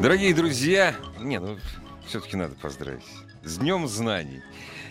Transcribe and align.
Дорогие 0.00 0.34
друзья, 0.34 0.96
не, 1.18 1.38
ну 1.38 1.58
все-таки 2.06 2.34
надо 2.34 2.54
поздравить. 2.54 3.04
С 3.42 3.58
Днем 3.58 3.86
знаний. 3.86 4.40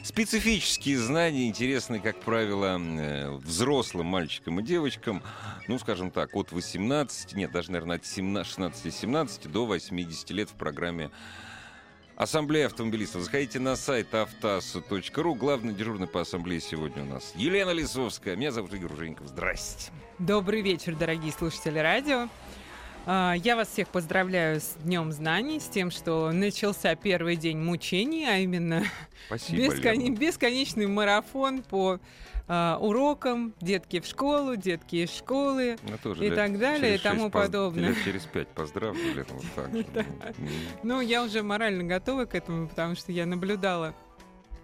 Специфические 0.04 1.00
знания 1.00 1.48
интересны, 1.48 2.00
как 2.00 2.20
правило, 2.20 2.80
э, 2.80 3.32
взрослым 3.32 4.06
мальчикам 4.06 4.60
и 4.60 4.64
девочкам, 4.64 5.24
ну, 5.68 5.80
скажем 5.80 6.12
так, 6.12 6.36
от 6.36 6.52
18, 6.52 7.34
нет, 7.34 7.52
даже, 7.52 7.72
наверное, 7.72 7.96
от 7.96 8.04
16-17 8.04 9.48
до 9.50 9.66
80 9.66 10.30
лет 10.30 10.52
в 10.52 10.54
программе 10.54 11.10
Ассамблея 12.16 12.68
автомобилистов. 12.68 13.24
Заходите 13.24 13.60
на 13.60 13.76
сайт 13.76 14.14
автасу.ру. 14.14 15.34
Главный 15.34 15.74
дежурный 15.74 16.08
по 16.08 16.22
ассамблее 16.22 16.62
сегодня 16.62 17.02
у 17.02 17.08
нас 17.08 17.34
Елена 17.36 17.72
Лисовская. 17.72 18.36
Меня 18.36 18.52
зовут 18.52 18.74
Игорь 18.76 18.96
Женьков. 18.96 19.28
Здрасте. 19.28 19.92
Добрый 20.20 20.62
вечер, 20.62 20.96
дорогие 20.96 21.32
слушатели 21.32 21.80
радио. 21.80 22.28
А, 23.12 23.34
я 23.34 23.56
вас 23.56 23.70
всех 23.70 23.88
поздравляю 23.88 24.62
с 24.62 24.76
Днем 24.84 25.12
Знаний, 25.12 25.60
с 25.60 25.66
тем, 25.66 25.90
что 25.90 26.32
начался 26.32 26.94
первый 26.94 27.38
день 27.38 27.58
мучений, 27.58 28.30
а 28.30 28.38
именно 28.38 28.84
Спасибо, 29.26 29.64
бескон... 29.64 30.14
Бесконечный 30.14 30.86
марафон 30.86 31.64
по 31.64 32.00
а, 32.48 32.78
урокам, 32.80 33.56
детки 33.62 34.00
в 34.00 34.06
школу, 34.06 34.56
детки 34.56 34.98
из 34.98 35.12
школы 35.12 35.78
Ну, 35.90 35.98
тоже 35.98 36.28
и 36.28 36.30
так 36.30 36.60
далее 36.60 36.98
и 36.98 36.98
тому 37.00 37.32
поз- 37.32 37.48
подобное. 37.48 37.90
Лет 37.90 37.98
через 38.06 38.22
пять 38.26 38.48
поздравлю, 38.50 39.26
вот 39.28 39.44
так. 39.56 40.06
Ну, 40.84 41.02
я 41.02 41.24
уже 41.24 41.42
морально 41.42 41.86
готова 41.86 42.26
к 42.26 42.36
этому, 42.36 42.68
потому 42.68 42.94
что 42.94 43.12
я 43.12 43.26
наблюдала 43.26 43.88
э, 43.88 44.09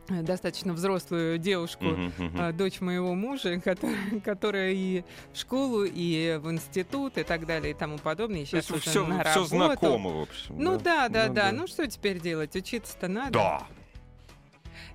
достаточно 0.08 0.74
взрослую 0.74 1.38
девушку, 1.38 1.86
мгм. 1.86 2.32
а, 2.38 2.52
дочь 2.52 2.80
моего 2.82 3.14
мужа, 3.16 3.60
которая, 3.64 4.20
которая 4.24 4.72
и 4.72 5.04
в 5.34 5.38
школу, 5.38 5.84
и 5.84 6.40
в 6.42 6.52
институт, 6.52 7.18
и 7.18 7.24
так 7.24 7.46
далее, 7.46 7.72
и 7.72 7.74
тому 7.74 7.98
подобное. 7.98 8.42
И 8.42 8.46
То 8.46 8.62
сейчас 8.62 8.70
есть 8.70 8.88
уже 8.88 8.90
все, 8.90 9.06
на 9.08 9.24
все 9.24 9.34
работу. 9.34 9.48
знакомо, 9.48 10.10
в 10.12 10.22
общем. 10.22 10.56
Ну 10.58 10.78
да, 10.78 11.10
да, 11.10 11.30
да. 11.30 11.52
Ну 11.52 11.68
что 11.68 11.88
теперь 11.88 12.20
делать? 12.20 12.56
Учиться-то 12.56 13.08
надо. 13.08 13.32
да. 13.32 13.64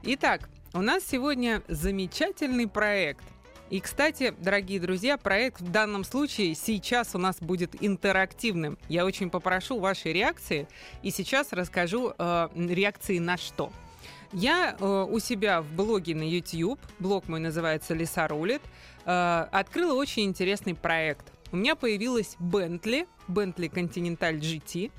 Итак, 0.03 0.49
у 0.73 0.81
нас 0.81 1.05
сегодня 1.05 1.63
замечательный 1.69 2.67
проект. 2.67 3.25
И, 3.71 3.79
кстати, 3.81 4.35
дорогие 4.39 4.81
друзья, 4.81 5.17
проект 5.17 5.61
в 5.61 5.71
данном 5.71 6.03
случае 6.05 6.55
сейчас 6.55 7.15
у 7.15 7.19
нас 7.19 7.39
будет 7.41 7.77
интерактивным. 7.81 8.79
Я 8.89 9.05
очень 9.05 9.31
попрошу 9.31 9.79
вашей 9.79 10.13
реакции, 10.13 10.67
и 11.03 11.11
сейчас 11.11 11.53
расскажу 11.53 12.13
э, 12.19 12.49
реакции 12.57 13.19
на 13.19 13.37
что. 13.37 13.73
Я 14.33 14.77
э, 14.79 15.07
у 15.11 15.19
себя 15.19 15.61
в 15.61 15.73
блоге 15.73 16.15
на 16.15 16.23
YouTube, 16.23 16.79
блог 16.99 17.29
мой 17.29 17.41
называется 17.41 17.95
«Лиса 17.95 18.29
рулит», 18.29 18.63
э, 19.05 19.47
открыла 19.51 19.95
очень 19.95 20.25
интересный 20.25 20.75
проект. 20.75 21.33
У 21.53 21.57
меня 21.57 21.75
появилась 21.75 22.37
Bentley, 22.39 23.09
Bentley 23.27 23.69
Continental 23.73 24.39
GT, 24.39 24.93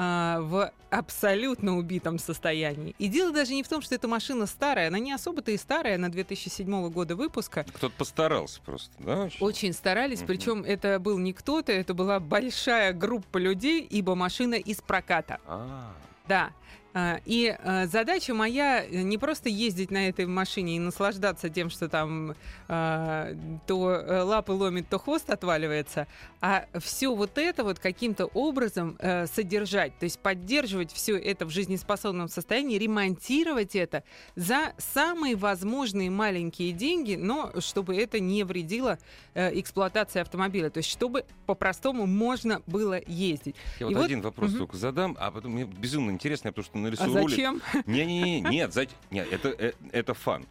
а, 0.00 0.40
в 0.40 0.72
абсолютно 0.90 1.76
убитом 1.76 2.18
состоянии. 2.18 2.94
И 2.98 3.08
дело 3.08 3.32
даже 3.32 3.52
не 3.52 3.62
в 3.64 3.68
том, 3.68 3.82
что 3.82 3.94
эта 3.96 4.06
машина 4.08 4.46
старая, 4.46 4.88
она 4.88 4.98
не 5.00 5.12
особо-то 5.12 5.50
и 5.50 5.56
старая, 5.58 5.96
она 5.96 6.08
2007 6.08 6.88
года 6.88 7.16
выпуска. 7.16 7.66
Кто-то 7.74 7.92
постарался 7.98 8.62
просто, 8.62 8.92
да? 9.00 9.24
очень? 9.24 9.44
Очень 9.44 9.72
старались, 9.72 10.20
Мгм. 10.20 10.26
причем 10.28 10.62
это 10.62 10.98
был 11.00 11.18
не 11.18 11.32
кто-то, 11.32 11.72
это 11.72 11.92
была 11.94 12.20
большая 12.20 12.92
группа 12.92 13.36
людей, 13.38 13.82
ибо 13.82 14.14
машина 14.14 14.54
из 14.54 14.80
проката. 14.80 15.40
А, 15.46 15.92
Да. 16.28 16.50
А, 16.94 17.20
И 17.26 17.54
а, 17.62 17.86
задача 17.86 18.32
моя 18.34 18.82
э, 18.82 19.02
не 19.02 19.18
просто 19.18 19.48
ездить 19.50 19.90
на 19.90 20.08
этой 20.08 20.26
машине 20.26 20.76
и 20.76 20.78
наслаждаться 20.78 21.50
тем, 21.50 21.68
что 21.68 21.88
там 21.88 22.34
а, 22.66 23.34
то 23.66 23.90
э, 23.92 24.22
лапы 24.22 24.52
ломит, 24.52 24.88
то 24.88 24.98
хвост 24.98 25.28
отваливается, 25.28 26.06
а 26.40 26.66
все 26.80 27.14
вот 27.14 27.36
это 27.36 27.62
вот 27.62 27.78
каким-то 27.78 28.26
образом 28.26 28.96
э, 29.00 29.26
содержать, 29.26 29.98
то 29.98 30.04
есть 30.04 30.18
поддерживать 30.18 30.90
все 30.90 31.16
это 31.18 31.44
в 31.44 31.50
жизнеспособном 31.50 32.28
состоянии, 32.28 32.78
ремонтировать 32.78 33.76
это 33.76 34.02
за 34.34 34.72
самые 34.78 35.36
возможные 35.36 36.10
маленькие 36.10 36.72
деньги, 36.72 37.16
но 37.16 37.52
чтобы 37.60 37.96
это 37.96 38.18
не 38.18 38.44
вредило 38.44 38.98
эксплуатации 39.34 40.20
автомобиля, 40.20 40.70
то 40.70 40.78
есть 40.78 40.90
чтобы 40.90 41.24
по-простому 41.46 42.06
можно 42.06 42.62
было 42.66 43.00
ездить. 43.06 43.54
я 43.78 43.86
И 43.86 43.90
вот 43.90 43.94
вот- 43.96 44.04
один 44.06 44.20
вопрос 44.22 44.50
Мгм. 44.50 44.58
только 44.58 44.76
задам, 44.76 45.16
а 45.20 45.30
потом 45.30 45.52
мне 45.52 45.64
безумно 45.64 46.10
интересно, 46.10 46.50
потому 46.50 46.64
что 46.64 46.77
на 46.82 46.88
лицо 46.88 47.04
А 47.04 47.06
рулит. 47.06 47.30
зачем? 47.30 47.62
Не-не-не, 47.86 48.40
нет, 48.40 48.72
за- 48.72 48.86
нет, 49.10 49.28
это, 49.32 49.48
э, 49.50 49.72
это 49.92 50.14
фан. 50.14 50.46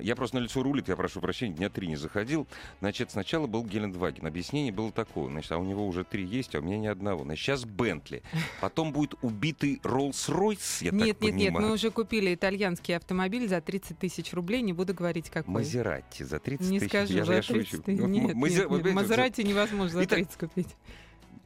Я 0.00 0.16
просто 0.16 0.38
на 0.38 0.40
лицо 0.40 0.62
рулит, 0.62 0.88
я 0.88 0.96
прошу 0.96 1.20
прощения, 1.20 1.54
дня 1.54 1.68
три 1.68 1.86
не 1.86 1.96
заходил. 1.96 2.46
Значит, 2.80 3.10
сначала 3.10 3.46
был 3.46 3.62
Гелендваген. 3.62 4.26
Объяснение 4.26 4.72
было 4.72 4.90
такое. 4.90 5.28
Значит, 5.28 5.52
а 5.52 5.58
у 5.58 5.64
него 5.64 5.86
уже 5.86 6.02
три 6.02 6.24
есть, 6.24 6.54
а 6.54 6.60
у 6.60 6.62
меня 6.62 6.78
ни 6.78 6.86
одного. 6.86 7.24
Значит, 7.24 7.44
сейчас 7.44 7.64
Бентли. 7.66 8.22
Потом 8.62 8.90
будет 8.94 9.12
убитый 9.20 9.80
Роллс-Ройс, 9.82 10.82
я 10.82 10.92
Нет, 10.92 11.18
так 11.18 11.28
нет, 11.28 11.34
нет, 11.34 11.46
понимаю. 11.48 11.66
мы 11.66 11.72
уже 11.74 11.90
купили 11.90 12.34
итальянский 12.34 12.96
автомобиль 12.96 13.46
за 13.48 13.60
30 13.60 13.98
тысяч 13.98 14.32
рублей, 14.32 14.62
не 14.62 14.72
буду 14.72 14.94
говорить 14.94 15.28
какой. 15.28 15.52
Мазератти 15.52 16.22
за 16.22 16.38
30 16.38 16.70
Не 16.70 16.78
тысяч. 16.78 16.90
скажу, 16.90 17.12
я, 17.12 17.24
за 17.26 17.34
я 17.34 17.42
30 17.42 17.68
шучу. 17.70 17.82
тысяч. 17.82 18.00
Ну, 18.00 18.06
Нет, 18.08 18.34
Мазе- 18.34 18.66
нет, 18.70 18.84
нет, 18.84 18.94
Мазерати 18.94 19.42
невозможно 19.42 19.90
за 19.98 20.04
Итак, 20.04 20.16
30 20.20 20.36
купить. 20.38 20.68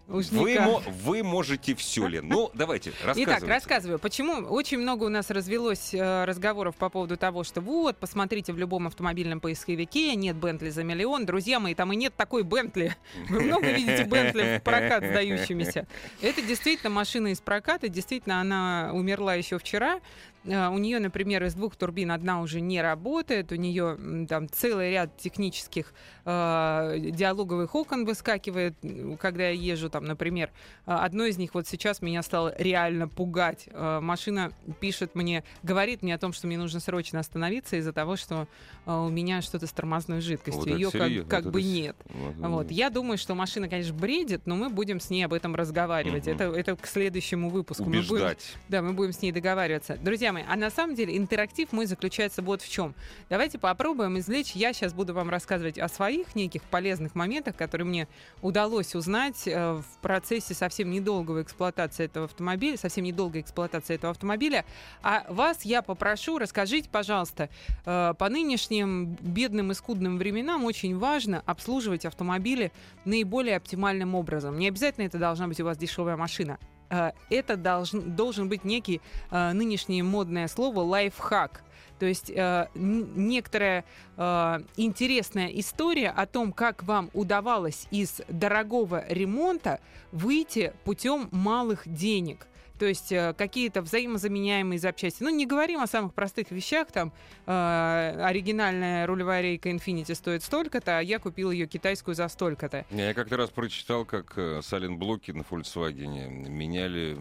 Вы, 0.06 0.61
вы 1.03 1.22
можете 1.25 1.75
все, 1.75 2.06
Лен. 2.06 2.28
Ну, 2.28 2.50
давайте, 2.55 2.91
рассказывайте. 3.05 3.25
Итак, 3.25 3.49
рассказываю, 3.49 3.99
почему 3.99 4.34
очень 4.47 4.78
много 4.78 5.05
у 5.05 5.09
нас 5.09 5.31
развелось 5.31 5.93
э, 5.93 6.25
разговоров 6.25 6.77
по 6.77 6.89
поводу 6.89 7.17
того, 7.17 7.43
что 7.43 7.61
вот, 7.61 7.97
посмотрите 7.97 8.53
в 8.53 8.59
любом 8.59 8.87
автомобильном 8.87 9.41
поисковике, 9.41 10.15
нет 10.15 10.37
Бентли 10.37 10.71
за 10.71 10.84
миллион. 10.84 11.27
Друзья 11.27 11.59
мои, 11.59 11.75
там 11.75 11.93
и 11.93 11.97
нет 11.97 12.15
такой 12.15 12.45
Бентли. 12.45 12.95
Вы 13.28 13.41
много 13.41 13.72
видите 13.72 14.05
Бентли 14.05 14.59
в 14.59 14.62
прокат 14.62 15.05
сдающимися. 15.05 15.87
Это 16.22 16.41
действительно 16.41 16.91
машина 16.91 17.28
из 17.28 17.41
проката, 17.41 17.89
действительно 17.89 18.41
она 18.41 18.91
умерла 18.93 19.34
еще 19.34 19.59
вчера. 19.59 20.00
Э, 20.47 20.69
У 20.69 20.79
нее, 20.79 20.99
например, 21.01 21.45
из 21.45 21.55
двух 21.55 21.77
турбин 21.77 22.11
одна 22.11 22.41
уже 22.41 22.61
не 22.61 22.81
работает, 22.81 23.53
у 23.53 23.57
нее 23.57 24.27
там 24.29 24.49
целый 24.49 24.91
ряд 24.91 25.17
технических 25.17 25.93
э, 26.25 26.97
диалоговых 27.11 27.75
окон 27.75 28.05
выскакивает, 28.05 28.75
когда 29.21 29.49
я 29.49 29.51
езжу 29.51 29.91
там, 29.91 30.05
например, 30.05 30.51
а, 30.84 31.05
Одно 31.05 31.25
из 31.25 31.39
них 31.39 31.55
вот 31.55 31.67
сейчас 31.69 32.03
меня 32.03 32.23
стало 32.23 32.55
реально 32.59 33.09
пугать. 33.09 33.69
А, 33.73 34.01
Машина 34.01 34.53
пишет 34.81 35.15
мне, 35.15 35.45
говорит 35.62 36.03
мне 36.03 36.15
о 36.15 36.19
том, 36.19 36.33
что 36.33 36.47
мне 36.47 36.59
нужно 36.59 36.81
срочно 36.81 37.21
остановиться 37.21 37.77
из-за 37.77 37.93
того, 37.93 38.17
что 38.17 38.49
а, 38.84 39.03
у 39.03 39.09
меня 39.09 39.43
что-то 39.43 39.67
с 39.67 39.73
тормозной 39.73 40.21
жидкостью. 40.21 40.63
Вот 40.65 40.69
Ее 40.69 40.91
как, 40.91 41.03
серьезно, 41.09 41.31
как 41.31 41.45
вот 41.45 41.53
бы 41.53 41.61
это 41.61 41.69
нет. 41.69 41.97
Вот, 42.09 42.34
Вот. 42.37 42.71
Я 42.71 42.91
думаю, 42.91 43.19
что 43.19 43.34
машина, 43.34 43.69
конечно, 43.69 43.95
бредит, 43.95 44.43
но 44.47 44.57
мы 44.57 44.69
будем 44.71 45.01
с 45.01 45.11
ней 45.11 45.23
об 45.25 45.33
этом 45.33 45.55
разговаривать. 45.55 46.27
Мгм. 46.27 46.34
Это, 46.34 46.45
это 46.45 46.77
к 46.77 46.87
следующему 46.87 47.51
выпуску. 47.51 47.84
Мы 47.84 47.91
будем- 48.01 48.11
Убеждать. 48.11 48.55
да, 48.69 48.83
мы 48.83 48.93
будем 48.93 49.13
с 49.13 49.23
ней 49.23 49.33
договариваться. 49.33 49.97
Друзья 49.97 50.33
мои, 50.37 50.45
а 50.47 50.57
на 50.57 50.71
самом 50.71 50.95
деле 50.95 51.17
интерактив 51.17 51.73
мой 51.73 51.87
заключается 51.87 52.43
вот 52.43 52.63
в 52.63 52.71
чем. 52.71 52.95
Давайте 53.31 53.59
попробуем 53.59 54.19
извлечь. 54.19 54.53
Я 54.53 54.73
сейчас 54.73 54.93
буду 54.93 55.15
вам 55.15 55.31
рассказывать 55.31 55.79
о 55.79 55.89
своих 55.89 56.35
неких 56.35 56.63
полезных 56.63 57.15
моментах, 57.15 57.57
которые 57.57 57.87
мне 57.87 58.09
удалось 58.43 58.95
узнать 58.95 59.47
э, 59.47 59.72
в 59.75 60.03
процессе 60.03 60.55
совсем 60.55 60.91
недолгого 60.91 61.43
эксплуатации 61.43 62.05
этого 62.05 62.27
автомобиля, 62.27 62.77
совсем 62.77 63.05
недолгой 63.05 63.41
эксплуатации 63.41 63.95
этого 63.95 64.10
автомобиля. 64.10 64.65
А 65.03 65.25
вас 65.28 65.65
я 65.65 65.83
попрошу, 65.83 66.39
расскажите, 66.39 66.89
пожалуйста, 66.91 67.49
э, 67.84 68.15
по 68.19 68.28
нынешним 68.28 69.16
бедным 69.21 69.71
и 69.71 69.75
скудным 69.75 70.19
временам 70.19 70.65
очень 70.65 70.99
важно 70.99 71.43
обслуживать 71.47 72.05
автомобили 72.05 72.72
наиболее 73.05 73.57
оптимальным 73.57 74.15
образом. 74.15 74.59
Не 74.59 74.69
обязательно 74.69 75.05
это 75.07 75.19
должна 75.19 75.49
быть 75.49 75.60
у 75.60 75.65
вас 75.65 75.78
дешевая 75.78 76.16
машина. 76.16 76.59
Э, 76.91 77.12
Это 77.30 77.56
должен, 77.56 78.15
должен 78.15 78.48
быть 78.48 78.65
некий 78.65 79.00
э, 79.30 79.53
нынешнее 79.53 80.03
модное 80.03 80.48
слово 80.48 80.80
лайфхак. 80.80 81.62
То 81.98 82.06
есть 82.06 82.30
э, 82.30 82.68
некоторая 82.74 83.84
э, 84.16 84.59
интересная 84.77 85.48
история 85.48 86.10
о 86.10 86.27
том, 86.27 86.53
как 86.53 86.83
вам 86.83 87.10
удавалось 87.15 87.86
из 87.91 88.21
дорогого 88.28 89.04
ремонта 89.09 89.80
выйти 90.12 90.72
путем 90.84 91.28
малых 91.30 91.83
денег. 91.86 92.47
То 92.78 92.87
есть 92.87 93.13
э, 93.13 93.34
какие-то 93.37 93.83
взаимозаменяемые 93.83 94.78
запчасти. 94.78 95.23
Ну, 95.23 95.31
не 95.31 95.47
говорим 95.47 95.81
о 95.81 95.87
самых 95.87 96.15
простых 96.15 96.51
вещах, 96.51 96.91
там 96.93 97.13
э, 97.47 98.21
оригинальная 98.23 99.07
рулевая 99.07 99.43
рейка 99.43 99.71
Infiniti 99.71 100.15
стоит 100.15 100.43
столько-то, 100.43 100.99
а 100.99 101.01
я 101.01 101.19
купил 101.19 101.51
ее 101.51 101.67
китайскую 101.67 102.15
за 102.15 102.28
столько-то. 102.28 102.84
Я 102.91 103.15
как-то 103.15 103.37
раз 103.37 103.51
прочитал, 103.51 104.05
как 104.05 104.37
э, 104.37 104.61
сален-блоки 104.63 105.31
на 105.31 105.43
Volkswagen 105.43 106.49
меняли, 106.49 107.19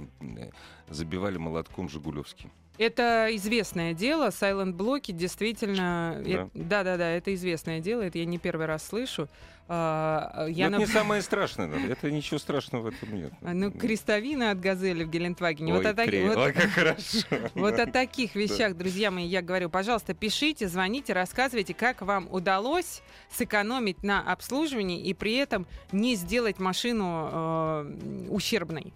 забивали 0.90 1.38
молотком 1.38 1.90
Жигулевским. 1.90 2.51
Это 2.77 3.27
известное 3.31 3.94
дело. 3.94 4.30
Silent 4.30 4.74
блоки 4.74 5.12
действительно. 5.12 6.22
Да. 6.25 6.50
Да, 6.54 6.83
да, 6.83 6.98
да, 6.98 7.10
это 7.12 7.33
известное 7.33 7.80
дело. 7.80 8.01
Это 8.01 8.18
я 8.19 8.25
не 8.25 8.38
первый 8.38 8.66
раз 8.66 8.86
слышу. 8.86 9.27
А, 9.68 10.45
я 10.48 10.69
Но 10.69 10.77
нап- 10.77 10.81
Это 10.83 10.89
не 10.92 10.94
самое 10.94 11.22
страшное. 11.24 11.68
да. 11.68 11.77
Это 11.92 12.12
ничего 12.12 12.38
страшного 12.38 12.83
в 12.83 12.88
этом 12.88 13.16
нет. 13.16 13.33
А, 13.42 13.51
Ну, 13.54 13.72
крестовина 13.72 14.51
от 14.51 14.60
газели 14.60 15.04
в 15.04 15.10
Гелендвагене. 15.10 15.74
Вот 15.74 15.86
Ой, 15.86 15.92
о 15.92 15.94
таки- 15.95 16.12
кре- 16.12 16.27
вот- 16.27 16.38
Ой, 16.38 16.54
как 16.54 16.69
хорошо. 16.69 17.19
Вот 17.56 17.80
о 17.80 17.88
таких 17.88 18.36
вещах, 18.36 18.75
друзья 18.77 19.10
мои, 19.10 19.25
я 19.25 19.42
говорю, 19.42 19.69
пожалуйста, 19.72 20.13
пишите, 20.13 20.68
звоните, 20.68 21.13
рассказывайте, 21.13 21.74
как 21.74 22.04
вам 22.04 22.27
удалось 22.31 23.01
сэкономить 23.31 24.04
на 24.04 24.22
обслуживании 24.22 25.01
и 25.01 25.16
при 25.16 25.33
этом 25.36 25.66
не 25.92 26.13
сделать 26.16 26.60
машину 26.60 27.30
э, 27.31 28.27
ущербной. 28.30 28.94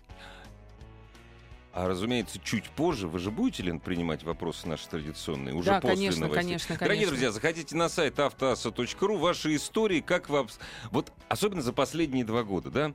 А, 1.71 1.87
разумеется, 1.87 2.39
чуть 2.43 2.65
позже 2.71 3.07
вы 3.07 3.19
же 3.19 3.29
будете, 3.29 3.63
Лен, 3.63 3.79
принимать 3.79 4.23
вопросы 4.23 4.67
наши 4.67 4.87
традиционные? 4.87 5.53
Уже 5.53 5.69
да, 5.69 5.81
после 5.81 5.95
конечно, 5.95 6.21
новостей. 6.21 6.43
конечно, 6.43 6.67
конечно. 6.67 6.85
Дорогие 6.85 7.07
друзья, 7.07 7.31
заходите 7.31 7.75
на 7.75 7.89
сайт 7.89 8.19
автоаса.ру, 8.19 9.17
ваши 9.17 9.55
истории, 9.55 10.01
как 10.01 10.29
вы... 10.29 10.47
Вот 10.91 11.11
особенно 11.27 11.61
за 11.61 11.71
последние 11.71 12.25
два 12.25 12.43
года, 12.43 12.71
да? 12.71 12.93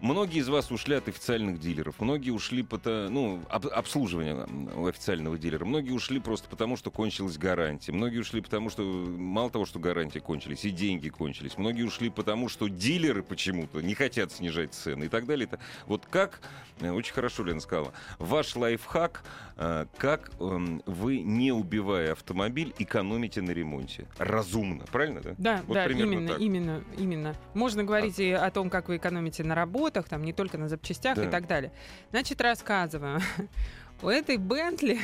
Многие 0.00 0.38
из 0.38 0.48
вас 0.48 0.70
ушли 0.70 0.94
от 0.94 1.08
официальных 1.08 1.58
дилеров, 1.58 1.96
многие 1.98 2.30
ушли 2.30 2.62
по 2.62 2.78
ну, 2.86 3.42
об- 3.48 3.66
обслуживания 3.66 4.46
у 4.76 4.86
официального 4.86 5.36
дилера, 5.36 5.64
многие 5.64 5.90
ушли 5.90 6.20
просто 6.20 6.48
потому, 6.48 6.76
что 6.76 6.92
кончилась 6.92 7.36
гарантия, 7.36 7.90
многие 7.90 8.18
ушли 8.18 8.40
потому, 8.40 8.70
что 8.70 8.82
мало 8.84 9.50
того, 9.50 9.66
что 9.66 9.80
гарантии 9.80 10.20
кончились, 10.20 10.64
и 10.64 10.70
деньги 10.70 11.08
кончились, 11.08 11.58
многие 11.58 11.82
ушли 11.82 12.10
потому, 12.10 12.48
что 12.48 12.68
дилеры 12.68 13.24
почему-то 13.24 13.80
не 13.80 13.94
хотят 13.94 14.30
снижать 14.30 14.72
цены 14.72 15.04
и 15.04 15.08
так 15.08 15.26
далее. 15.26 15.48
Вот 15.86 16.06
как, 16.06 16.42
э, 16.80 16.90
очень 16.90 17.12
хорошо 17.12 17.42
Лена 17.42 17.60
сказала, 17.60 17.92
ваш 18.20 18.54
лайфхак, 18.54 19.24
э, 19.56 19.86
как 19.96 20.30
эм, 20.38 20.80
вы, 20.86 21.18
не 21.20 21.50
убивая 21.50 22.12
автомобиль, 22.12 22.72
экономите 22.78 23.40
на 23.42 23.50
ремонте. 23.50 24.06
Разумно, 24.18 24.84
правильно, 24.92 25.20
да? 25.22 25.34
Да, 25.38 25.62
Вот 25.66 25.74
да, 25.74 25.86
именно, 25.86 26.28
так. 26.28 26.40
именно, 26.40 26.84
именно. 26.96 27.34
Можно 27.54 27.82
говорить 27.82 28.20
и 28.20 28.30
о 28.30 28.48
том, 28.52 28.70
как 28.70 28.88
вы 28.88 28.98
экономите 28.98 29.42
на 29.42 29.56
работах, 29.88 30.08
там 30.08 30.22
не 30.24 30.32
только 30.32 30.58
на 30.58 30.68
запчастях 30.68 31.16
Да. 31.16 31.24
и 31.24 31.30
так 31.30 31.46
далее. 31.46 31.72
Значит, 32.10 32.40
рассказываю. 32.40 33.20
У 34.02 34.08
этой 34.08 34.36
Бентли 34.36 34.98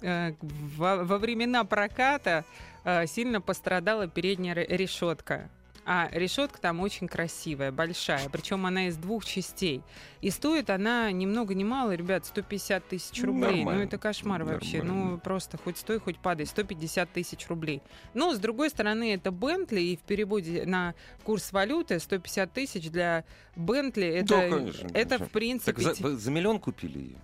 э, 0.00 0.32
во, 0.40 0.96
времена 1.18 1.64
проката 1.64 2.44
э, 2.84 3.06
сильно 3.06 3.40
пострадала 3.40 4.08
передняя 4.08 4.54
ре- 4.54 4.66
решетка. 4.68 5.48
А 5.84 6.08
решетка 6.12 6.60
там 6.60 6.78
очень 6.80 7.08
красивая, 7.08 7.72
большая. 7.72 8.28
Причем 8.28 8.66
она 8.66 8.86
из 8.86 8.96
двух 8.96 9.24
частей. 9.24 9.82
И 10.20 10.30
стоит 10.30 10.70
она 10.70 11.10
ни 11.10 11.26
много 11.26 11.54
ни 11.54 11.64
мало, 11.64 11.92
ребят, 11.94 12.24
150 12.24 12.86
тысяч 12.86 13.20
Ну, 13.20 13.26
рублей. 13.26 13.50
Ну, 13.50 13.56
нормально. 13.56 13.82
это 13.82 13.98
кошмар 13.98 14.44
вообще. 14.44 14.78
Нормально. 14.82 15.10
Ну, 15.12 15.18
просто 15.18 15.58
хоть 15.58 15.78
стой, 15.78 15.98
хоть 15.98 16.18
падай. 16.18 16.46
150 16.46 17.10
тысяч 17.10 17.48
рублей. 17.48 17.82
Но, 18.14 18.32
с 18.32 18.38
другой 18.38 18.70
стороны, 18.70 19.12
это 19.12 19.32
Бентли, 19.32 19.80
и 19.80 19.96
в 19.96 20.00
переводе 20.02 20.64
на 20.66 20.94
курс 21.24 21.52
валюты 21.52 21.98
150 21.98 22.52
тысяч 22.52 22.88
для 22.88 23.24
Бентли, 23.56 24.06
это, 24.06 24.28
Да, 24.28 24.48
конечно, 24.48 24.86
это 24.94 25.08
конечно. 25.08 25.26
в 25.26 25.30
принципе... 25.30 25.72
Так 25.82 25.96
за, 25.96 26.16
за 26.16 26.30
миллион 26.30 26.60
купили 26.60 26.98
ее? 26.98 27.16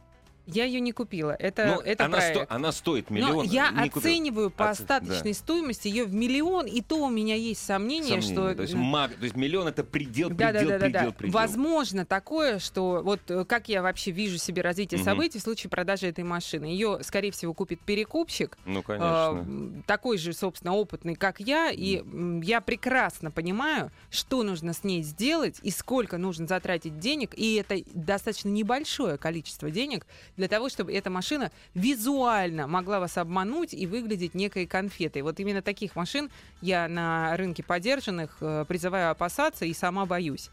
Я 0.50 0.64
ее 0.64 0.80
не 0.80 0.92
купила. 0.92 1.32
Это, 1.32 1.66
Ну, 1.76 1.80
это 1.82 2.06
она, 2.06 2.16
проект. 2.16 2.36
сто- 2.36 2.46
она 2.54 2.72
стоит 2.72 3.10
миллион. 3.10 3.36
Но 3.36 3.42
я 3.42 3.70
не 3.70 3.90
купил. 3.90 4.08
оцениваю 4.10 4.50
по 4.50 4.70
Оце- 4.70 4.82
остаточной 4.82 5.34
стоимости 5.34 5.88
ее 5.88 6.04
в 6.06 6.14
миллион, 6.14 6.64
и 6.66 6.80
то 6.80 6.96
у 7.04 7.10
меня 7.10 7.34
есть 7.34 7.62
сомнение, 7.64 8.22
Сомнение. 8.22 8.34
что... 8.50 8.54
То 8.54 8.62
есть, 8.62 8.74
маг- 8.74 9.14
то 9.14 9.24
есть 9.24 9.36
миллион 9.36 9.68
это 9.68 9.84
предел, 9.84 10.30
Да, 10.30 10.52
да, 10.52 10.60
предел, 10.60 10.68
да, 10.68 10.78
да, 10.78 10.84
предел, 10.86 11.00
да. 11.06 11.12
предел. 11.12 11.34
Возможно 11.34 12.06
такое, 12.06 12.58
что 12.58 13.02
вот 13.04 13.20
э, 13.28 13.44
как 13.44 13.68
я 13.68 13.82
вообще 13.82 14.10
вижу 14.10 14.38
себе 14.38 14.62
развитие 14.62 14.98
Мгм. 14.98 15.04
событий 15.04 15.38
в 15.38 15.42
случае 15.42 15.68
продажи 15.68 16.06
этой 16.06 16.24
машины. 16.24 16.64
Ее, 16.64 17.00
скорее 17.02 17.30
всего, 17.30 17.52
купит 17.52 17.80
перекупщик, 17.80 18.56
Ну, 18.64 18.80
э, 18.80 18.82
конечно. 18.82 19.44
м, 19.46 19.84
такой 19.86 20.16
же, 20.16 20.32
собственно, 20.32 20.74
опытный, 20.74 21.14
как 21.14 21.40
я, 21.40 21.70
и 21.70 21.98
м, 21.98 22.40
я 22.40 22.62
прекрасно 22.62 23.30
понимаю, 23.30 23.92
что 24.10 24.42
нужно 24.42 24.72
с 24.72 24.82
ней 24.82 25.02
сделать 25.02 25.58
и 25.62 25.70
сколько 25.70 26.16
нужно 26.16 26.46
затратить 26.46 26.98
денег, 26.98 27.34
и 27.36 27.56
это 27.56 27.76
достаточно 27.92 28.48
небольшое 28.48 29.18
количество 29.18 29.70
денег 29.70 30.06
для 30.38 30.48
того, 30.48 30.68
чтобы 30.70 30.94
эта 30.94 31.10
машина 31.10 31.50
визуально 31.74 32.66
могла 32.66 33.00
вас 33.00 33.18
обмануть 33.18 33.74
и 33.74 33.86
выглядеть 33.86 34.34
некой 34.34 34.66
конфетой. 34.66 35.22
Вот 35.22 35.38
именно 35.40 35.60
таких 35.60 35.96
машин 35.96 36.30
я 36.62 36.88
на 36.88 37.36
рынке 37.36 37.62
подержанных 37.62 38.38
э, 38.40 38.64
призываю 38.66 39.10
опасаться 39.10 39.66
и 39.66 39.74
сама 39.74 40.06
боюсь. 40.06 40.50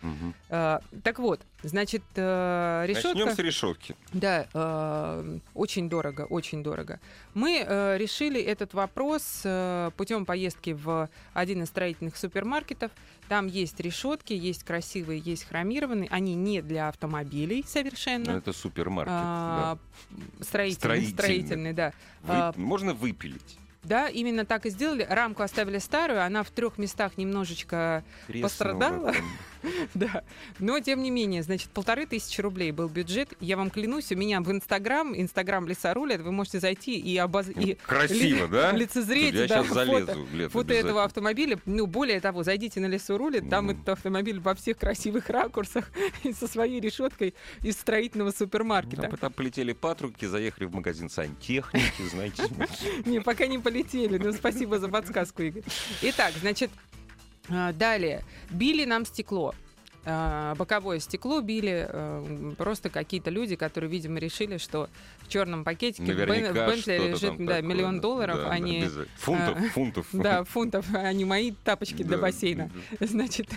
Э, 0.50 0.80
так 1.04 1.20
вот, 1.20 1.42
значит, 1.68 2.04
э, 2.16 2.86
решетка... 2.88 3.10
Начнем 3.10 3.36
с 3.36 3.40
решетки. 3.40 3.96
Да, 4.14 4.48
э, 4.54 5.40
очень 5.54 5.90
дорого, 5.90 6.22
очень 6.30 6.64
дорого. 6.64 7.00
Мы 7.34 7.64
э, 7.66 7.98
решили 7.98 8.42
этот 8.42 8.74
вопрос 8.74 9.42
э, 9.44 9.92
путем 9.98 10.26
поездки 10.26 10.72
в 10.72 11.10
один 11.34 11.64
из 11.64 11.68
строительных 11.70 12.18
супермаркетов. 12.18 12.92
Там 13.28 13.48
есть 13.48 13.80
решетки, 13.80 14.34
есть 14.34 14.64
красивые, 14.64 15.20
есть 15.20 15.46
хромированные. 15.46 16.08
Они 16.12 16.36
не 16.36 16.62
для 16.62 16.90
автомобилей 16.90 17.66
совершенно. 17.68 18.32
Это 18.32 18.54
супермаркет. 18.54 19.14
А, 19.16 19.78
строительный, 20.42 20.76
Строительный. 20.76 21.14
строительный, 21.14 21.74
да. 21.74 21.94
да. 22.24 22.50
а, 22.50 22.52
Вы- 22.52 22.62
Можно 22.62 22.94
выпилить. 22.94 23.58
Да, 23.86 24.10
именно 24.10 24.46
так 24.46 24.66
и 24.66 24.70
сделали. 24.72 25.06
Рамку 25.08 25.44
оставили 25.44 25.78
старую, 25.78 26.24
она 26.24 26.44
в 26.44 26.50
трех 26.50 26.78
местах 26.80 27.18
немножечко 27.18 28.04
Пострадала? 28.42 29.12
Треснуло 29.12 29.14
там. 29.14 29.26
Да, 29.94 30.24
но 30.60 30.80
тем 30.80 31.02
не 31.04 31.12
менее, 31.12 31.44
значит, 31.44 31.70
полторы 31.70 32.06
тысячи 32.06 32.42
рублей 32.42 32.72
был 32.72 32.90
бюджет. 32.90 33.34
Я 33.40 33.58
вам 33.58 33.70
клянусь, 33.70 34.12
у 34.12 34.16
меня 34.16 34.42
в 34.42 34.52
Инстаграм, 34.52 35.16
Инстаграм 35.16 35.68
Леса 35.68 35.94
рулет, 35.94 36.22
вы 36.22 36.32
можете 36.32 36.60
зайти 36.60 36.98
и, 36.98 37.18
обоз... 37.18 37.48
и 37.50 37.76
Красиво, 37.76 38.48
да? 38.48 38.72
лицезреть 38.74 39.34
Я 39.34 39.48
да, 39.48 39.64
сейчас 39.64 39.74
залезу. 39.74 40.50
Фото 40.50 40.74
этого 40.74 41.04
автомобиля. 41.04 41.60
Ну, 41.66 41.86
более 41.88 42.20
того, 42.20 42.44
зайдите 42.44 42.80
на 42.80 42.88
Лесу 42.88 43.18
рулет, 43.18 43.50
там 43.50 43.70
этот 43.70 43.88
автомобиль 43.90 44.40
во 44.40 44.56
всех 44.56 44.78
красивых 44.78 45.30
ракурсах 45.30 45.92
и 46.24 46.34
со 46.34 46.48
своей 46.48 46.80
решеткой 46.80 47.34
из 47.62 47.76
строительного 47.76 48.32
супермаркета. 48.32 49.04
Там, 49.04 49.18
там 49.18 49.34
полетели 49.34 49.74
патрубки, 49.74 50.26
заехали 50.26 50.66
в 50.66 50.74
магазин 50.74 51.10
сантехники, 51.10 52.10
знаете. 52.12 52.44
Не, 53.06 53.22
пока 53.22 53.48
не 53.48 53.60
полетели. 53.60 54.18
Ну, 54.18 54.34
спасибо 54.34 54.80
за 54.80 54.90
подсказку, 54.90 55.44
Игорь. 55.44 55.64
Итак, 56.02 56.34
значит, 56.40 56.72
далее. 57.50 58.24
Били 58.50 58.86
нам 58.86 59.06
стекло. 59.06 59.54
А, 60.08 60.54
Боковое 60.56 61.00
стекло 61.00 61.42
били 61.42 61.88
э, 61.90 62.54
просто 62.60 62.92
какие-то 62.92 63.32
люди, 63.32 63.56
которые, 63.56 63.90
видимо, 63.90 64.20
решили, 64.20 64.58
что 64.58 64.88
в 65.22 65.28
черном 65.30 65.64
пакетике 65.64 66.04
в 66.04 66.16
Бен- 66.16 66.28
Наверняка 66.28 66.66
в 66.66 66.70
Бентли 66.70 66.98
лежит 67.10 67.38
да, 67.38 67.56
такое, 67.56 67.62
миллион 67.64 67.96
да. 67.96 68.02
долларов, 68.04 68.38
Да, 68.38 68.50
они 68.52 68.82
обязательно. 68.82 69.08
Фунтов, 69.18 69.58
а, 69.58 69.70
фунтов. 69.70 70.08
да, 70.14 70.44
фунтов, 70.44 70.86
а 70.94 71.12
не 71.12 71.26
мои 71.26 71.54
тапочки 71.64 72.04
для 72.04 72.20
бассейна. 72.20 72.70
да. 73.00 73.08
Значит, 73.08 73.50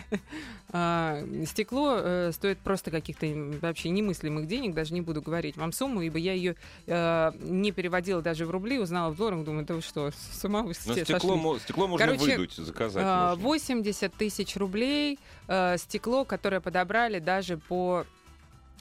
а, 0.70 1.24
стекло 1.46 1.96
э, 1.96 2.32
стоит 2.32 2.58
просто 2.58 2.90
каких-то 2.90 3.26
вообще 3.62 3.88
немыслимых 3.88 4.46
денег, 4.46 4.74
даже 4.74 4.92
не 4.92 5.00
буду 5.00 5.22
говорить 5.22 5.56
вам 5.56 5.72
сумму, 5.72 6.02
ибо 6.02 6.18
я 6.18 6.34
ее 6.34 6.56
э, 6.86 7.32
не 7.40 7.72
переводила 7.72 8.20
даже 8.20 8.44
в 8.44 8.50
рубли, 8.50 8.78
узнала 8.78 9.10
в 9.10 9.16
долларах, 9.16 9.44
думаю, 9.44 9.64
да 9.64 9.74
вы 9.74 9.80
что, 9.80 10.10
с 10.10 10.44
ума 10.44 10.62
вы 10.62 10.74
Но 10.86 10.92
все 10.92 11.04
стекло, 11.04 11.36
мо- 11.36 11.58
стекло 11.58 11.86
можно 11.86 12.06
Короче, 12.06 12.36
выдуть, 12.36 12.52
заказать. 12.54 13.02
А, 13.06 13.30
можно. 13.30 13.44
80 13.44 14.14
тысяч 14.14 14.56
рублей 14.56 15.18
э, 15.46 15.78
стекло, 15.78 16.26
которое 16.26 16.60
подобрали 16.60 17.18
даже 17.18 17.56
по 17.56 18.04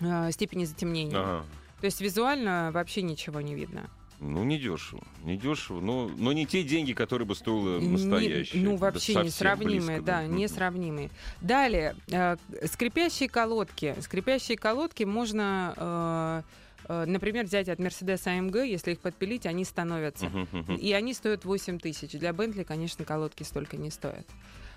э, 0.01 0.31
степени 0.31 0.65
затемнения. 0.65 1.17
Ага. 1.17 1.45
То 1.79 1.85
есть 1.85 2.01
визуально 2.01 2.71
вообще 2.73 3.01
ничего 3.01 3.39
не 3.39 3.55
видно. 3.55 3.89
Ну, 4.19 4.43
не 4.43 4.57
дешево. 4.57 5.03
Не 5.23 5.37
дешево, 5.37 5.79
но, 5.79 6.09
но 6.17 6.33
не 6.33 6.45
те 6.47 6.63
деньги, 6.63 6.93
которые 6.93 7.27
бы 7.27 7.35
стоило 7.35 7.79
Не- 7.79 7.89
настоящие. 7.89 8.63
ну, 8.63 8.71
Да 8.71 8.77
вообще 8.87 9.13
совсем 9.13 9.25
несравнимые, 9.25 9.97
близко, 9.99 10.01
да, 10.01 10.21
Мгм. 10.23 10.35
несравнимые. 10.37 11.09
Далее, 11.41 11.95
э, 12.11 12.37
скрипящие 12.65 13.29
колодки. 13.29 13.95
Скрипящие 14.01 14.57
колодки 14.57 15.03
можно, 15.03 15.73
э, 15.77 16.41
э, 16.89 17.05
например, 17.05 17.45
взять 17.45 17.69
от 17.69 17.79
Mercedes 17.79 18.25
AMG, 18.25 18.65
если 18.67 18.93
их 18.93 18.99
подпилить, 18.99 19.45
они 19.45 19.63
становятся. 19.63 20.25
Мгм, 20.25 20.47
мгм. 20.51 20.75
И 20.77 20.91
они 20.93 21.13
стоят 21.13 21.45
8 21.45 21.77
тысяч. 21.79 22.11
Для 22.13 22.33
Бентли, 22.33 22.63
конечно, 22.63 23.05
колодки 23.05 23.43
столько 23.43 23.77
не 23.77 23.91
стоят. 23.91 24.25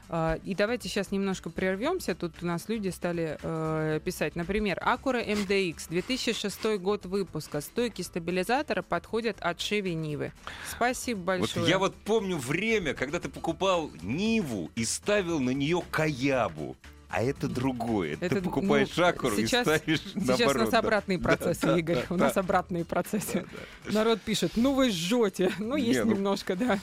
А, 0.08 0.38
И 0.44 0.54
давайте 0.54 0.88
сейчас 0.88 1.10
немножко 1.12 1.50
прервемся. 1.50 2.14
Тут 2.14 2.42
у 2.42 2.46
нас 2.46 2.68
люди 2.68 2.88
стали 2.88 3.38
э, 3.42 4.00
писать. 4.04 4.34
Например, 4.36 4.78
Acura 4.84 5.24
MDX, 5.26 5.88
2006 5.88 6.78
год 6.80 7.06
выпуска. 7.06 7.60
Стойки 7.60 8.02
стабилизатора 8.02 8.82
подходят 8.82 9.36
от 9.40 9.58
Chevy 9.58 9.92
Нивы. 9.94 10.32
Спасибо 10.70 11.18
Вот 11.18 11.26
большое. 11.40 11.68
я 11.68 11.78
вот 11.78 11.94
помню 11.96 12.36
время, 12.38 12.94
когда 12.94 13.20
ты 13.20 13.28
покупал 13.28 13.90
Ниву 14.02 14.70
и 14.74 14.84
ставил 14.84 15.38
на 15.40 15.50
нее 15.50 15.82
Каябу. 15.90 16.76
А 17.12 17.24
это 17.24 17.48
другое. 17.48 18.14
Это, 18.20 18.36
Ты 18.36 18.42
покупаешь 18.42 18.88
ну, 18.96 19.02
шакуру 19.04 19.34
сейчас- 19.36 19.66
и 19.66 19.78
ставишь 19.78 20.00
Сейчас 20.00 20.14
наоборот. 20.38 20.56
у 20.56 20.58
нас 20.60 20.70
да. 20.70 20.78
обратные 20.78 21.18
Да, 21.18 21.24
процессы, 21.24 21.66
да, 21.66 21.78
Игорь. 21.78 21.96
да, 22.08 22.14
у 22.14 22.16
нас 22.16 22.34
да. 22.34 22.40
обратные 22.40 22.84
процессы. 22.84 23.44
Да, 23.86 23.92
Народ 23.92 24.20
пишет, 24.20 24.52
ну 24.54 24.74
вы 24.74 24.90
жжете. 24.90 25.50
Ну, 25.58 25.76
Не, 25.76 25.86
есть 25.86 26.04
ну- 26.04 26.12
немножко, 26.14 26.54
да. 26.54 26.78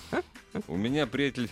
У 0.68 0.76
меня 0.76 1.08
приятель 1.08 1.50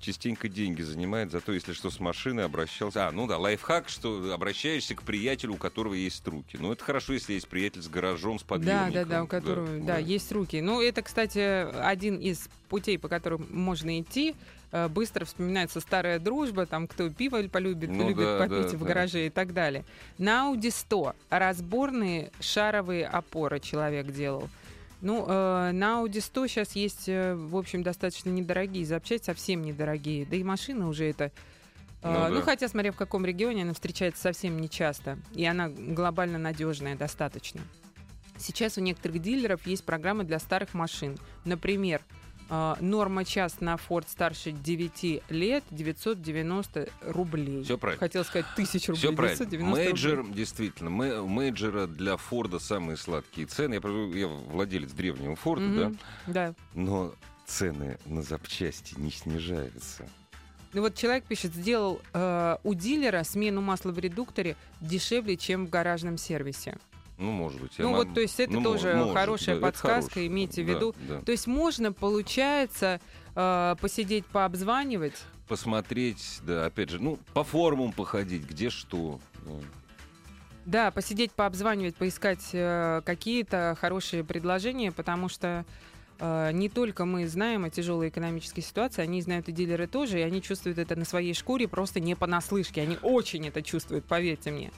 частенько 0.00 0.48
деньги 0.48 0.82
занимает, 0.82 1.30
зато 1.30 1.52
если 1.52 1.72
что 1.72 1.90
с 1.90 2.00
машиной 2.00 2.44
обращался... 2.44 3.08
А, 3.08 3.12
ну 3.12 3.26
да, 3.26 3.38
лайфхак, 3.38 3.88
что 3.88 4.32
обращаешься 4.34 4.94
к 4.94 5.02
приятелю, 5.02 5.54
у 5.54 5.56
которого 5.56 5.94
есть 5.94 6.26
руки. 6.26 6.56
Ну, 6.58 6.72
это 6.72 6.82
хорошо, 6.84 7.12
если 7.12 7.34
есть 7.34 7.48
приятель 7.48 7.82
с 7.82 7.88
гаражом, 7.88 8.38
с 8.38 8.42
Да, 8.42 8.48
подъемником. 8.48 8.92
да, 8.92 9.04
да, 9.04 9.22
у 9.22 9.26
которого, 9.26 9.78
да, 9.80 9.98
есть 9.98 10.30
руки. 10.32 10.60
Ну, 10.60 10.80
это, 10.80 11.02
кстати, 11.02 11.38
один 11.82 12.16
из 12.16 12.48
путей, 12.68 12.98
по 12.98 13.08
которым 13.08 13.46
можно 13.50 14.00
идти. 14.00 14.34
Э, 14.72 14.88
Быстро 14.88 15.24
вспоминается 15.24 15.80
старая 15.80 16.18
дружба, 16.18 16.66
там, 16.66 16.86
кто 16.86 17.10
пиво 17.10 17.42
полюбит, 17.48 17.90
Ну 17.90 18.08
любит 18.08 18.24
да, 18.24 18.38
попить 18.38 18.72
да, 18.72 18.76
в 18.78 18.80
да. 18.80 18.86
гараже 18.86 19.26
и 19.26 19.30
так 19.30 19.52
далее. 19.52 19.84
На 20.18 20.50
Audi 20.52 20.70
100 20.70 21.14
разборные 21.30 22.30
шаровые 22.40 23.06
опоры 23.06 23.60
человек 23.60 24.06
делал. 24.12 24.48
Ну, 25.02 25.24
э, 25.26 25.70
на 25.72 26.02
Audi 26.02 26.20
100 26.20 26.46
сейчас 26.46 26.72
есть, 26.76 27.08
э, 27.08 27.34
в 27.34 27.56
общем, 27.56 27.82
достаточно 27.82 28.30
недорогие 28.30 28.84
запчасти, 28.84 29.26
совсем 29.26 29.62
недорогие. 29.62 30.26
Да 30.26 30.36
и 30.36 30.42
машина 30.42 30.88
уже 30.88 31.08
это... 31.08 31.32
э, 32.02 32.28
Ну 32.28 32.28
Ну, 32.28 32.36
да. 32.36 32.42
хотя, 32.42 32.68
смотря 32.68 32.92
в 32.92 32.96
каком 32.96 33.24
регионе, 33.24 33.62
она 33.62 33.72
встречается 33.72 34.20
совсем 34.22 34.60
нечасто. 34.60 35.18
И 35.34 35.44
она 35.44 35.68
глобально 35.68 36.38
надежная 36.38 36.96
достаточно. 36.96 37.60
Сейчас 38.36 38.78
у 38.78 38.80
некоторых 38.80 39.20
дилеров 39.20 39.66
есть 39.66 39.84
программы 39.84 40.24
для 40.24 40.38
старых 40.38 40.74
машин. 40.74 41.18
Например, 41.44 42.02
э, 42.02 42.19
норма 42.80 43.24
час 43.24 43.60
на 43.60 43.76
Ford 43.76 44.06
старше 44.08 44.50
9 44.52 45.22
лет 45.30 45.64
990 45.70 46.88
рублей. 47.02 47.62
Все 47.64 47.78
правильно. 47.78 48.00
Хотел 48.00 48.24
сказать 48.24 48.46
тысяч 48.56 48.88
рублей. 48.88 49.00
Все 49.00 49.12
правильно. 49.12 49.36
990 49.46 49.76
Major, 49.76 50.16
рублей. 50.18 50.34
действительно, 50.34 50.88
мэ- 50.88 51.26
Major 51.26 51.76
а 51.76 51.86
для 51.86 52.16
Форда 52.16 52.58
самые 52.58 52.96
сладкие 52.96 53.46
цены. 53.46 53.74
Я, 53.82 54.18
я 54.18 54.26
владелец 54.26 54.92
древнего 54.92 55.36
Форда, 55.36 55.66
да, 55.68 55.88
Мгм. 55.88 55.98
Да. 56.26 56.54
но 56.74 57.14
цены 57.46 57.98
на 58.06 58.22
запчасти 58.22 58.94
не 58.98 59.10
снижаются. 59.10 60.08
Ну 60.72 60.82
вот 60.82 60.94
человек 60.94 61.24
пишет, 61.24 61.52
сделал 61.52 62.00
э, 62.14 62.56
у 62.62 62.74
дилера 62.74 63.24
смену 63.24 63.60
масла 63.60 63.90
в 63.90 63.98
редукторе 63.98 64.56
дешевле, 64.80 65.36
чем 65.36 65.66
в 65.66 65.70
гаражном 65.70 66.16
сервисе. 66.16 66.78
Ну, 67.20 67.32
может 67.32 67.60
быть. 67.60 67.72
я 67.78 67.84
ну 67.84 67.90
мам- 67.90 67.98
вот, 67.98 68.14
то 68.14 68.20
есть 68.20 68.40
это 68.40 68.54
ну, 68.54 68.62
тоже 68.62 68.94
может, 68.94 69.14
хорошая 69.14 69.56
да, 69.56 69.60
подсказка, 69.66 70.00
хорошее. 70.12 70.26
имейте 70.28 70.62
в 70.62 70.66
Да, 70.66 70.72
виду. 70.72 70.94
да. 71.06 71.20
То 71.20 71.32
есть 71.32 71.46
можно, 71.46 71.92
получается, 71.92 73.00
э, 73.36 73.76
посидеть, 73.80 74.24
пообзванивать. 74.26 75.22
Посмотреть, 75.46 76.40
да, 76.44 76.64
опять 76.66 76.88
же, 76.90 76.98
ну, 76.98 77.18
по 77.34 77.44
форумам 77.44 77.92
походить, 77.92 78.48
где 78.48 78.70
что. 78.70 79.20
да. 79.44 79.52
Да, 80.66 80.90
посидеть, 80.90 81.32
пообзванивать, 81.32 81.96
поискать 81.96 82.50
э, 82.52 83.02
какие-то 83.04 83.76
хорошие 83.80 84.22
предложения, 84.24 84.92
потому 84.92 85.28
что 85.28 85.64
э, 86.20 86.50
не 86.52 86.68
только 86.68 87.04
мы 87.06 87.26
знаем 87.26 87.64
о 87.64 87.70
тяжелой 87.70 88.08
экономической 88.08 88.60
ситуации, 88.60 89.02
они 89.02 89.20
знают 89.20 89.48
и 89.48 89.52
дилеры 89.52 89.86
тоже, 89.86 90.20
и 90.20 90.22
они 90.22 90.40
чувствуют 90.40 90.78
это 90.78 90.96
на 90.96 91.04
своей 91.04 91.34
шкуре 91.34 91.66
просто 91.66 91.98
не 91.98 92.14
понаслышке. 92.14 92.82
Они 92.82 92.98
очень 93.02 93.48
это 93.48 93.62
чувствуют, 93.62 94.04
поверьте 94.04 94.50
мне. 94.52 94.70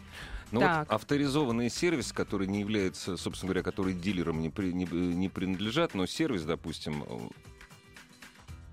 Ну 0.52 0.60
Так. 0.60 0.80
вот 0.88 0.94
авторизованный 0.94 1.70
сервис, 1.70 2.12
который 2.12 2.46
не 2.46 2.60
является, 2.60 3.16
собственно 3.16 3.48
говоря, 3.48 3.62
который 3.62 3.94
дилерам 3.94 4.40
не, 4.40 4.50
при- 4.50 4.72
не, 4.72 4.84
не 4.84 5.28
принадлежат, 5.28 5.94
но 5.94 6.06
сервис, 6.06 6.42
допустим... 6.44 7.02
э, 7.08 7.28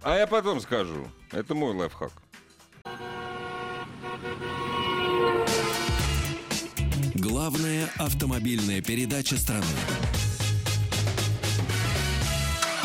А 0.03 0.17
я 0.17 0.27
потом 0.27 0.59
скажу. 0.59 1.07
Это 1.31 1.55
мой 1.55 1.73
лайфхак. 1.73 2.11
Главная 7.15 7.89
автомобильная 7.97 8.81
передача 8.81 9.37
страны. 9.37 9.65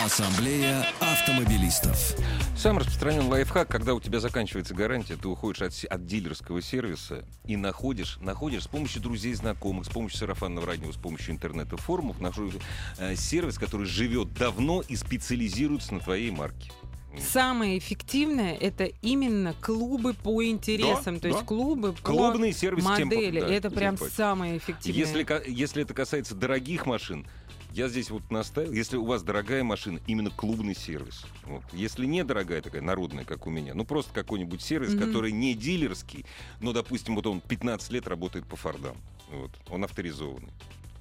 Ассамблея 0.05 0.85
автомобилистов. 1.01 2.15
Самый 2.59 2.81
распространенный 2.81 3.27
лайфхак, 3.27 3.69
когда 3.69 3.95
у 3.95 4.01
тебя 4.03 4.21
заканчивается 4.21 4.75
гарантия, 4.75 5.17
ты 5.17 5.27
уходишь 5.29 5.63
от, 5.63 5.73
от 5.91 6.05
дилерского 6.05 6.61
сервиса 6.61 7.25
и 7.47 7.57
находишь, 7.57 8.19
находишь 8.21 8.65
с 8.65 8.67
помощью 8.67 9.01
друзей, 9.01 9.33
знакомых, 9.33 9.87
с 9.87 9.89
помощью 9.89 10.19
сарафанного 10.19 10.67
радио, 10.67 10.93
с 10.93 10.97
помощью 10.97 11.33
интернета, 11.33 11.79
форумов, 11.79 12.21
находишь 12.21 12.61
э, 12.99 13.17
сервис, 13.17 13.57
который 13.57 13.87
живет 13.87 14.35
давно 14.35 14.83
и 14.83 14.95
специализируется 14.95 15.95
на 15.95 16.01
твоей 16.01 16.31
марке. 16.31 16.71
Самое 17.19 17.79
эффективное 17.79 18.55
это 18.57 18.85
именно 19.01 19.55
клубы 19.61 20.15
по 20.15 20.45
интересам, 20.45 21.15
Да, 21.15 21.21
то 21.21 21.29
есть 21.29 21.41
да. 21.41 21.47
клубы 21.47 21.93
по 21.93 22.03
Клубный 22.03 22.53
сервис 22.53 22.85
тем 22.97 23.09
модели. 23.09 23.41
да, 23.41 23.47
это 23.47 23.69
тем 23.71 23.79
прям 23.79 23.97
самое 23.97 24.59
эффективное. 24.59 25.01
Если, 25.01 25.51
если 25.51 25.83
это 25.83 25.95
касается 25.95 26.35
дорогих 26.35 26.87
машин, 26.87 27.27
я 27.75 27.89
здесь 27.89 28.11
вот 28.11 28.31
настаивал, 28.31 28.73
если 28.73 28.97
у 28.97 29.05
вас 29.05 29.23
дорогая 29.23 29.65
машина, 29.65 30.01
именно 30.07 30.31
клубный 30.31 30.75
сервис. 30.77 31.25
Вот. 31.45 31.63
Если 31.73 32.07
не 32.07 32.23
дорогая 32.25 32.63
такая, 32.63 32.83
народная, 32.83 33.25
как 33.25 33.47
у 33.47 33.51
меня, 33.51 33.75
ну 33.75 33.85
просто 33.85 34.13
какой-нибудь 34.13 34.63
сервис, 34.63 34.95
Мгм. 34.95 35.07
который 35.07 35.33
не 35.33 35.55
дилерский, 35.55 36.25
но, 36.61 36.73
допустим, 36.73 37.17
вот 37.17 37.27
он 37.27 37.41
15 37.41 37.91
лет 37.91 38.07
работает 38.07 38.47
по 38.47 38.57
фордам. 38.57 38.97
Вот. 39.31 39.51
Он 39.71 39.83
авторизованный. 39.85 40.51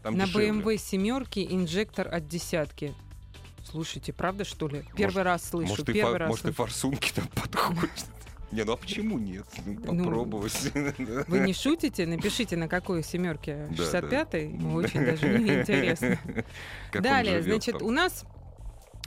Там 0.01 0.17
На 0.17 0.25
дешевле. 0.25 0.49
BMW 0.49 0.77
семерки 0.77 1.47
инжектор 1.49 2.13
от 2.13 2.27
десятки. 2.27 2.93
Слушайте, 3.69 4.11
правда 4.11 4.43
что 4.43 4.67
ли? 4.67 4.83
Первый 4.95 5.23
раз 5.23 5.47
слышу. 5.49 5.69
Может, 5.69 5.87
и, 5.89 5.93
первый 5.93 6.13
фа- 6.13 6.17
раз 6.17 6.29
может, 6.29 6.43
и 6.45 6.47
слышу. 6.47 6.55
форсунки 6.57 7.11
там 7.13 7.27
подходят. 7.35 7.89
Не, 8.53 8.63
ну 8.65 8.73
а 8.73 8.77
почему 8.77 9.17
нет? 9.17 9.45
Ну, 9.65 9.79
Ну, 9.91 10.03
Попробовать. 10.03 10.71
Вы 11.27 11.39
не 11.39 11.53
шутите? 11.53 12.05
Напишите, 12.05 12.55
на 12.55 12.67
какой 12.67 13.03
семерке? 13.03 13.67
Да, 13.71 13.83
65-й? 13.83 14.47
Ну, 14.49 14.75
Очень 14.75 15.05
даже 15.05 15.25
мне 15.25 15.61
интересно. 15.61 16.19
Как 16.91 17.01
Далее, 17.01 17.41
значит, 17.41 17.79
там. 17.79 17.87
у 17.87 17.91
нас 17.91 18.25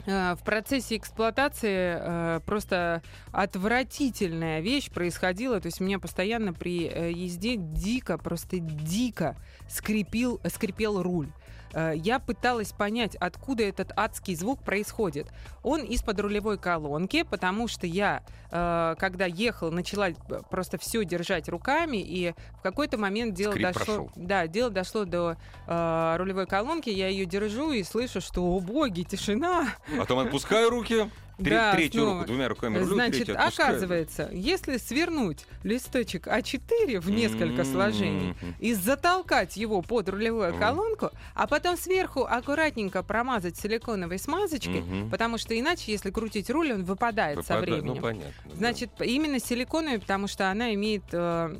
э, 0.05 0.35
в 0.35 0.43
процессе 0.43 0.97
эксплуатации 0.97 1.97
э, 1.97 2.39
просто 2.45 3.01
отвратительная 3.31 4.59
вещь 4.59 4.91
происходила. 4.91 5.61
То 5.61 5.67
есть 5.67 5.79
меня 5.79 5.97
постоянно 5.97 6.51
при 6.51 6.85
э, 6.85 7.11
езде 7.13 7.55
дико, 7.55 8.17
просто 8.17 8.59
дико 8.59 9.37
скрипел, 9.69 10.41
скрипел 10.49 11.01
руль. 11.01 11.29
Э, 11.73 11.93
Я 11.95 12.19
пыталась 12.19 12.71
понять, 12.71 13.15
откуда 13.15 13.63
этот 13.63 13.91
адский 13.95 14.35
звук 14.35 14.63
происходит. 14.63 15.27
Он 15.63 15.81
из-под 15.81 16.19
рулевой 16.19 16.57
колонки, 16.57 17.23
потому 17.23 17.67
что 17.67 17.87
я, 17.87 18.23
э, 18.51 18.95
когда 18.97 19.25
ехала, 19.25 19.69
начала 19.71 20.09
э, 20.09 20.15
просто 20.49 20.77
все 20.77 21.03
держать 21.03 21.49
руками, 21.49 21.97
и 21.97 22.33
в 22.59 22.61
какой-то 22.61 22.97
момент 22.97 23.33
дело 23.33 23.51
Скрип 23.51 23.67
дошло, 23.67 23.85
прошел. 23.85 24.11
да, 24.15 24.47
дело 24.47 24.69
дошло 24.69 25.05
до 25.05 25.37
рулевой 25.67 26.45
колонки, 26.47 26.89
я 26.89 27.07
ее 27.09 27.25
держу 27.25 27.71
и 27.71 27.83
слышу, 27.83 28.21
что, 28.21 28.43
о 28.43 28.59
боги, 28.59 29.03
тишина. 29.03 29.73
А 29.93 29.99
Потом 29.99 30.19
отпускаю 30.19 30.69
руки, 30.69 31.09
тре- 31.37 31.55
Да, 31.55 31.71
третью 31.73 32.01
снова. 32.01 32.15
руку, 32.19 32.27
двумя 32.27 32.47
руками 32.49 32.77
рулю, 32.79 32.93
Значит, 32.95 33.29
оказывается, 33.29 34.29
если 34.33 34.77
свернуть 34.77 35.45
листочек 35.63 36.27
А4 36.27 36.99
в 36.99 37.09
несколько 37.09 37.61
М-м-м. 37.61 37.65
сложений 37.65 38.35
и 38.59 38.73
затолкать 38.73 39.55
его 39.57 39.81
под 39.81 40.09
рулевую 40.09 40.51
Мгм. 40.51 40.59
колонку, 40.59 41.11
а 41.35 41.47
потом 41.47 41.77
сверху 41.77 42.21
аккуратненько 42.25 43.03
промазать 43.03 43.57
силиконовой 43.57 44.19
смазочкой, 44.19 44.81
Мгм. 44.81 45.09
потому 45.09 45.37
что 45.37 45.57
иначе, 45.57 45.91
если 45.91 46.09
крутить 46.11 46.49
руль, 46.49 46.73
он 46.73 46.83
выпадает 46.83 47.45
со 47.45 47.53
Выпада- 47.57 47.61
временем. 47.61 47.95
Ну, 47.95 48.01
понятно. 48.01 48.33
да. 48.45 48.55
Значит, 48.55 48.89
именно 49.01 49.39
силиконовой, 49.39 49.99
потому 49.99 50.27
что 50.27 50.49
она 50.49 50.73
имеет 50.73 51.03
э, 51.11 51.55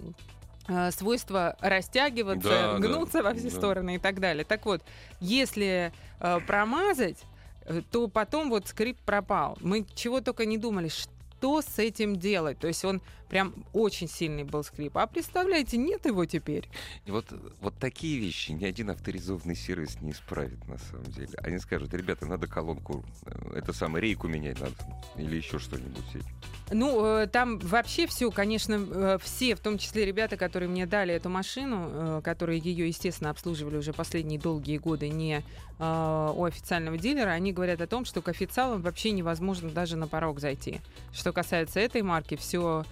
э, 0.69 0.91
свойство 0.91 1.55
растягиваться, 1.62 2.50
Да, 2.50 2.74
да, 2.74 2.79
гнуться 2.79 3.24
во 3.24 3.34
все 3.34 3.50
да. 3.50 3.55
стороны 3.55 3.96
и 3.96 4.00
так 4.00 4.19
далее. 4.19 4.43
Так 4.43 4.65
вот, 4.65 4.81
если 5.22 5.93
э, 6.19 6.39
промазать, 6.46 7.17
то 7.92 8.08
потом 8.08 8.50
вот 8.50 8.68
скрип 8.68 8.98
пропал. 9.02 9.58
Мы 9.62 9.86
чего 9.96 10.22
только 10.22 10.46
не 10.46 10.58
думали, 10.58 10.90
что 10.90 11.62
с 11.62 11.80
этим 11.80 12.16
делать. 12.16 12.60
То 12.60 12.68
есть 12.68 12.84
он 12.86 13.02
прям 13.30 13.54
очень 13.74 14.08
сильный 14.08 14.44
был 14.44 14.64
скрип. 14.64 14.98
А 14.98 15.08
представляете, 15.08 15.78
нет 15.78 16.06
его 16.06 16.26
теперь. 16.26 16.68
И 17.06 17.12
вот, 17.12 17.26
вот 17.62 17.76
такие 17.80 18.20
вещи 18.20 18.52
ни 18.52 18.66
один 18.66 18.90
авторизованный 18.90 19.56
сервис 19.56 20.02
не 20.02 20.12
исправит, 20.12 20.66
на 20.68 20.78
самом 20.78 21.06
деле. 21.06 21.38
Они 21.44 21.60
скажут, 21.60 21.94
ребята, 21.94 22.26
надо 22.26 22.48
колонку, 22.48 23.04
э, 23.26 23.58
это 23.58 23.74
самое, 23.74 24.02
рейку 24.02 24.28
менять 24.28 24.60
надо. 24.60 24.76
Или 25.16 25.38
еще 25.38 25.60
что-нибудь. 25.60 26.24
Ну, 26.72 27.06
э, 27.06 27.28
там 27.28 27.60
вообще 27.60 28.08
все, 28.08 28.32
конечно, 28.32 28.76
э, 28.76 29.18
все, 29.22 29.56
в 29.56 29.60
том 29.60 29.78
числе 29.78 30.06
ребята, 30.06 30.38
которые 30.38 30.70
мне 30.70 30.86
дали 30.86 31.14
эту 31.14 31.30
машину, 31.30 31.90
э, 31.90 32.22
которые 32.24 32.60
ее, 32.60 32.88
естественно, 32.88 33.30
обслуживали 33.30 33.78
уже 33.78 33.94
последние 33.94 34.40
долгие 34.40 34.78
годы 34.78 35.10
не 35.10 35.44
э, 35.79 36.34
у 36.36 36.43
официального 36.43 36.98
дилера, 36.98 37.29
они 37.29 37.53
говорят 37.53 37.81
о 37.81 37.88
том, 37.88 38.05
что 38.05 38.22
к 38.22 38.29
официалам 38.29 38.81
вообще 38.81 39.12
невозможно 39.12 39.69
даже 39.69 39.98
на 39.98 40.07
порог 40.07 40.39
зайти. 40.39 40.81
Что 41.13 41.34
касается 41.34 41.79
этой 41.79 42.01
марки, 42.01 42.36
все 42.36 42.84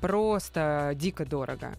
просто 0.00 0.92
дико 0.94 1.26
дорого. 1.26 1.76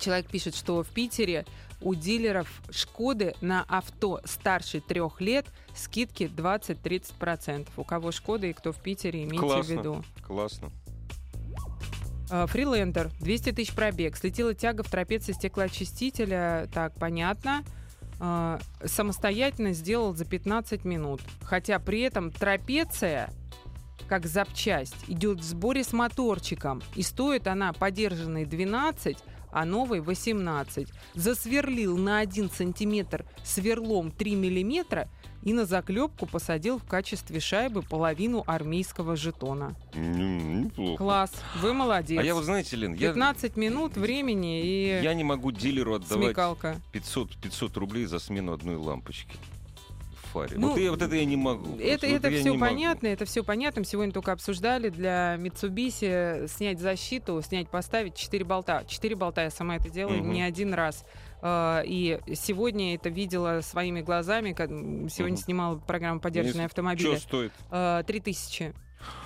Человек 0.00 0.26
пишет, 0.26 0.56
что 0.56 0.82
в 0.82 0.88
Питере 0.88 1.46
у 1.80 1.94
дилеров 1.94 2.62
Шкоды 2.70 3.34
на 3.40 3.64
авто 3.68 4.20
старше 4.24 4.80
трех 4.80 5.20
лет 5.20 5.46
скидки 5.74 6.24
20-30%. 6.24 7.68
У 7.76 7.84
кого 7.84 8.10
Шкода 8.10 8.46
и 8.46 8.52
кто 8.52 8.72
в 8.72 8.76
Питере, 8.76 9.24
имейте 9.24 9.36
в 9.36 9.40
Классно. 9.40 9.72
виду. 9.72 10.04
Классно. 10.26 10.70
Э, 12.30 12.46
Фрилендер, 12.48 13.10
200 13.20 13.52
тысяч 13.52 13.74
пробег. 13.74 14.16
Слетела 14.16 14.54
тяга 14.54 14.82
в 14.82 14.90
трапеции 14.90 15.32
стеклоочистителя. 15.32 16.68
Так, 16.72 16.94
понятно. 16.94 17.62
Э, 18.20 18.58
Самостоятельно 18.84 19.72
сделал 19.72 20.14
за 20.14 20.24
15 20.24 20.84
минут. 20.84 21.20
Хотя 21.42 21.78
при 21.78 22.00
этом 22.00 22.30
трапеция 22.30 23.30
как 24.08 24.26
запчасть 24.26 24.96
идет 25.08 25.40
в 25.40 25.42
сборе 25.42 25.82
с 25.82 25.92
моторчиком. 25.92 26.82
И 26.94 27.02
стоит 27.02 27.46
она 27.46 27.72
подержанной 27.72 28.44
12, 28.44 29.16
а 29.50 29.64
новой 29.64 30.00
18. 30.00 30.88
Засверлил 31.14 31.96
на 31.96 32.18
1 32.18 32.50
сантиметр 32.50 33.24
сверлом 33.42 34.10
3 34.10 34.34
миллиметра 34.34 35.08
и 35.44 35.52
на 35.52 35.66
заклепку 35.66 36.26
посадил 36.26 36.78
в 36.78 36.84
качестве 36.84 37.38
шайбы 37.38 37.82
половину 37.82 38.42
армейского 38.46 39.14
жетона. 39.14 39.74
Неплохо. 39.94 40.96
Класс, 40.96 41.32
вы 41.60 41.74
молодец. 41.74 42.18
А 42.18 42.24
я, 42.24 42.34
вы 42.34 42.42
знаете, 42.42 42.76
Лен, 42.76 42.94
я, 42.94 43.10
15 43.10 43.56
минут 43.56 43.96
времени 43.96 44.62
и 44.62 45.00
я 45.02 45.12
не 45.14 45.24
могу 45.24 45.52
дилеру 45.52 45.94
отдавать 45.94 46.28
смекалка. 46.28 46.80
500, 46.92 47.36
500 47.36 47.76
рублей 47.76 48.06
за 48.06 48.18
смену 48.18 48.52
одной 48.54 48.76
лампочки 48.76 49.36
в 50.22 50.32
фаре. 50.32 50.56
Ну, 50.56 50.70
вот, 50.70 50.78
я, 50.78 50.90
вот 50.90 51.02
это 51.02 51.14
я 51.14 51.24
не 51.26 51.36
могу. 51.36 51.78
Это, 51.78 52.06
вот 52.06 52.16
это 52.16 52.30
я 52.30 52.40
все 52.40 52.50
не 52.50 52.56
могу. 52.56 52.72
понятно, 52.72 53.06
это 53.08 53.24
все 53.26 53.44
понятно. 53.44 53.82
Мы 53.82 53.84
Сегодня 53.86 54.12
только 54.12 54.32
обсуждали 54.32 54.88
для 54.88 55.36
Mitsubishi 55.36 56.48
снять 56.48 56.80
защиту, 56.80 57.42
снять, 57.42 57.68
поставить 57.68 58.16
4 58.16 58.44
болта. 58.44 58.84
4 58.88 59.14
болта 59.14 59.42
я 59.42 59.50
сама 59.50 59.76
это 59.76 59.90
делаю 59.90 60.20
Мгм. 60.20 60.32
не 60.32 60.42
один 60.42 60.72
раз. 60.72 61.04
Э, 61.44 61.82
И 61.84 62.18
сегодня 62.34 62.94
это 62.94 63.10
видела 63.10 63.60
своими 63.60 64.00
глазами. 64.00 64.52
Сегодня 65.08 65.34
Мгм. 65.34 65.36
снимала 65.36 65.76
программу 65.76 66.18
«Поддержанные 66.20 66.66
Что 66.68 66.80
автомобили». 66.80 67.16
стоит? 67.16 67.52
Э, 67.70 68.02
3000. 68.06 68.72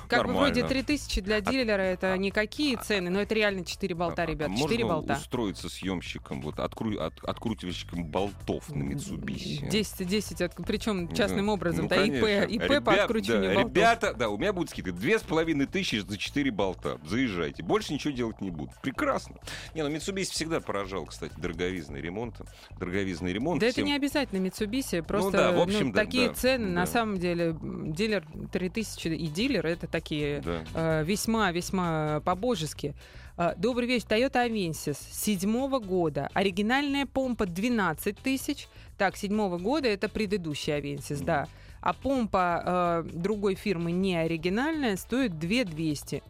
Как 0.09 0.23
бы 0.27 0.33
Нормально. 0.33 0.55
вроде 0.55 0.69
3000 0.69 1.21
для 1.21 1.41
дилера 1.41 1.83
это 1.83 2.13
а- 2.13 2.17
никакие 2.17 2.77
цены, 2.79 3.11
но 3.11 3.21
это 3.21 3.35
реально 3.35 3.65
4 3.65 3.95
болта, 3.95 4.23
А- 4.23 4.25
а 4.25 4.27
ребят. 4.29 4.49
можно 4.49 4.65
4 4.69 4.85
болта. 4.85 5.15
устроиться 5.15 5.69
съемщиком, 5.69 6.41
вот 6.41 6.57
откру- 6.57 6.97
от- 6.99 7.23
откручивальщиком 7.25 8.05
болтов 8.05 8.69
на 8.71 8.83
Mitsubishi? 8.85 9.69
10, 9.69 10.07
10, 10.07 10.51
причем 10.67 11.09
Да. 11.09 11.15
частным 11.15 11.49
образом. 11.49 11.85
Ну, 11.85 11.89
да, 11.89 11.97
ИП, 12.05 12.21
конечно. 12.21 12.45
ИП 12.55 12.63
Ребят, 12.63 12.85
по 12.85 12.93
откручиванию 12.95 13.51
да, 13.51 13.55
болтов. 13.55 13.73
Ребята, 13.77 14.15
да, 14.15 14.29
у 14.31 14.39
меня 14.39 14.53
будет 14.53 14.71
скидка. 14.71 14.93
Две 14.93 15.19
с 15.19 15.23
половиной 15.23 15.67
тысячи 15.67 15.97
за 15.97 16.17
четыре 16.17 16.51
болта. 16.51 16.99
Заезжайте. 17.05 17.63
Больше 17.63 17.93
ничего 17.93 18.13
делать 18.15 18.41
не 18.41 18.51
буду. 18.51 18.73
Прекрасно. 18.83 19.37
Не, 19.75 19.83
ну 19.83 19.91
Mitsubishi 19.91 20.31
всегда 20.31 20.61
поражал, 20.61 21.07
кстати, 21.07 21.35
дороговизной 21.37 22.01
ремонтом. 22.01 22.47
Дороговизный 22.79 23.33
ремонт. 23.33 23.61
Да 23.61 23.67
это 23.67 23.75
всем- 23.75 23.87
не 23.87 23.95
обязательно 23.95 24.47
Mitsubishi, 24.47 25.03
просто 25.03 25.33
да, 25.33 25.53
в 25.53 25.57
ну, 25.57 25.63
общем, 25.63 25.93
да, 25.93 26.05
такие 26.05 26.29
да, 26.29 26.35
цены, 26.35 26.67
да. 26.67 26.73
на 26.73 26.87
самом 26.87 27.19
деле, 27.19 27.57
дилер 27.61 28.25
3000 28.53 29.09
и 29.09 29.27
дилер 29.27 29.67
это 29.67 29.87
такие 29.99 30.41
Да. 30.41 30.65
э, 30.75 31.05
весьма-весьма 31.05 32.21
по-божески. 32.25 32.95
Э, 33.37 33.55
Добрый 33.57 33.89
вечер, 33.89 34.07
Toyota 34.09 34.49
Avensis 34.49 34.97
седьмого 35.11 35.81
года. 35.81 36.29
Оригинальная 36.35 37.07
помпа 37.07 37.47
12 37.47 38.17
тысяч. 38.19 38.69
Так, 38.97 39.17
седьмого 39.17 39.59
года 39.59 39.89
это 39.89 40.09
предыдущий 40.09 40.73
Avensis, 40.73 41.25
да. 41.25 41.49
А 41.81 41.93
помпа 41.93 43.05
э, 43.05 43.11
другой 43.13 43.55
фирмы 43.57 43.91
не 43.93 44.17
оригинальная 44.17 44.97
стоит 44.97 45.39
2200. 45.39 46.23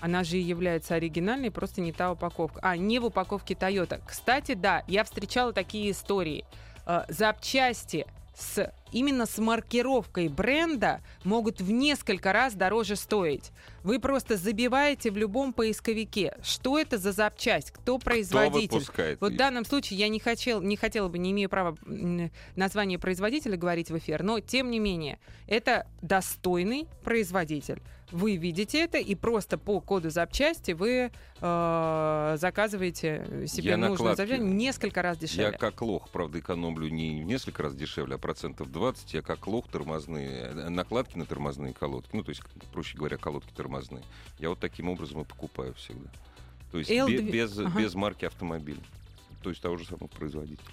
Она 0.00 0.24
же 0.24 0.38
и 0.38 0.40
является 0.40 0.94
оригинальной, 0.94 1.50
просто 1.50 1.82
не 1.82 1.92
та 1.92 2.10
упаковка. 2.12 2.58
А, 2.62 2.74
не 2.76 2.98
в 2.98 3.04
упаковке 3.04 3.52
Toyota. 3.52 4.00
Кстати, 4.06 4.54
да, 4.54 4.82
я 4.88 5.04
встречала 5.04 5.52
такие 5.52 5.90
истории. 5.90 6.44
Э, 6.86 7.04
запчасти 7.08 8.06
с 8.40 8.72
именно 8.92 9.26
с 9.26 9.38
маркировкой 9.38 10.28
бренда 10.28 11.00
могут 11.24 11.60
в 11.60 11.70
несколько 11.70 12.32
раз 12.32 12.54
дороже 12.54 12.96
стоить. 12.96 13.52
Вы 13.82 14.00
просто 14.00 14.36
забиваете 14.36 15.10
в 15.10 15.16
любом 15.16 15.52
поисковике, 15.52 16.36
что 16.42 16.78
это 16.78 16.98
за 16.98 17.12
запчасть, 17.12 17.70
кто 17.70 17.98
Кто 17.98 18.04
производитель. 18.04 18.78
выпускает? 18.78 19.20
Вот 19.20 19.32
в 19.32 19.36
данном 19.36 19.64
случае 19.64 19.98
я 19.98 20.08
не, 20.08 20.18
хотел, 20.20 20.60
не 20.60 20.76
хотела 20.76 21.08
бы, 21.08 21.18
не 21.18 21.30
имею 21.30 21.48
права 21.48 21.76
название 22.56 22.98
производителя 22.98 23.56
говорить 23.56 23.90
в 23.90 23.98
эфир, 23.98 24.22
но 24.22 24.40
тем 24.40 24.70
не 24.70 24.78
менее, 24.78 25.18
это 25.46 25.86
достойный 26.02 26.88
производитель. 27.04 27.80
Вы 28.12 28.36
видите 28.36 28.82
это, 28.82 28.98
и 28.98 29.14
просто 29.14 29.56
по 29.58 29.80
коду 29.80 30.10
запчасти 30.10 30.72
вы 30.72 31.10
э, 31.40 32.36
заказываете 32.38 33.46
себе 33.46 33.70
Я 33.70 33.76
нужную 33.76 34.16
запчасть 34.16 34.42
несколько 34.42 35.02
раз 35.02 35.16
Я 35.18 35.20
дешевле. 35.28 35.58
как 35.58 35.80
лох, 35.82 36.08
правда, 36.10 36.38
экономлю 36.40 36.88
не 36.88 37.22
в 37.22 37.24
несколько 37.24 37.62
раз 37.62 37.74
дешевле, 37.74 38.16
а 38.16 38.18
процентов 38.18 38.70
20. 38.72 39.14
Я 39.14 39.22
как 39.22 39.46
лох 39.46 39.68
тормозные, 39.68 40.28
э, 40.48 40.68
накладки 40.68 41.16
на 41.16 41.24
тормозные 41.26 41.72
колодки, 41.72 42.10
ну, 42.16 42.24
то 42.24 42.30
есть, 42.30 42.42
проще 42.72 42.98
говоря, 42.98 43.16
колодки 43.16 43.52
тормозные. 43.52 44.02
Я 44.38 44.48
вот 44.50 44.58
таким 44.58 44.88
образом 44.88 45.20
и 45.20 45.24
покупаю 45.24 45.74
всегда. 45.74 46.10
То 46.72 46.78
есть 46.78 46.90
L2 46.90 47.06
бе- 47.08 47.18
без, 47.30 47.58
Ага. 47.58 47.78
без 47.78 47.94
марки 47.94 48.24
автомобиля. 48.24 48.80
То 49.42 49.50
есть 49.50 49.62
того 49.62 49.76
же 49.76 49.86
самого 49.86 50.08
производителя. 50.08 50.66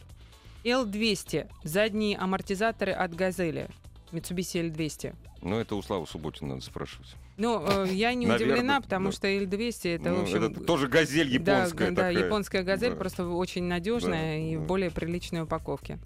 L200. 0.64 1.48
Задние 1.64 2.18
амортизаторы 2.18 2.92
от 2.92 3.14
«Газели». 3.16 3.70
Mitsubishi 4.12 4.62
L200. 4.72 5.16
Но 5.42 5.60
это 5.60 5.76
у 5.76 5.82
Славы 5.82 6.08
Субботина 6.08 6.56
надо 6.56 6.62
спрашивать. 6.62 7.16
Ну, 7.38 7.64
э, 7.66 7.88
я 7.92 8.16
не 8.16 8.26
Наверное, 8.26 8.56
удивлена, 8.56 8.82
потому 8.82 9.08
да. 9.08 9.12
что 9.12 9.28
L200 9.28 9.96
это, 9.96 10.10
Ну, 10.10 10.16
в 10.18 10.22
общем... 10.24 10.44
это 10.44 10.60
тоже 10.60 10.88
газель 10.88 11.30
японская 11.30 11.92
да, 11.92 12.04
да, 12.04 12.10
японская 12.10 12.64
газель, 12.64 12.92
Да. 12.92 12.96
просто 12.98 13.28
очень 13.28 13.64
надежная 13.64 14.38
Да, 14.40 14.44
и 14.44 14.56
в 14.58 14.64
более 14.64 14.90
приличной 14.90 15.44
упаковке. 15.44 16.00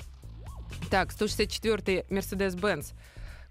Так, 0.89 1.11
164-й 1.11 2.05
Mercedes-Benz. 2.09 2.93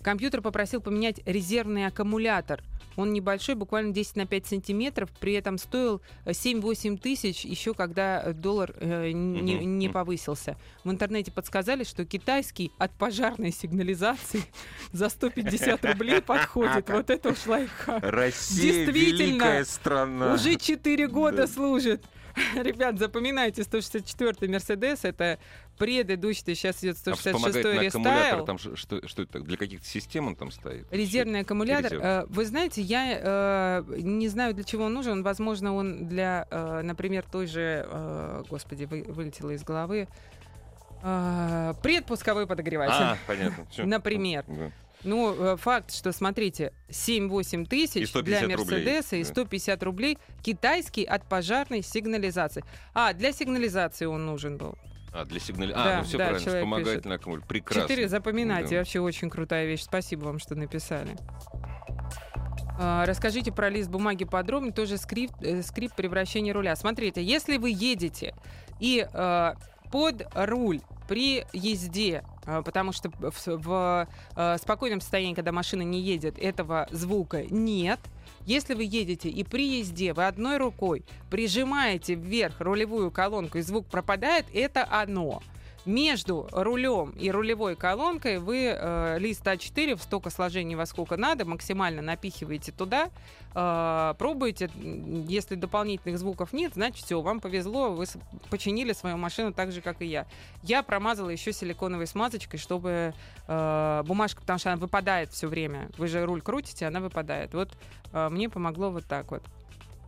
Компьютер 0.03 0.41
попросил 0.41 0.81
поменять 0.81 1.21
резервный 1.27 1.87
аккумулятор. 1.87 2.63
Он 2.97 3.13
небольшой, 3.13 3.55
буквально 3.55 3.93
10 3.93 4.17
на 4.17 4.27
5 4.27 4.47
сантиметров, 4.47 5.11
при 5.21 5.35
этом 5.35 5.59
стоил 5.59 6.03
э, 6.25 6.33
7-8 6.33 6.99
тысяч, 6.99 7.45
еще 7.45 7.73
когда 7.73 8.23
э, 8.23 8.33
доллар 8.33 8.75
э, 8.81 9.13
не, 9.13 9.65
не 9.65 9.89
повысился. 9.89 10.57
В 10.85 10.91
интернете 10.91 11.31
подсказали, 11.31 11.85
что 11.85 12.05
китайский 12.05 12.73
от 12.79 12.93
пожарной 12.93 13.53
сигнализации 13.53 14.43
за 14.93 15.09
150 15.09 15.85
рублей 15.85 16.21
подходит. 16.21 16.89
Вот 16.91 17.11
это 17.11 17.31
уж 17.31 17.47
лайфхак. 17.47 18.03
Россия 18.03 18.73
Действительно, 18.85 19.23
великая 19.29 19.65
страна. 19.65 20.35
Уже 20.35 20.57
4 20.57 21.09
года 21.09 21.37
Да. 21.37 21.47
служит. 21.47 22.05
Ребят, 22.55 22.99
запоминайте, 22.99 23.63
164-й 23.63 24.49
Мерседес 24.49 25.05
это 25.05 25.39
предыдущий, 25.79 26.55
сейчас 26.55 26.83
идет 26.85 26.97
А 27.07 27.11
166-й 27.11 27.15
вспомогательный 27.17 27.89
аккумулятор, 27.89 28.25
рестайл. 28.25 28.45
там 28.47 28.59
что, 28.59 29.07
что 29.07 29.23
это? 29.23 29.41
Для 29.41 29.57
каких-то 29.57 29.87
систем 29.87 30.27
он 30.27 30.37
там 30.37 30.51
стоит? 30.51 30.87
Резервный 30.91 31.41
аккумулятор. 31.41 31.85
Резерв. 31.93 32.03
Э, 32.05 32.25
Вы 32.29 32.45
знаете, 32.45 32.83
я 32.83 33.19
э, 33.21 33.85
не 33.99 34.29
знаю, 34.29 34.55
для 34.55 34.65
чего 34.65 34.85
он 34.85 34.95
нужен. 34.95 35.23
Возможно, 35.23 35.75
он 35.75 36.07
для, 36.07 36.47
э, 36.51 36.83
например, 36.83 37.25
той 37.31 37.47
же, 37.47 37.87
э, 37.89 38.43
господи, 38.51 38.85
вы- 38.85 39.05
вылетело 39.09 39.51
из 39.51 39.63
головы, 39.65 40.07
э, 41.03 41.75
предпусковой 41.83 42.47
подогреватель. 42.47 42.93
А, 42.95 43.17
понятно. 43.27 43.67
Например. 43.87 44.45
Да. 44.47 44.71
Ну, 45.05 45.35
э, 45.35 45.57
факт, 45.57 45.93
что, 45.93 46.13
смотрите, 46.13 46.73
7-8 46.91 47.63
И 47.63 47.67
тысяч 47.67 48.09
150 48.09 48.25
для 48.25 48.57
рублей. 48.57 48.85
Мерседеса 48.85 49.17
и 49.17 49.23
Да. 49.23 49.29
150 49.29 49.83
рублей 49.83 50.19
китайский 50.43 51.05
от 51.05 51.25
пожарной 51.29 51.83
сигнализации. 51.83 52.65
А, 52.95 53.13
для 53.15 53.33
сигнализации 53.33 54.05
он 54.07 54.27
нужен 54.27 54.59
был. 54.59 54.77
А, 55.13 55.25
для 55.25 55.41
сигнали... 55.41 55.73
Да, 55.73 55.95
А, 55.95 55.99
ну 55.99 56.05
все 56.05 56.19
да, 56.19 56.29
правильно, 56.29 56.53
вспомогательный 56.53 57.17
аккумулятор. 57.17 57.49
Прекрасно. 57.49 57.83
Четыре 57.83 58.09
запоминайте, 58.09 58.71
Да. 58.71 58.77
вообще 58.79 59.01
очень 59.01 59.31
крутая 59.31 59.67
вещь. 59.67 59.83
Спасибо 59.83 60.25
вам, 60.27 60.39
что 60.39 60.55
написали. 60.55 61.17
А, 62.79 63.05
Расскажите 63.07 63.53
про 63.53 63.69
лист 63.69 63.91
бумаги 63.91 64.25
подробно, 64.25 64.73
тоже 64.73 64.97
скрипт, 64.97 65.35
э, 65.43 65.63
скрипт 65.63 65.97
превращения 65.97 66.53
руля. 66.55 66.77
Смотрите, 66.77 67.23
если 67.23 67.57
вы 67.59 67.71
едете 67.71 68.35
и 68.79 69.07
э, 69.13 69.55
под 69.91 70.27
руль 70.35 70.81
при 71.09 71.45
езде, 71.53 72.23
потому 72.65 72.93
что 72.93 73.11
в, 73.11 73.47
в, 73.47 74.09
э, 74.37 74.57
спокойном 74.59 75.01
состоянии, 75.01 75.35
когда 75.35 75.53
машина 75.53 75.83
не 75.83 76.01
едет, 76.01 76.39
этого 76.39 76.89
звука 76.91 77.45
нет. 77.51 78.01
Если 78.47 78.75
вы 78.75 78.85
едете 78.85 79.29
и 79.29 79.45
при 79.45 79.79
езде 79.79 80.13
вы 80.13 80.27
одной 80.27 80.57
рукой 80.57 81.05
прижимаете 81.31 82.15
вверх 82.15 82.61
рулевую 82.61 83.11
колонку 83.11 83.59
и 83.59 83.63
звук 83.63 83.87
пропадает, 83.87 84.47
это 84.55 84.87
оно. 84.91 85.43
Между 85.87 86.47
рулем 86.53 87.11
и 87.11 87.31
рулевой 87.31 87.75
колонкой 87.75 88.39
вы 88.39 88.75
э, 88.77 89.19
лист 89.19 89.47
А4 89.47 89.97
в 89.97 90.03
столько 90.03 90.29
сложений 90.29 90.77
во 90.77 90.85
сколько 90.85 91.17
надо, 91.17 91.47
максимально 91.47 92.03
напихиваете 92.03 92.71
туда, 92.71 93.09
э, 93.55 94.15
пробуете. 94.19 94.71
Если 95.27 95.55
дополнительных 95.55 96.19
звуков 96.19 96.53
нет, 96.53 96.75
значит 96.75 97.05
все, 97.05 97.21
вам 97.23 97.41
повезло, 97.41 97.93
вы 97.93 98.05
починили 98.51 98.93
свою 98.93 99.17
машину 99.17 99.55
так 99.55 99.73
же, 99.73 99.81
как 99.81 100.03
и 100.03 100.07
я. 100.07 100.27
Я 100.63 100.83
промазала 100.83 101.31
еще 101.31 101.51
силиконовой 101.51 102.07
смазочкой, 102.07 102.61
чтобы 102.61 103.15
э, 103.49 104.03
бумажка, 104.05 104.43
потому 104.43 104.59
что 104.59 104.73
она 104.73 104.81
выпадает 104.81 105.33
все 105.33 105.47
время. 105.47 105.89
Вы 105.97 106.09
же 106.09 106.27
руль 106.27 106.43
крутите, 106.43 106.87
она 106.87 107.01
выпадает. 107.01 107.55
Вот 107.55 107.71
э, 108.13 108.29
мне 108.29 108.51
помогло 108.51 108.91
вот 108.91 109.07
так 109.07 109.31
вот. 109.31 109.43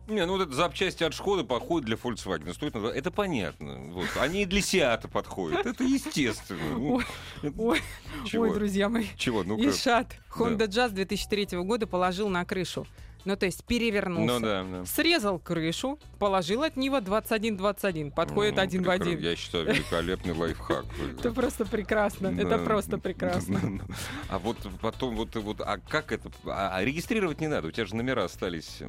Не, 0.07 0.25
ну 0.25 0.33
вот 0.33 0.41
это 0.41 0.53
запчасти 0.53 1.03
от 1.03 1.13
Шкоды 1.13 1.43
подходят 1.45 1.85
для 1.85 1.95
Volkswagen. 1.95 2.53
Стоит 2.53 2.75
Это 2.75 3.09
понятно. 3.09 3.91
Вот. 3.93 4.07
Они 4.19 4.41
и 4.43 4.45
для 4.45 4.61
Сиата 4.61 5.07
подходят. 5.07 5.65
Это 5.65 5.83
естественно. 5.83 6.59
Ну, 6.77 6.95
Ой, 6.95 7.05
это- 7.41 7.61
ой, 7.61 7.81
Чего? 8.25 8.43
Ой, 8.43 8.53
друзья 8.53 8.89
мои. 8.89 9.05
Чего? 9.15 9.43
Ну-ка. 9.43 9.69
Ишат 9.69 10.17
Honda 10.35 10.67
Jazz 10.67 10.89
2003 10.89 11.57
года 11.63 11.87
положил 11.87 12.27
на 12.27 12.43
крышу. 12.43 12.85
Ну, 13.25 13.37
то 13.37 13.45
есть 13.45 13.63
перевернулся. 13.63 14.33
Ну 14.33 14.39
да, 14.39 14.63
да. 14.63 14.85
Срезал 14.85 15.39
крышу, 15.39 15.97
положил 16.19 16.63
от 16.63 16.75
него 16.75 16.97
21-21. 16.97 18.11
Подходит 18.11 18.55
Ну, 18.55 18.61
один 18.61 18.83
в 18.83 18.89
один. 18.89 19.19
Я 19.19 19.35
считаю, 19.35 19.65
великолепный 19.65 20.33
лайфхак. 20.33 20.85
Это 21.19 21.31
просто 21.31 21.65
прекрасно. 21.65 22.27
Это 22.37 22.57
просто 22.59 22.97
прекрасно. 22.97 23.61
А 24.29 24.39
вот 24.39 24.57
потом 24.81 25.15
вот 25.15 25.35
вот, 25.35 25.61
а 25.61 25.77
как 25.77 26.11
это? 26.11 26.29
А, 26.45 26.71
а 26.75 26.83
регистрировать 26.83 27.39
не 27.39 27.47
надо. 27.47 27.67
У 27.67 27.71
тебя 27.71 27.85
же 27.85 27.95
номера 27.95 28.23
остались, 28.23 28.79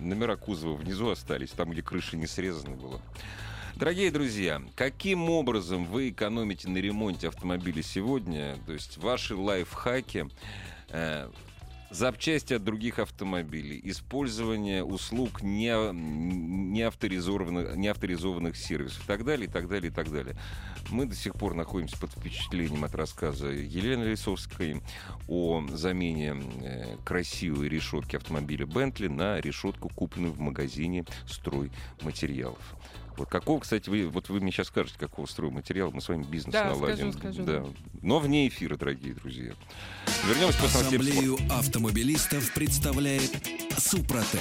номера 0.00 0.36
кузова 0.36 0.76
внизу 0.76 1.10
остались, 1.10 1.50
там 1.50 1.70
где 1.70 1.82
крыша 1.82 2.16
не 2.16 2.26
срезана 2.26 2.76
была. 2.76 2.98
Дорогие 3.76 4.10
друзья, 4.10 4.62
каким 4.76 5.30
образом 5.30 5.86
вы 5.86 6.10
экономите 6.10 6.68
на 6.68 6.78
ремонте 6.78 7.28
автомобиля 7.28 7.82
сегодня? 7.82 8.56
То 8.66 8.72
есть 8.74 8.98
ваши 8.98 9.34
лайфхаки, 9.34 10.28
э, 10.90 11.28
запчасти 11.92 12.54
от 12.54 12.64
других 12.64 12.98
автомобилей, 12.98 13.80
использование 13.84 14.82
услуг 14.82 15.42
не, 15.42 15.92
не, 15.92 16.82
авторизованных, 16.82 17.76
не 17.76 17.88
авторизованных 17.88 18.56
сервисов 18.56 19.04
и 19.04 19.06
так 19.06 19.24
далее, 19.24 19.46
и 19.46 19.50
так 19.50 19.68
далее, 19.68 19.90
и 19.90 19.94
так 19.94 20.10
далее. 20.10 20.36
Мы 20.90 21.06
до 21.06 21.14
сих 21.14 21.34
пор 21.34 21.54
находимся 21.54 21.98
под 21.98 22.10
впечатлением 22.10 22.84
от 22.84 22.94
рассказа 22.94 23.48
Елены 23.48 24.04
Лисовской 24.04 24.82
о 25.28 25.64
замене 25.68 26.34
э, 26.62 26.96
красивой 27.04 27.68
решетки 27.68 28.16
автомобиля 28.16 28.66
Бентли 28.66 29.08
на 29.08 29.40
решетку, 29.40 29.88
купленную 29.90 30.32
в 30.32 30.40
магазине 30.40 31.04
стройматериалов. 31.26 32.76
Вот 33.16 33.28
какого, 33.28 33.60
кстати, 33.60 33.88
вы, 33.88 34.08
вот 34.08 34.28
вы 34.28 34.40
мне 34.40 34.50
сейчас 34.52 34.68
скажете, 34.68 34.98
какого 34.98 35.26
стройматериала, 35.26 35.90
мы 35.90 36.00
с 36.00 36.08
вами 36.08 36.24
бизнес 36.24 36.52
Да, 36.52 36.70
наладим. 36.70 37.12
скажу, 37.12 37.34
скажу, 37.34 37.44
да. 37.44 37.64
Но 38.02 38.18
вне 38.18 38.48
эфира, 38.48 38.76
дорогие 38.76 39.14
друзья. 39.14 39.52
Вернемся 40.26 40.58
спорта. 40.58 40.78
Ассамблею 40.78 41.38
автомобилистов 41.50 42.52
представляет 42.54 43.30
Супротек. 43.76 44.40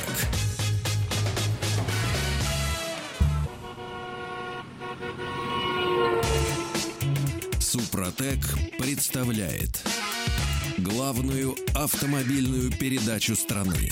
Супротек 7.60 8.40
представляет 8.78 9.82
главную 10.78 11.56
автомобильную 11.74 12.72
передачу 12.72 13.36
страны. 13.36 13.92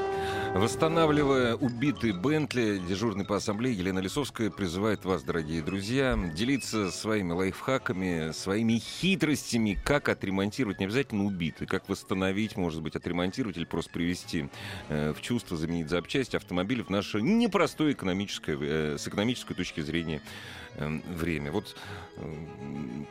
Восстанавливая 0.53 1.55
убитый 1.55 2.11
Бентли, 2.11 2.77
дежурный 2.77 3.23
по 3.23 3.37
ассамблее 3.37 3.73
Елена 3.73 3.99
Лисовская 3.99 4.49
призывает 4.49 5.05
вас, 5.05 5.23
дорогие 5.23 5.61
друзья, 5.61 6.19
делиться 6.35 6.91
своими 6.91 7.31
лайфхаками, 7.31 8.31
своими 8.33 8.73
хитростями, 8.77 9.79
как 9.81 10.09
отремонтировать, 10.09 10.79
не 10.79 10.85
обязательно 10.85 11.23
убитый, 11.23 11.67
как 11.67 11.87
восстановить, 11.87 12.57
может 12.57 12.81
быть, 12.83 12.97
отремонтировать 12.97 13.55
или 13.55 13.63
просто 13.63 13.93
привести 13.93 14.49
э, 14.89 15.13
в 15.13 15.21
чувство, 15.21 15.55
заменить 15.55 15.89
запчасти 15.89 16.35
автомобилей 16.35 16.83
в 16.83 16.89
наше 16.89 17.21
непростое 17.21 17.93
экономическое, 17.93 18.57
э, 18.59 18.97
с 18.97 19.07
экономической 19.07 19.53
точки 19.53 19.79
зрения 19.79 20.21
э, 20.75 20.99
время. 21.15 21.53
Вот 21.53 21.77
э, 22.17 22.35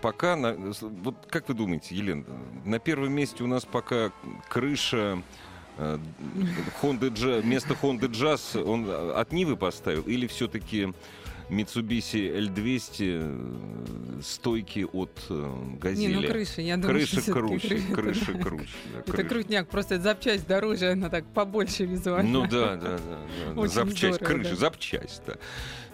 пока, 0.03 0.37
на- 0.37 0.57
вот 0.81 1.27
как 1.31 1.49
вы 1.49 1.55
думаете, 1.55 1.95
Елена, 1.97 2.25
на 2.67 2.79
первом 2.79 3.13
месте 3.13 3.43
у 3.43 3.47
нас 3.47 3.65
пока 3.65 4.13
крыша 4.51 5.23
Honda 5.79 7.11
Jazz, 7.11 7.41
вместо 7.43 7.75
Honda 7.75 8.09
Jazz 8.09 8.63
он 8.63 8.89
от 9.17 9.33
Нивы 9.33 9.57
поставил 9.57 10.03
или 10.03 10.27
все-таки 10.27 10.93
Mitsubishi 11.49 12.31
L200 12.39 12.95
э, 13.01 14.21
стойки 14.23 14.87
от 14.93 15.11
э, 15.31 15.35
Не, 15.35 15.77
Газели? 15.79 16.15
ну 16.15 16.23
крыша, 16.29 16.61
я 16.63 16.77
думаю, 16.77 16.99
Крыша 17.01 17.21
что 17.23 17.33
круче, 17.33 17.69
кры- 17.77 17.95
крыша 17.95 18.31
это- 18.33 18.43
круче. 18.45 18.69
да, 18.93 18.99
Это 19.01 19.13
крыша. 19.13 19.29
крутняк, 19.29 19.69
просто 19.69 19.99
запчасть 20.01 20.47
дороже, 20.47 20.93
она 20.93 21.09
так 21.09 21.25
побольше 21.35 21.87
визуально. 21.87 22.31
Ну 22.31 22.47
да, 22.47 22.77
да, 22.77 22.99
да. 22.99 23.21
да. 23.57 23.67
Запчасть, 23.67 24.17
здорово, 24.19 24.35
крыша, 24.39 24.51
да. 24.51 24.57
запчасть, 24.57 25.23
да. 25.27 25.35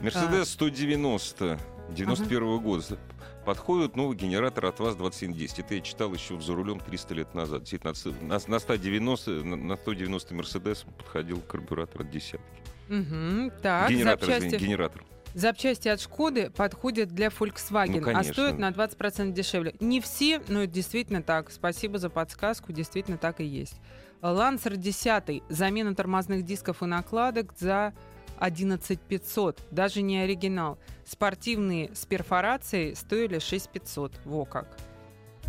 Мерседес 0.00 0.50
190 0.50 1.58
91 1.90 2.58
года. 2.58 2.98
Подходит 3.46 3.94
новый 3.94 4.16
генератор 4.16 4.66
от 4.66 4.80
вас 4.80 4.96
2710. 4.96 5.60
Это 5.60 5.74
я 5.76 5.80
читал 5.80 6.12
еще 6.12 6.40
за 6.40 6.52
рулем 6.56 6.80
300 6.80 7.14
лет 7.14 7.32
назад. 7.32 7.62
Действительно, 7.62 7.94
на, 8.28 8.40
на 8.44 8.58
190, 8.58 9.30
на 9.30 9.56
на 9.56 9.76
190 9.76 10.34
Мерседес 10.34 10.84
подходил 10.98 11.40
карбюратор 11.42 12.02
от 12.02 12.10
десятки. 12.10 12.44
Мгм, 12.88 13.52
Так, 13.62 13.88
генератор, 13.90 14.26
запчасти, 14.28 14.48
извини, 14.48 14.66
генератор. 14.66 15.04
запчасти 15.34 15.88
от 15.88 16.00
Шкоды 16.00 16.50
подходят 16.50 17.10
для 17.10 17.28
Volkswagen, 17.28 18.00
Ну, 18.00 18.18
а 18.18 18.24
стоят 18.24 18.58
на 18.58 18.70
20% 18.72 19.32
дешевле. 19.32 19.74
Не 19.78 20.00
все, 20.00 20.40
но 20.48 20.64
это 20.64 20.72
действительно 20.72 21.22
так. 21.22 21.52
Спасибо 21.52 21.98
за 21.98 22.10
подсказку, 22.10 22.72
действительно 22.72 23.16
так 23.16 23.40
и 23.40 23.44
есть. 23.44 23.80
Lancer 24.22 24.76
10, 24.76 25.44
замена 25.48 25.94
тормозных 25.94 26.44
дисков 26.44 26.82
и 26.82 26.86
накладок 26.86 27.52
за 27.56 27.92
11 28.38 29.00
500, 29.00 29.60
даже 29.70 30.02
не 30.02 30.18
оригинал. 30.18 30.78
Спортивные 31.04 31.94
с 31.94 32.04
перфорацией 32.06 32.94
стоили 32.96 33.38
6 33.38 33.68
500, 33.70 34.12
во 34.24 34.44
как. 34.44 34.68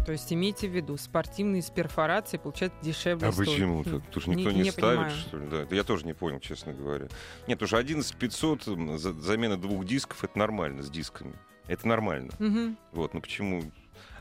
То 0.05 0.13
есть 0.13 0.31
имейте 0.31 0.69
в 0.69 0.71
виду, 0.75 0.95
спортивные 0.95 1.61
с 1.61 1.69
перфорацией 1.69 2.39
получают 2.39 2.73
дешевле 2.81 3.27
А 3.27 3.31
стоят. 3.33 3.49
почему? 3.49 3.79
Хм, 3.81 3.83
Тут, 3.83 4.03
тут 4.09 4.23
же 4.23 4.29
никто 4.29 4.51
не- 4.51 4.57
не, 4.59 4.63
не 4.63 4.71
ставит, 4.71 4.99
понимаю. 4.99 5.11
что 5.17 5.37
ли? 5.37 5.47
Да, 5.47 5.57
это 5.63 5.75
я 5.75 5.83
тоже 5.83 6.05
не 6.05 6.13
понял, 6.13 6.39
честно 6.39 6.71
говоря. 6.73 7.07
Нет, 7.47 7.61
уже 7.61 7.75
11500 7.77 8.67
м, 8.67 8.97
за- 8.97 9.11
замена 9.13 9.57
двух 9.57 9.83
дисков 9.85 10.23
это 10.23 10.39
нормально 10.39 10.81
с 10.83 10.89
дисками. 10.89 11.33
Это 11.67 11.85
нормально. 11.87 12.31
Мгм. 12.39 12.77
Вот, 12.93 13.13
ну 13.13 13.19
почему? 13.19 13.63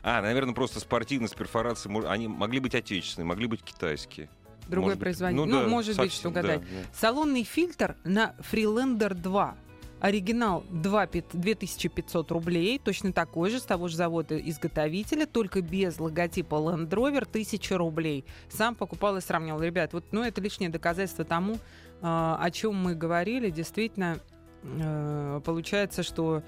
А, 0.03 0.21
наверное, 0.21 0.53
просто 0.53 0.79
спортивность, 0.81 1.35
перфорации, 1.37 1.89
мож- 1.89 2.07
они 2.07 2.27
могли 2.27 2.59
быть 2.59 2.75
отечественные, 2.75 3.27
могли 3.27 3.47
быть 3.47 3.63
китайские. 3.63 4.29
Другой 4.67 4.89
Может 4.89 4.97
быть. 4.99 5.03
производитель. 5.03 5.45
Ну, 5.49 5.61
да, 5.63 5.67
может 5.67 5.97
быть, 5.97 6.11
совсем, 6.11 6.19
что 6.19 6.31
гадать. 6.31 6.61
да, 6.61 6.67
да. 6.67 6.87
Салонный 6.93 7.43
фильтр 7.43 7.95
на 8.03 8.35
Freelander 8.51 9.13
2. 9.13 9.55
Оригинал 9.99 10.63
2 10.69 11.07
пят- 11.07 11.25
2500 11.33 12.31
рублей, 12.31 12.77
точно 12.77 13.11
такой 13.11 13.49
же, 13.49 13.59
с 13.59 13.63
того 13.63 13.87
же 13.87 13.95
завода-изготовителя, 13.95 15.25
только 15.25 15.61
без 15.61 15.99
логотипа 15.99 16.53
Land 16.55 16.89
Rover 16.89 17.25
1000 17.25 17.77
рублей. 17.77 18.23
Сам 18.49 18.75
покупал 18.75 19.17
и 19.17 19.21
сравнивал. 19.21 19.59
Ребят, 19.59 19.93
вот, 19.93 20.05
ну, 20.11 20.21
это 20.23 20.39
лишнее 20.39 20.69
доказательство 20.69 21.25
тому, 21.25 21.57
а, 22.01 22.37
о 22.39 22.51
чем 22.51 22.75
мы 22.75 22.93
говорили. 22.93 23.49
Действительно, 23.49 24.19
э, 24.63 25.41
получается, 25.43 26.03
что 26.03 26.43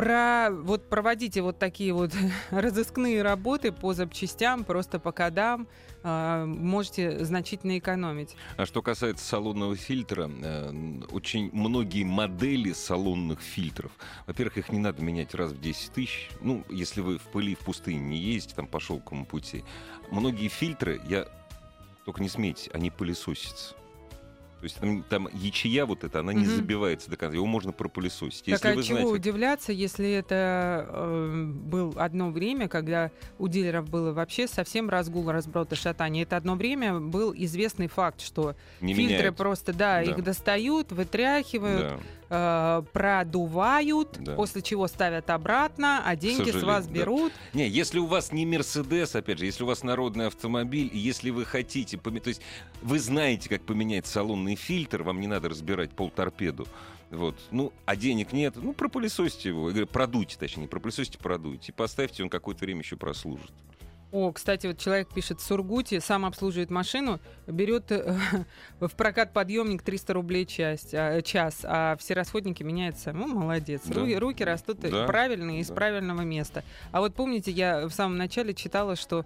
про 0.00 0.50
вот 0.50 0.88
проводите 0.88 1.42
вот 1.42 1.58
такие 1.58 1.92
вот 1.92 2.12
разыскные 2.50 3.22
работы 3.22 3.70
по 3.70 3.92
запчастям, 3.92 4.64
просто 4.64 4.98
по 4.98 5.12
кодам, 5.12 5.68
а, 6.02 6.46
можете 6.46 7.22
значительно 7.22 7.78
экономить. 7.78 8.34
А 8.56 8.64
что 8.64 8.80
касается 8.80 9.24
салонного 9.26 9.76
фильтра, 9.76 10.30
э, 10.30 11.00
очень 11.10 11.50
многие 11.52 12.04
модели 12.04 12.72
салонных 12.72 13.40
фильтров, 13.40 13.92
во-первых, 14.26 14.56
их 14.56 14.72
не 14.72 14.78
надо 14.78 15.02
менять 15.02 15.34
раз 15.34 15.52
в 15.52 15.60
10 15.60 15.92
тысяч, 15.92 16.30
ну, 16.40 16.64
если 16.70 17.02
вы 17.02 17.18
в 17.18 17.24
пыли, 17.24 17.54
в 17.54 17.58
пустыне 17.58 18.00
не 18.00 18.16
ездите, 18.16 18.54
там, 18.54 18.66
по 18.66 18.80
шелковому 18.80 19.26
пути. 19.26 19.64
Многие 20.10 20.48
фильтры, 20.48 20.98
я 21.08 21.26
только 22.06 22.22
не 22.22 22.30
смейтесь, 22.30 22.70
они 22.72 22.90
пылесосятся. 22.90 23.74
То 24.60 24.64
есть 24.64 24.76
там, 24.78 25.02
там 25.08 25.28
ячея 25.32 25.86
вот 25.86 26.04
эта, 26.04 26.20
она 26.20 26.34
не 26.34 26.44
Мгм. 26.44 26.56
забивается 26.56 27.08
до 27.10 27.16
конца, 27.16 27.34
его 27.34 27.46
можно 27.46 27.72
пропылесосить. 27.72 28.44
Так 28.44 28.48
Если 28.52 28.68
а 28.68 28.74
вы 28.74 28.82
чего 28.82 28.98
знаете, 28.98 29.14
удивляться, 29.14 29.72
если 29.72 30.10
это 30.10 30.86
э, 30.86 31.44
был 31.46 31.94
одно 31.96 32.30
время, 32.30 32.68
когда 32.68 33.10
у 33.38 33.48
дилеров 33.48 33.88
было 33.88 34.12
вообще 34.12 34.46
совсем 34.46 34.90
разгул, 34.90 35.30
разброд 35.30 35.72
и 35.72 35.76
шатание. 35.76 36.24
Это 36.24 36.36
одно 36.36 36.56
время 36.56 37.00
был 37.00 37.32
известный 37.34 37.88
факт, 37.88 38.20
что 38.20 38.54
не 38.82 38.92
фильтры 38.92 39.16
меняют. 39.16 39.36
просто, 39.36 39.72
да, 39.72 39.96
Да. 39.96 40.02
их 40.02 40.22
достают, 40.22 40.92
вытряхивают, 40.92 41.80
Да. 41.80 42.00
Э, 42.30 42.82
продувают, 42.92 44.16
Да. 44.20 44.34
после 44.36 44.62
чего 44.62 44.86
ставят 44.86 45.28
обратно, 45.30 46.02
а 46.04 46.16
деньги 46.16 46.50
с 46.50 46.62
вас 46.62 46.86
да. 46.86 46.92
берут. 46.92 47.32
Не, 47.52 47.68
если 47.68 47.98
у 47.98 48.06
вас 48.06 48.32
не 48.32 48.46
Мерседес, 48.46 49.14
опять 49.14 49.38
же, 49.38 49.46
если 49.46 49.64
у 49.64 49.66
вас 49.66 49.82
народный 49.82 50.28
автомобиль, 50.28 50.90
если 50.92 51.30
вы 51.30 51.44
хотите 51.44 51.98
то 51.98 52.28
есть 52.28 52.40
вы 52.82 52.98
знаете, 52.98 53.48
как 53.48 53.62
поменять 53.62 54.06
салонный 54.06 54.54
фильтр, 54.54 55.02
вам 55.02 55.20
не 55.20 55.26
надо 55.26 55.48
разбирать 55.48 55.90
полторпеду, 55.90 56.66
вот, 57.10 57.36
ну, 57.50 57.72
а 57.86 57.96
денег 57.96 58.32
нет, 58.32 58.54
ну, 58.56 58.72
пропылесосьте 58.72 59.48
его, 59.48 59.70
продуйте, 59.86 60.36
точнее, 60.38 60.62
не 60.62 60.68
пропылесосьте, 60.68 61.18
продуйте, 61.18 61.72
и 61.72 61.74
поставьте, 61.74 62.22
он 62.22 62.28
какое-то 62.28 62.64
время 62.64 62.80
еще 62.82 62.96
прослужит. 62.96 63.50
О, 64.12 64.32
кстати, 64.32 64.66
вот 64.66 64.78
человек 64.78 65.08
пишет, 65.14 65.38
в 65.38 65.42
Сургуте 65.44 66.00
сам 66.00 66.24
обслуживает 66.26 66.68
машину, 66.70 67.20
берет 67.46 67.92
э, 67.92 68.16
в 68.80 68.90
прокат 68.96 69.32
подъемник 69.32 69.82
300 69.82 70.12
рублей 70.14 70.46
часть, 70.46 70.94
а, 70.94 71.22
час, 71.22 71.60
а 71.62 71.96
все 71.98 72.14
расходники 72.14 72.64
меняются. 72.64 73.12
Ну, 73.12 73.28
молодец. 73.28 73.82
Да. 73.86 74.00
Ру- 74.00 74.18
руки 74.18 74.42
растут 74.44 74.80
Да. 74.80 75.06
правильные 75.06 75.60
из 75.60 75.68
Да. 75.68 75.74
правильного 75.74 76.22
места. 76.22 76.64
А 76.90 77.00
вот 77.00 77.14
помните, 77.14 77.52
я 77.52 77.86
в 77.86 77.92
самом 77.92 78.16
начале 78.16 78.52
читала, 78.54 78.96
что 78.96 79.24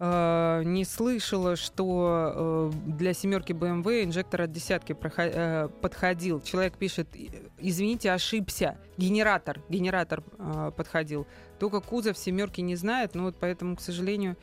Э, 0.00 0.62
не 0.64 0.84
слышала, 0.84 1.54
что 1.54 2.72
э, 2.74 2.90
для 2.90 3.14
семерки 3.14 3.52
BMW 3.52 4.02
инжектор 4.02 4.42
от 4.42 4.50
десятки 4.52 4.92
проход- 4.92 5.30
э, 5.32 5.68
подходил. 5.80 6.40
Человек 6.40 6.76
пишет, 6.76 7.06
«И- 7.14 7.30
извините, 7.60 8.10
ошибся. 8.10 8.76
Генератор, 8.98 9.60
генератор 9.68 10.24
э, 10.36 10.72
подходил. 10.76 11.28
Только 11.58 11.80
кузов 11.80 12.18
семерки 12.18 12.60
не 12.60 12.76
знает, 12.76 13.14
но 13.14 13.24
вот 13.24 13.36
поэтому, 13.38 13.76
к 13.76 13.80
сожалению, 13.80 14.36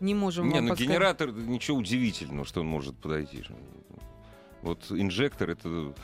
не 0.00 0.14
можем 0.14 0.48
Не, 0.48 0.60
ну 0.60 0.70
подсказать. 0.70 0.90
генератор, 0.90 1.32
ничего 1.32 1.78
удивительного, 1.78 2.46
что 2.46 2.60
он 2.60 2.66
может 2.66 2.96
подойти. 2.96 3.44
Вот 4.62 4.90
инжектор— 4.90 5.50
это 5.50 5.94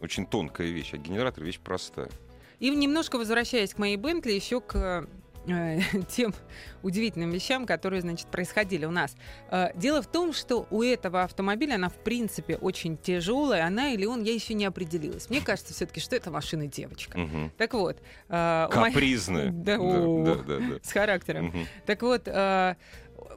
очень 0.00 0.26
тонкая 0.26 0.68
вещь, 0.68 0.90
а 0.92 0.98
генератор— 0.98 1.44
вещь 1.44 1.58
простая. 1.58 2.10
И 2.58 2.70
немножко 2.70 3.16
возвращаясь 3.16 3.72
к 3.74 3.78
моей 3.78 3.96
Бентли, 3.96 4.32
еще 4.32 4.60
к 4.60 4.76
э, 4.76 5.06
тем 6.08 6.34
удивительным 6.82 7.30
вещам, 7.30 7.66
которые, 7.66 8.02
значит, 8.02 8.26
происходили 8.28 8.84
у 8.84 8.90
нас. 8.90 9.14
Э, 9.50 9.68
Дело 9.74 10.02
в 10.02 10.06
том, 10.06 10.32
что 10.32 10.66
у 10.70 10.82
этого 10.82 11.22
автомобиля 11.22 11.74
она, 11.74 11.88
в 11.88 11.94
принципе, 11.96 12.56
очень 12.56 12.96
тяжелая. 12.96 13.66
Она 13.66 13.92
или 13.92 14.04
он, 14.06 14.22
я 14.22 14.32
еще 14.34 14.54
не 14.54 14.64
определилась. 14.64 15.30
Мне 15.30 15.40
кажется 15.40 15.72
все-таки, 15.74 16.00
что 16.00 16.16
это 16.16 16.30
машина 16.30 16.66
девочка. 16.66 17.18
Мгм. 17.18 17.52
Так 17.56 17.74
вот. 17.74 17.98
э, 18.28 18.68
Капризная. 18.70 19.50
Да, 19.60 19.76
Да, 19.78 20.34
да, 20.42 20.58
да. 20.58 20.78
С 20.82 20.92
характером. 20.92 21.46
Мгм. 21.46 21.66
Так 21.86 22.02
вот, 22.02 22.22
э, 22.26 22.74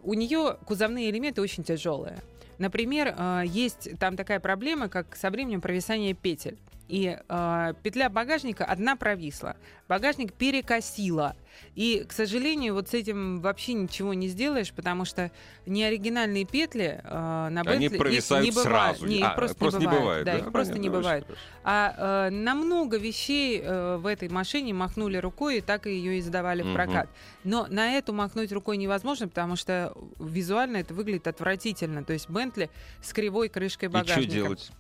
у 0.03 0.13
нее 0.13 0.57
кузовные 0.65 1.09
элементы 1.09 1.41
очень 1.41 1.63
тяжелые. 1.63 2.17
Например, 2.59 3.15
э, 3.17 3.43
есть 3.45 3.89
там 3.99 4.15
такая 4.15 4.39
проблема, 4.39 4.87
как 4.89 5.15
со 5.15 5.29
временем 5.29 5.61
провисания 5.61 6.13
петель. 6.13 6.57
И 6.89 7.17
э, 7.27 7.73
петля 7.81 8.09
багажника 8.09 8.65
одна 8.65 8.95
провисла, 8.97 9.55
багажник 9.87 10.33
перекосила. 10.33 11.35
И, 11.75 12.03
к 12.07 12.11
сожалению, 12.11 12.73
вот 12.73 12.89
с 12.89 12.93
этим 12.93 13.39
вообще 13.41 13.73
ничего 13.73 14.13
не 14.13 14.27
сделаешь, 14.27 14.71
потому 14.73 15.05
что 15.05 15.31
неоригинальные 15.65 16.45
петли 16.45 16.99
э, 17.03 17.09
на 17.49 17.61
Они 17.61 17.87
Bentley 17.87 17.93
их 17.93 17.97
провисают 17.97 18.45
не 18.45 18.51
бывает. 18.51 18.67
сразу. 18.97 19.07
Не, 19.07 19.19
их 19.19 19.25
А, 19.25 19.29
просто, 19.35 19.79
не 19.79 19.87
бывает. 19.87 20.25
Да, 20.25 20.33
их 20.37 20.51
просто 20.51 20.73
Понятно, 20.73 20.81
не 20.81 20.89
очень 20.89 20.97
бывает. 20.99 21.23
хорошо. 21.25 21.41
А 21.63 22.27
э, 22.27 22.29
на 22.31 22.53
много 22.55 22.97
вещей 22.97 23.61
э, 23.63 23.97
в 23.97 24.05
этой 24.05 24.29
машине 24.29 24.73
махнули 24.73 25.17
рукой 25.17 25.59
и 25.59 25.61
так 25.61 25.85
ее 25.85 26.17
и 26.17 26.21
сдавали 26.21 26.63
в 26.63 26.65
Мгм. 26.67 26.75
прокат. 26.75 27.09
Но 27.43 27.65
на 27.69 27.93
эту 27.97 28.13
махнуть 28.13 28.51
рукой 28.51 28.77
невозможно, 28.77 29.27
потому 29.27 29.55
что 29.55 29.93
визуально 30.19 30.77
это 30.77 30.93
выглядит 30.93 31.27
отвратительно. 31.27 32.03
То 32.03 32.13
есть 32.13 32.29
Бентли 32.29 32.69
с 33.01 33.13
кривой 33.13 33.47
крышкой 33.49 33.87
И 33.87 33.91
что 33.91 33.99
багажника. 33.99 34.31
делать? 34.31 34.71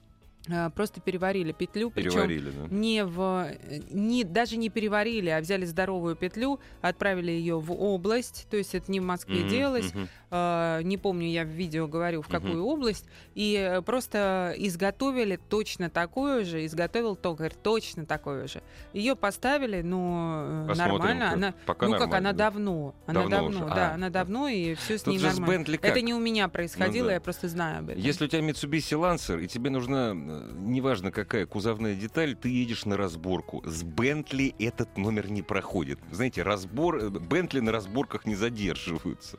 Э, 0.49 0.69
Просто 0.71 0.99
переварили 0.99 1.53
петлю, 1.53 1.89
причем 1.89 2.11
Переварили, 2.11 2.51
да? 2.51 2.67
не 2.69 3.05
в 3.05 3.51
не 3.91 4.23
даже 4.23 4.57
не 4.57 4.69
переварили, 4.69 5.29
а 5.29 5.39
взяли 5.39 5.65
здоровую 5.65 6.15
петлю, 6.15 6.59
отправили 6.81 7.31
ее 7.31 7.59
в 7.59 7.71
область, 7.71 8.47
то 8.49 8.57
есть 8.57 8.75
это 8.75 8.91
не 8.91 8.99
в 8.99 9.03
Москве 9.03 9.39
Мгм, 9.41 9.49
делалось, 9.49 9.93
мгм. 9.93 10.09
Э, 10.33 10.81
не 10.83 10.97
помню, 10.97 11.27
я 11.27 11.43
в 11.43 11.47
видео 11.47 11.87
говорю, 11.87 12.21
в 12.21 12.27
какую 12.27 12.55
Мгм. 12.55 12.65
область, 12.65 13.05
и 13.35 13.55
э, 13.55 13.81
просто 13.81 14.53
изготовили 14.57 15.39
точно 15.49 15.89
такое 15.89 16.43
же, 16.43 16.65
изготовил 16.65 17.15
токарь 17.15 17.53
точно 17.61 18.05
такое 18.05 18.47
же. 18.47 18.61
Ее 18.93 19.15
поставили, 19.15 19.81
но 19.81 20.63
э, 20.65 20.67
Посмотрим, 20.69 20.93
нормально, 20.97 21.25
как. 21.25 21.33
она, 21.33 21.53
Пока 21.65 21.85
ну 21.85 21.91
как 21.93 21.99
нормально, 22.01 22.17
она 22.29 22.33
да. 22.37 22.43
давно, 22.49 22.95
она 23.05 23.19
Давно 23.21 23.35
давно, 23.37 23.65
уже. 23.65 23.75
да, 23.75 23.91
А, 23.91 23.93
она 23.93 24.09
давно 24.09 24.47
и 24.47 24.73
все 24.75 24.97
с 24.97 25.03
Тут 25.03 25.13
ней 25.13 25.19
с 25.19 25.23
нормально. 25.23 25.65
Как? 25.77 25.85
Это 25.85 26.01
не 26.01 26.13
у 26.13 26.19
меня 26.19 26.47
происходило, 26.47 27.03
Ну 27.03 27.09
да. 27.09 27.13
я 27.15 27.21
просто 27.21 27.47
знаю 27.47 27.79
об 27.79 27.89
этом. 27.89 28.01
Если 28.01 28.25
у 28.25 28.27
тебя 28.27 28.41
Mitsubishi 28.41 28.97
Lancer, 28.99 29.41
и 29.41 29.47
тебе 29.47 29.69
нужна, 29.69 30.13
э, 30.15 30.51
неважно 30.55 31.11
какая 31.11 31.45
кузовная 31.45 31.95
деталь, 31.95 32.35
ты 32.35 32.49
едешь 32.49 32.85
на 32.85 32.97
разборку. 32.97 33.61
С 33.65 33.83
Бентли 33.83 34.55
этот 34.59 34.97
номер 34.97 35.29
не 35.29 35.41
проходит. 35.43 35.99
Знаете, 36.11 36.41
разбор... 36.43 36.97
э, 36.97 37.09
Бентли 37.09 37.59
на 37.59 37.71
разборках 37.71 38.25
не 38.25 38.35
задерживаются. 38.35 39.37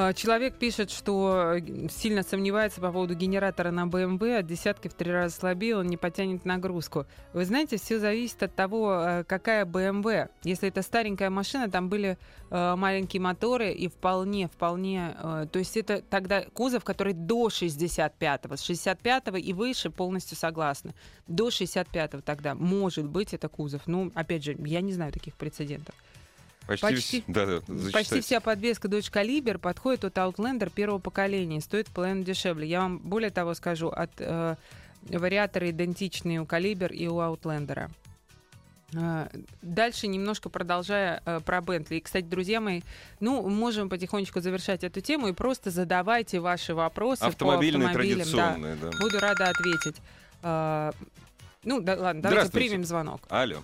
А, 0.00 0.12
Человек 0.12 0.54
пишет, 0.54 0.92
что 0.92 1.54
э, 1.56 1.88
сильно 1.90 2.22
сомневается 2.22 2.80
по 2.80 2.92
поводу 2.92 3.16
генератора 3.16 3.72
на 3.72 3.84
BMW, 3.84 4.38
от 4.38 4.46
десятки 4.46 4.86
в 4.86 4.94
три 4.94 5.10
раза 5.10 5.34
слабее, 5.34 5.76
он 5.76 5.88
не 5.88 5.96
потянет 5.96 6.44
нагрузку. 6.44 7.04
Вы 7.32 7.44
знаете, 7.44 7.78
все 7.78 7.98
зависит 7.98 8.40
от 8.44 8.54
того, 8.54 8.94
э, 8.94 9.24
какая 9.24 9.64
BMW. 9.64 10.28
Если 10.44 10.68
это 10.68 10.82
старенькая 10.82 11.30
машина, 11.30 11.68
там 11.68 11.88
были 11.88 12.16
э, 12.48 12.74
маленькие 12.76 13.20
моторы, 13.20 13.72
и 13.72 13.88
вполне, 13.88 14.46
вполне... 14.46 15.16
то 15.50 15.58
есть 15.58 15.76
это 15.76 16.00
тогда 16.00 16.42
кузов, 16.42 16.84
который 16.84 17.12
до 17.12 17.48
65-го. 17.48 18.54
С 18.54 18.70
65-го 18.70 19.36
и 19.36 19.52
выше 19.52 19.90
полностью 19.90 20.36
согласны. 20.36 20.94
До 21.26 21.48
65-го 21.48 22.20
тогда 22.20 22.54
может 22.54 23.06
быть 23.06 23.34
это 23.34 23.48
кузов. 23.48 23.82
Ну, 23.86 24.12
опять 24.14 24.44
же, 24.44 24.54
я 24.60 24.80
не 24.80 24.92
знаю 24.92 25.12
таких 25.12 25.34
прецедентов. 25.34 25.96
Почти, 26.68 26.86
Почти- 26.86 27.24
Да, 27.26 27.46
да, 27.46 27.60
Почти 27.92 28.20
вся 28.20 28.40
подвеска 28.40 28.88
Dodge 28.88 29.10
Caliber 29.10 29.56
подходит 29.56 30.04
от 30.04 30.18
Outlander 30.18 30.70
первого 30.70 30.98
поколения, 30.98 31.62
стоит 31.62 31.88
половину 31.88 32.24
дешевле. 32.24 32.66
Я 32.68 32.80
вам 32.82 32.98
более 32.98 33.30
того 33.30 33.54
скажу, 33.54 33.88
от 33.88 34.10
э, 34.18 34.54
вариаторы 35.08 35.70
идентичные 35.70 36.42
у 36.42 36.44
Caliber 36.44 36.92
и 36.92 37.08
у 37.08 37.16
Outlander. 37.20 37.88
Э, 38.92 39.28
Дальше 39.62 40.08
немножко 40.08 40.50
продолжая 40.50 41.22
э, 41.24 41.40
про 41.40 41.62
Бентли. 41.62 41.96
И, 41.96 42.00
кстати, 42.00 42.26
друзья 42.26 42.60
мои, 42.60 42.82
ну, 43.18 43.48
можем 43.48 43.88
потихонечку 43.88 44.40
завершать 44.42 44.84
эту 44.84 45.00
тему 45.00 45.28
и 45.28 45.32
просто 45.32 45.70
задавайте 45.70 46.38
ваши 46.38 46.74
вопросы 46.74 47.22
Автомобильные, 47.22 47.84
по 47.88 48.00
автомобилям. 48.00 48.18
Да. 48.18 48.24
традиционные, 48.24 48.76
да. 48.76 48.90
Буду 49.00 49.18
рада 49.20 49.48
ответить. 49.48 49.96
Э, 50.42 50.92
ну, 51.64 51.80
да, 51.80 51.96
ладно, 51.98 52.20
давайте 52.20 52.52
примем 52.52 52.84
звонок. 52.84 53.22
Алло. 53.30 53.62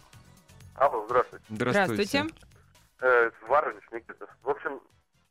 Алло, 0.74 1.04
здравствуйте. 1.06 1.44
Здравствуйте. 1.50 2.04
Здравствуйте. 2.06 2.34
Э, 3.00 3.30
Воронеж, 3.42 3.84
Никита. 3.90 4.26
В 4.42 4.50
общем, 4.50 4.80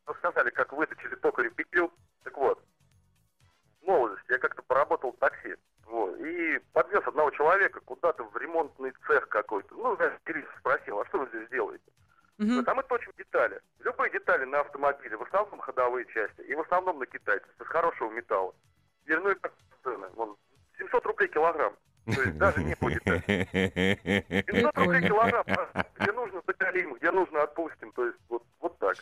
рассказали, 0.06 0.49
как 0.49 0.73
выточили 0.73 1.15
токарю 1.15 1.52
петлю. 1.52 1.91
Так 2.23 2.38
вот, 2.38 2.63
в 3.82 3.86
молодости 3.88 4.32
я 4.32 4.38
как-то 4.38 4.62
поработал 4.63 5.12
в 5.12 5.17
такси. 5.17 5.56
Вот, 5.86 6.17
и 6.19 6.60
подвез 6.71 7.06
одного 7.06 7.30
человека 7.32 7.80
куда-то 7.82 8.23
в 8.23 8.38
ремонтный 8.38 8.93
цех 9.08 9.28
какой-то. 9.30 9.76
Ну, 9.76 9.97
Крис 10.23 10.45
спросил, 10.60 10.99
а 10.99 11.06
что 11.06 11.19
вы 11.19 11.28
здесь 11.28 11.49
делаете? 11.49 11.84
Говорит, 12.39 12.67
А 12.67 12.73
мы 12.73 12.84
точим 12.84 13.12
детали. 13.17 13.60
Любые 13.80 14.12
детали 14.12 14.45
на 14.45 14.62
автомобиле, 14.62 15.17
в 15.17 15.23
основном 15.23 15.60
ходовые 15.60 16.06
части, 16.08 16.41
и 16.41 16.56
в 16.56 16.62
основном 16.62 16.99
на 16.99 17.06
китайцев, 17.06 17.49
из 17.60 17.67
хорошего 17.67 18.10
металла. 18.12 18.56
Дверной 19.06 19.36
цены, 19.84 20.08
вон, 20.15 20.36
700 20.78 21.06
рублей 21.06 21.28
килограмм. 21.28 21.76
То 22.06 22.21
есть 22.21 22.38
даже 22.38 22.63
не 22.63 22.76
по 22.76 22.89
деталям. 22.89 23.21
700 23.28 24.78
рублей 24.78 25.02
килограмм, 25.08 25.45
нужно 27.13 27.43
отпустим, 27.43 27.91
то 27.93 28.06
есть 28.06 28.17
вот, 28.30 28.43
вот 28.60 28.78
так. 28.80 28.97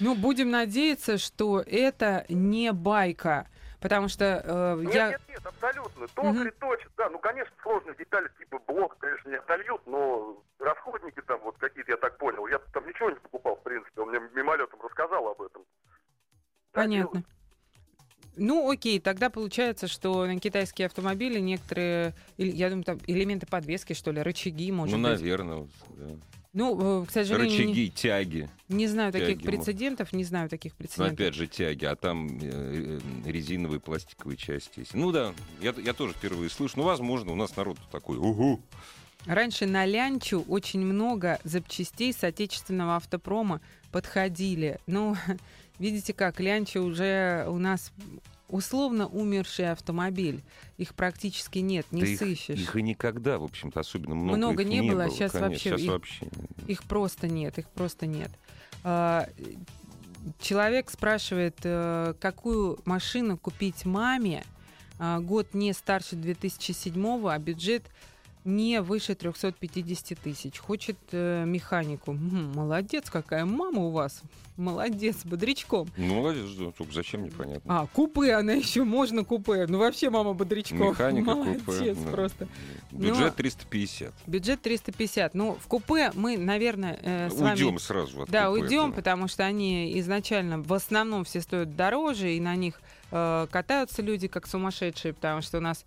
Ну, 0.00 0.14
будем 0.14 0.50
надеяться, 0.50 1.18
что 1.18 1.60
это 1.60 2.24
не 2.28 2.72
байка. 2.72 3.48
Потому 3.80 4.08
что 4.08 4.42
э, 4.42 4.80
Нет, 4.84 4.94
я... 4.94 5.08
нет, 5.10 5.20
нет, 5.28 5.40
абсолютно. 5.44 6.08
Токари 6.08 6.50
точат, 6.58 6.90
да, 6.96 7.10
ну, 7.10 7.18
конечно, 7.18 7.52
сложные 7.62 7.94
детали 7.96 8.28
типа 8.38 8.58
блок, 8.66 8.96
конечно, 8.98 9.28
не 9.28 9.36
отольют, 9.36 9.82
но 9.86 10.42
расходники 10.58 11.20
там 11.26 11.40
вот 11.44 11.58
какие-то, 11.58 11.92
я 11.92 11.96
так 11.98 12.16
понял, 12.16 12.46
я 12.46 12.58
там 12.72 12.86
ничего 12.88 13.10
не 13.10 13.16
покупал, 13.16 13.56
в 13.56 13.62
принципе, 13.62 14.00
он 14.00 14.08
мне 14.08 14.18
мимолетом 14.34 14.80
рассказал 14.82 15.28
об 15.28 15.42
этом. 15.42 15.62
Понятно. 16.72 17.22
Ну, 18.38 18.70
окей, 18.70 19.00
тогда 19.00 19.30
получается, 19.30 19.88
что 19.88 20.26
на 20.26 20.38
китайские 20.38 20.86
автомобили 20.86 21.38
некоторые, 21.38 22.14
я 22.36 22.68
думаю, 22.68 22.84
там 22.84 22.98
элементы 23.06 23.46
подвески, 23.46 23.94
что 23.94 24.10
ли, 24.10 24.20
рычаги, 24.20 24.72
может 24.72 24.96
Ну, 24.98 25.02
быть. 25.02 25.18
наверное. 25.18 25.56
вот, 25.56 25.70
да. 25.90 26.06
Ну, 26.56 27.02
э, 27.02 27.06
к 27.06 27.10
сожалению, 27.10 27.50
не, 27.50 27.64
Рычаги, 27.64 27.90
тяги. 27.90 28.48
не 28.70 28.86
знаю 28.86 29.12
таких 29.12 29.28
тяги, 29.28 29.44
может. 29.44 29.64
прецедентов, 29.64 30.12
не 30.14 30.24
знаю 30.24 30.48
таких 30.48 30.72
Ну, 30.72 30.78
прецедентов. 30.78 31.12
опять 31.12 31.34
же, 31.34 31.46
тяги, 31.46 31.84
а 31.84 31.94
там 31.96 32.28
э, 32.28 32.98
э, 33.22 33.30
резиновые 33.30 33.78
пластиковые 33.78 34.38
части 34.38 34.78
есть. 34.80 34.94
Ну 34.94 35.12
да, 35.12 35.34
я, 35.60 35.74
я 35.76 35.92
тоже 35.92 36.14
впервые 36.14 36.48
слышу. 36.48 36.78
Ну, 36.78 36.84
возможно, 36.84 37.32
у 37.32 37.34
нас 37.36 37.54
народ 37.56 37.76
такой. 37.92 38.16
Угу. 38.16 38.58
Раньше 39.26 39.66
на 39.66 39.84
лянчу 39.84 40.46
очень 40.48 40.80
много 40.80 41.40
запчастей 41.44 42.14
с 42.14 42.24
отечественного 42.24 42.96
автопрома 42.96 43.60
подходили. 43.92 44.78
Ну, 44.86 45.14
видите 45.78 46.14
как, 46.14 46.40
лянча 46.40 46.80
уже 46.80 47.44
у 47.50 47.58
нас 47.58 47.92
условно 48.48 49.06
умерший 49.06 49.70
автомобиль. 49.72 50.42
Их 50.78 50.94
практически 50.94 51.58
нет, 51.58 51.86
не 51.90 52.02
Да 52.02 52.06
их, 52.08 52.18
сыщешь. 52.18 52.58
их 52.58 52.76
и 52.76 52.82
никогда, 52.82 53.38
в 53.38 53.44
общем-то, 53.44 53.80
особенно 53.80 54.14
много, 54.14 54.36
Много 54.36 54.62
их 54.62 54.68
не 54.68 54.80
не 54.80 54.90
было, 54.90 55.04
было. 55.06 55.16
щас 55.16 55.32
конечно. 55.32 55.40
вообще 55.48 55.70
Щас 55.70 55.80
их- 55.80 55.90
вообще. 55.90 56.26
Их 56.66 56.82
просто 56.84 57.28
нет, 57.28 57.58
их 57.58 57.68
просто 57.70 58.06
нет. 58.06 58.30
А, 58.84 59.28
Человек 60.40 60.90
спрашивает, 60.90 61.56
э, 61.62 62.14
какую 62.18 62.80
машину 62.84 63.38
купить 63.38 63.84
маме, 63.84 64.42
а, 64.98 65.20
год 65.20 65.54
не 65.54 65.72
старше 65.72 66.16
2007, 66.16 67.28
а 67.28 67.38
бюджет 67.38 67.84
не 68.46 68.80
выше 68.80 69.14
350 69.14 70.18
тысяч. 70.18 70.58
Хочет 70.58 70.96
э, 71.12 71.44
механику. 71.44 72.12
М, 72.12 72.52
молодец, 72.54 73.10
какая 73.10 73.44
мама 73.44 73.82
у 73.82 73.90
вас. 73.90 74.22
Молодец, 74.56 75.18
бодрячком. 75.24 75.86
Ну, 75.98 76.14
молодец, 76.14 76.48
да, 76.58 76.70
только 76.70 76.92
зачем, 76.94 77.24
непонятно. 77.24 77.80
А, 77.82 77.86
купе 77.88 78.32
она 78.32 78.52
еще, 78.54 78.84
можно 78.84 79.22
купе. 79.24 79.66
Ну, 79.68 79.78
вообще 79.78 80.08
мама 80.08 80.32
бодрячком. 80.32 80.78
Механика, 80.90 81.34
Молодец 81.34 81.62
купе, 81.62 81.94
да. 81.94 82.10
просто. 82.10 82.48
Бюджет 82.90 83.18
Но- 83.18 83.30
350. 83.32 84.14
Бюджет 84.26 84.62
350. 84.62 85.34
Ну, 85.34 85.58
в 85.60 85.66
купе 85.66 86.10
мы, 86.14 86.38
наверное, 86.38 86.98
э, 87.02 87.28
с 87.30 87.34
вами... 87.34 87.52
Уйдем 87.54 87.78
сразу 87.78 88.22
от 88.22 88.30
Да, 88.30 88.48
купе, 88.48 88.62
уйдем, 88.62 88.90
да. 88.90 88.96
потому 88.96 89.28
что 89.28 89.44
они 89.44 89.98
изначально 90.00 90.62
в 90.62 90.72
основном 90.72 91.24
все 91.24 91.42
стоят 91.42 91.76
дороже, 91.76 92.32
и 92.34 92.40
на 92.40 92.56
них 92.56 92.80
э, 93.10 93.46
катаются 93.50 94.00
люди 94.00 94.26
как 94.28 94.46
сумасшедшие, 94.46 95.12
потому 95.12 95.42
что 95.42 95.58
у 95.58 95.60
нас 95.60 95.84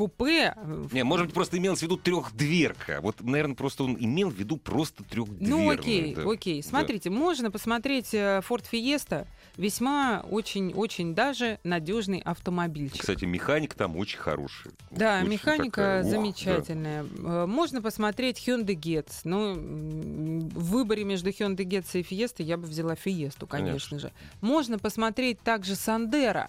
купе... 0.00 0.54
э, 0.56 0.86
Не, 0.92 1.04
может 1.04 1.26
быть, 1.26 1.34
просто 1.34 1.58
имелось 1.58 1.80
в 1.80 1.82
виду 1.82 1.96
трехдверка. 1.96 3.00
Вот, 3.02 3.20
наверное, 3.20 3.54
просто 3.54 3.84
он 3.84 3.96
имел 4.00 4.30
в 4.30 4.34
виду 4.34 4.56
просто 4.56 5.04
трехдверную. 5.04 5.48
Ну 5.50 5.70
окей, 5.70 6.14
да. 6.14 6.22
окей. 6.30 6.62
Да. 6.62 6.68
Смотрите, 6.68 7.10
можно 7.10 7.50
посмотреть 7.50 8.14
э, 8.14 8.40
Ford 8.48 8.64
Fiesta. 8.72 9.26
Весьма 9.56 10.24
очень-очень 10.30 11.14
даже 11.14 11.58
надежный 11.64 12.20
автомобильчик. 12.20 13.00
Кстати, 13.00 13.24
механик 13.26 13.74
там 13.74 13.96
очень 13.96 14.18
хороший. 14.18 14.72
Да, 14.90 15.18
Очень 15.20 15.32
механика 15.32 15.70
такая, 15.70 16.02
да. 16.04 16.08
замечательная. 16.08 17.04
Э, 17.18 17.46
Можно 17.46 17.82
посмотреть 17.82 18.38
Hyundai 18.48 18.74
Getz. 18.76 19.20
Ну, 19.24 19.54
в 19.54 20.70
выборе 20.70 21.04
между 21.04 21.28
Hyundai 21.30 21.66
Getz 21.66 22.00
и 22.00 22.02
Fiesta 22.02 22.42
я 22.42 22.56
бы 22.56 22.66
взяла 22.66 22.94
Fiesta, 22.94 23.46
конечно, 23.46 23.98
же. 23.98 24.12
Можно 24.40 24.78
посмотреть 24.78 25.40
также 25.40 25.74
Sandero. 25.74 26.46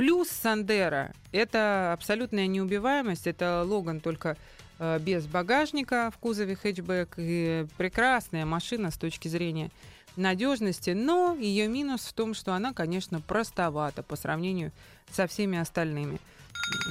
Плюс 0.00 0.28
Сандера— 0.30 1.12
это 1.30 1.92
абсолютная 1.92 2.46
неубиваемость. 2.46 3.26
Это 3.26 3.62
Логан 3.66 4.00
только 4.00 4.38
э, 4.78 4.98
без 4.98 5.26
багажника 5.26 6.10
в 6.10 6.16
кузове 6.16 6.54
хэтчбэк. 6.56 7.16
И 7.18 7.66
прекрасная 7.76 8.46
машина 8.46 8.90
с 8.92 8.96
точки 8.96 9.28
зрения 9.28 9.70
надежности. 10.16 10.92
Но 10.92 11.34
ее 11.38 11.68
минус 11.68 12.06
в 12.06 12.14
том, 12.14 12.32
что 12.32 12.54
она, 12.54 12.72
конечно, 12.72 13.20
простовата 13.20 14.02
по 14.02 14.16
сравнению 14.16 14.72
со 15.10 15.26
всеми 15.26 15.58
остальными. 15.58 16.18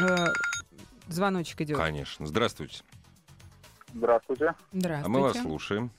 Э, 0.03 0.27
Звоночек 1.07 1.61
идет. 1.61 1.77
Конечно. 1.79 2.27
Здравствуйте. 2.27 2.83
Здравствуйте. 3.91 4.53
Здравствуйте. 4.71 5.05
А 5.07 5.09
мы 5.09 5.21
вас 5.21 5.41
слушаем. 5.41 5.89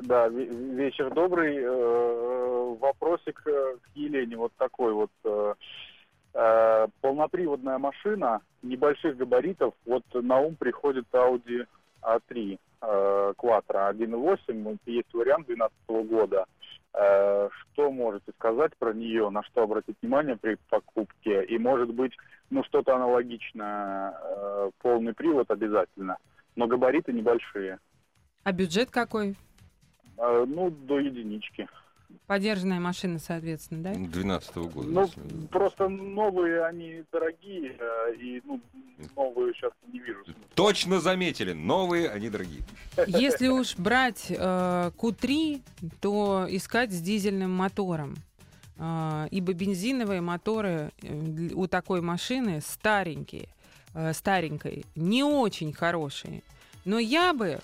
Да, 0.00 0.28
ве- 0.28 0.74
вечер 0.74 1.12
добрый. 1.12 1.58
Э, 1.58 2.76
Вопросик 2.80 3.42
к 3.42 3.78
Елене 3.94 4.38
вот 4.38 4.54
такой 4.56 4.94
вот. 4.94 5.10
Э, 6.34 6.38
э, 6.38 6.86
Полноприводная 7.00 7.78
машина 7.78 8.40
небольших 8.62 9.16
габаритов. 9.16 9.74
Вот 9.86 10.04
на 10.12 10.40
ум 10.40 10.56
приходит 10.56 11.06
Audi 11.12 11.66
A3 12.02 12.58
э, 12.82 13.32
Quattro 13.36 13.92
1.8. 13.92 14.62
Вот 14.62 14.78
Есть 14.86 15.12
вариант 15.12 15.46
2012 15.46 16.08
года. 16.10 16.44
Э, 16.92 17.48
Что 17.72 17.90
можете 17.90 18.32
сказать 18.38 18.76
про 18.78 18.92
нее? 18.92 19.30
На 19.30 19.42
что 19.44 19.62
обратить 19.62 19.96
внимание 20.02 20.36
при 20.36 20.56
покупке? 20.68 21.44
И 21.44 21.58
может 21.58 21.92
быть, 21.94 22.12
ну 22.50 22.64
что-то 22.64 22.96
аналогичное, 22.96 24.14
э, 24.22 24.70
полный 24.80 25.14
привод 25.14 25.50
обязательно. 25.50 26.16
Но 26.56 26.66
габариты 26.66 27.12
небольшие. 27.12 27.78
А 28.42 28.52
бюджет 28.52 28.90
какой? 28.90 29.36
А, 30.18 30.44
Ну, 30.44 30.70
до 30.70 30.98
единички. 30.98 31.68
Подержанная 32.26 32.78
машина, 32.80 33.18
соответственно, 33.18 33.82
да? 33.82 33.94
12 33.94 34.56
года. 34.68 34.88
Ну, 34.88 35.02
если- 35.02 35.46
просто 35.48 35.88
новые 35.88 36.64
они 36.64 37.02
дорогие, 37.10 37.76
э, 37.78 38.14
и 38.14 38.40
ну, 38.44 38.60
новые 39.16 39.52
сейчас 39.54 39.72
не 39.92 39.98
вижу. 39.98 40.22
смысла. 40.24 40.42
Точно 40.54 41.00
заметили. 41.00 41.52
Новые, 41.52 42.08
они 42.08 42.30
дорогие. 42.30 42.62
Если 43.06 43.48
уж 43.48 43.76
брать 43.76 44.26
э, 44.30 44.34
Q3, 44.96 45.60
то 46.00 46.46
искать 46.48 46.92
с 46.92 47.00
дизельным 47.00 47.50
мотором. 47.52 48.14
Э, 48.78 49.26
ибо 49.30 49.52
бензиновые 49.52 50.20
моторы 50.20 50.92
э, 51.02 51.50
у 51.54 51.66
такой 51.66 52.00
машины 52.00 52.60
старенькие, 52.60 53.48
э, 53.94 54.12
старенькой, 54.12 54.84
не 54.94 55.24
очень 55.24 55.72
хорошие. 55.72 56.42
Но 56.84 56.98
я 56.98 57.32
бы 57.34 57.60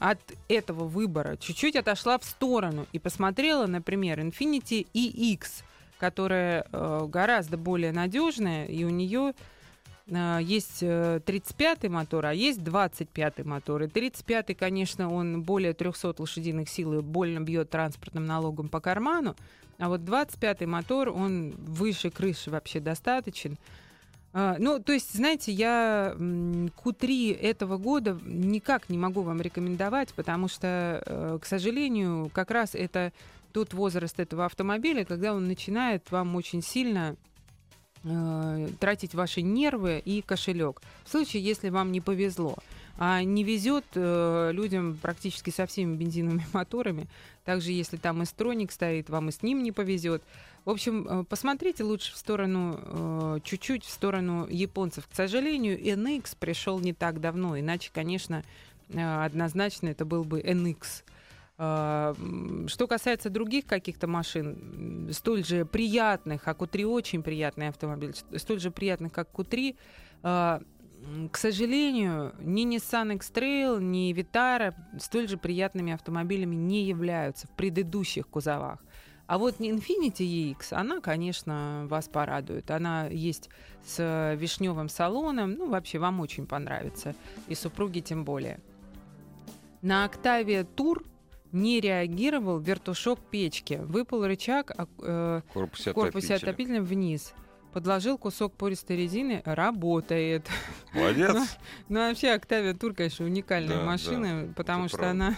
от 0.00 0.18
этого 0.48 0.84
выбора 0.84 1.36
чуть-чуть 1.36 1.76
отошла 1.76 2.18
в 2.18 2.24
сторону 2.24 2.86
и 2.92 2.98
посмотрела, 2.98 3.66
например, 3.66 4.20
Infiniti 4.20 4.86
EX, 4.94 5.62
которая 5.98 6.66
э, 6.72 7.06
гораздо 7.08 7.56
более 7.56 7.92
надежная, 7.92 8.66
и 8.66 8.84
у 8.84 8.90
нее 8.90 9.34
э, 10.06 10.38
есть 10.40 10.78
э, 10.82 11.20
35-й 11.26 11.88
мотор, 11.88 12.26
а 12.26 12.32
есть 12.32 12.60
25-й 12.60 13.44
мотор. 13.44 13.82
И 13.82 13.86
35-й, 13.86 14.54
конечно, 14.54 15.12
он 15.12 15.42
более 15.42 15.74
300 15.74 16.14
лошадиных 16.18 16.68
сил 16.68 16.98
и 16.98 17.02
больно 17.02 17.40
бьет 17.40 17.70
транспортным 17.70 18.24
налогом 18.24 18.68
по 18.68 18.80
карману. 18.80 19.36
А 19.78 19.88
вот 19.88 20.00
25-й 20.00 20.66
мотор, 20.66 21.10
он 21.10 21.52
выше 21.58 22.10
крыши 22.10 22.50
вообще 22.50 22.80
достаточен. 22.80 23.58
А, 24.40 24.54
Ну, 24.60 24.78
то 24.78 24.92
есть, 24.92 25.16
знаете, 25.16 25.50
я 25.50 26.14
м, 26.16 26.66
Q3 26.68 27.36
этого 27.36 27.76
года 27.76 28.16
никак 28.24 28.88
не 28.88 28.96
могу 28.96 29.22
вам 29.22 29.40
рекомендовать, 29.40 30.14
потому 30.14 30.46
что, 30.46 31.02
э, 31.04 31.38
к 31.42 31.44
сожалению, 31.44 32.30
как 32.32 32.52
раз 32.52 32.76
это 32.76 33.12
тот 33.52 33.74
возраст 33.74 34.20
этого 34.20 34.44
автомобиля, 34.44 35.04
когда 35.04 35.34
он 35.34 35.48
начинает 35.48 36.08
вам 36.12 36.36
очень 36.36 36.62
сильно 36.62 37.16
э, 38.04 38.68
тратить 38.78 39.12
ваши 39.12 39.42
нервы 39.42 40.00
и 40.04 40.22
кошелек. 40.22 40.82
В 41.04 41.10
случае, 41.10 41.42
если 41.42 41.68
вам 41.68 41.90
не 41.90 42.00
повезло. 42.00 42.54
А 42.96 43.24
не 43.24 43.42
везет 43.42 43.84
э, 43.94 44.50
людям 44.52 44.96
практически 45.02 45.50
со 45.50 45.66
всеми 45.66 45.96
бензиновыми 45.96 46.46
моторами. 46.52 47.08
Также, 47.44 47.72
если 47.72 47.96
там 47.96 48.22
эстроник 48.22 48.70
стоит, 48.70 49.10
вам 49.10 49.30
и 49.30 49.32
с 49.32 49.42
ним 49.42 49.64
не 49.64 49.72
повезет. 49.72 50.22
В 50.68 50.70
общем, 50.70 51.08
э, 51.08 51.24
посмотрите 51.24 51.82
лучше 51.82 52.12
в 52.12 52.18
сторону, 52.18 52.78
э, 52.78 53.38
чуть-чуть 53.42 53.84
в 53.84 53.90
сторону 53.90 54.46
японцев. 54.50 55.08
К 55.08 55.14
сожалению, 55.14 55.80
NX 55.80 56.36
пришел 56.38 56.78
не 56.78 56.92
так 56.92 57.22
давно, 57.22 57.58
иначе, 57.58 57.90
конечно, 57.90 58.44
э, 58.90 59.24
однозначно 59.24 59.88
это 59.88 60.04
был 60.04 60.24
бы 60.24 60.42
NX. 60.42 61.04
Что 61.56 62.86
касается 62.86 63.30
других 63.30 63.64
каких-то 63.64 64.06
машин, 64.06 65.08
столь 65.10 65.42
же 65.42 65.64
приятных, 65.64 66.46
а 66.46 66.52
Q3 66.52 66.84
очень 66.84 67.22
приятный 67.22 67.68
автомобиль, 67.68 68.14
столь 68.36 68.60
же 68.60 68.70
приятных, 68.70 69.10
как 69.10 69.30
Q3, 69.32 69.74
а, 70.22 70.60
м, 71.02 71.30
к 71.30 71.36
сожалению, 71.38 72.34
ни 72.40 72.64
Nissan 72.66 73.14
X-Trail, 73.14 73.80
ни 73.80 74.12
Vitara 74.12 74.74
столь 75.00 75.28
же 75.28 75.38
приятными 75.38 75.94
автомобилями 75.94 76.54
не 76.54 76.84
являются 76.84 77.46
в 77.46 77.50
предыдущих 77.56 78.28
кузовах. 78.28 78.78
А 79.28 79.36
вот 79.36 79.60
Infiniti 79.60 80.24
EX, 80.24 80.72
она, 80.72 81.00
конечно, 81.02 81.84
вас 81.88 82.08
порадует. 82.08 82.70
Она 82.70 83.06
есть 83.08 83.50
с 83.84 84.34
вишневым 84.36 84.88
салоном. 84.88 85.52
Ну, 85.52 85.68
вообще, 85.68 85.98
вам 85.98 86.20
очень 86.20 86.46
понравится. 86.46 87.14
И 87.46 87.54
супруге 87.54 88.00
тем 88.00 88.24
более. 88.24 88.58
На 89.82 90.06
Octavia 90.06 90.66
Tour 90.74 91.06
не 91.52 91.78
реагировал 91.78 92.58
вертушок 92.58 93.20
печки. 93.20 93.74
Выпал 93.82 94.26
рычаг 94.26 94.72
а, 94.76 94.86
э, 95.02 95.42
В 95.46 95.92
корпусе 95.92 96.34
отопителя. 96.34 96.80
вниз. 96.80 97.34
Подложил 97.74 98.16
кусок 98.16 98.54
пористой 98.54 98.96
резины, 98.96 99.42
работает. 99.44 100.48
Молодец. 100.94 101.36
Ну, 101.90 102.00
вообще, 102.08 102.28
Octavia 102.34 102.72
Tour, 102.72 102.94
конечно, 102.94 103.26
уникальная 103.26 103.76
Да, 103.80 103.84
машина, 103.84 104.52
потому 104.56 104.88
что 104.88 104.96
правда. 104.96 105.10
она, 105.10 105.36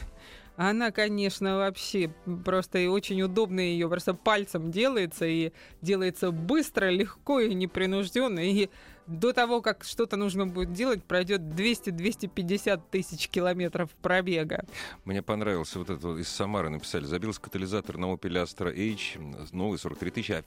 она, 0.69 0.91
конечно, 0.91 1.57
вообще 1.57 2.13
просто 2.45 2.79
и 2.81 2.87
очень 2.87 3.23
удобно 3.23 3.61
ее 3.61 3.89
просто 3.89 4.13
пальцем 4.13 4.71
делается, 4.71 5.25
и 5.25 5.53
делается 5.81 6.33
быстро, 6.33 6.91
легко 6.91 7.41
и 7.41 7.55
непринужденно. 7.55 8.41
И 8.41 8.69
до 9.07 9.33
того, 9.33 9.63
как 9.63 9.85
что-то 9.85 10.19
нужно 10.19 10.47
будет 10.47 10.75
делать, 10.75 11.03
пройдет 11.03 11.41
200-250 11.41 12.83
тысяч 12.91 13.31
километров 13.31 13.89
пробега. 14.03 14.67
Мне 15.07 15.23
понравился 15.23 15.79
вот 15.79 15.89
это 15.89 16.17
из 16.19 16.29
Самары 16.29 16.69
написали. 16.69 17.07
Забился 17.07 17.41
катализатор 17.41 17.97
на 17.97 18.13
Opel 18.13 18.45
Astra 18.45 18.71
H, 18.71 19.17
новый 19.53 19.79
43 19.79 20.11
тысячи. 20.11 20.45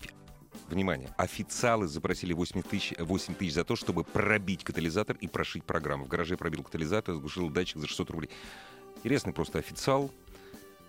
Внимание, 0.70 1.10
официалы 1.18 1.88
запросили 1.88 2.34
8 2.34 2.62
тысяч, 2.62 2.94
8 3.00 3.34
тысяч 3.34 3.54
за 3.54 3.64
то, 3.64 3.76
чтобы 3.76 4.04
пробить 4.04 4.64
катализатор 4.64 5.18
и 5.20 5.28
прошить 5.28 5.64
программу. 5.64 6.06
В 6.06 6.08
гараже 6.08 6.38
пробил 6.38 6.62
катализатор, 6.62 7.16
заглушил 7.16 7.50
датчик 7.50 7.78
за 7.80 7.88
600 7.88 8.12
рублей. 8.12 8.30
Интересный 9.04 9.34
просто 9.34 9.60
официал, 9.60 10.10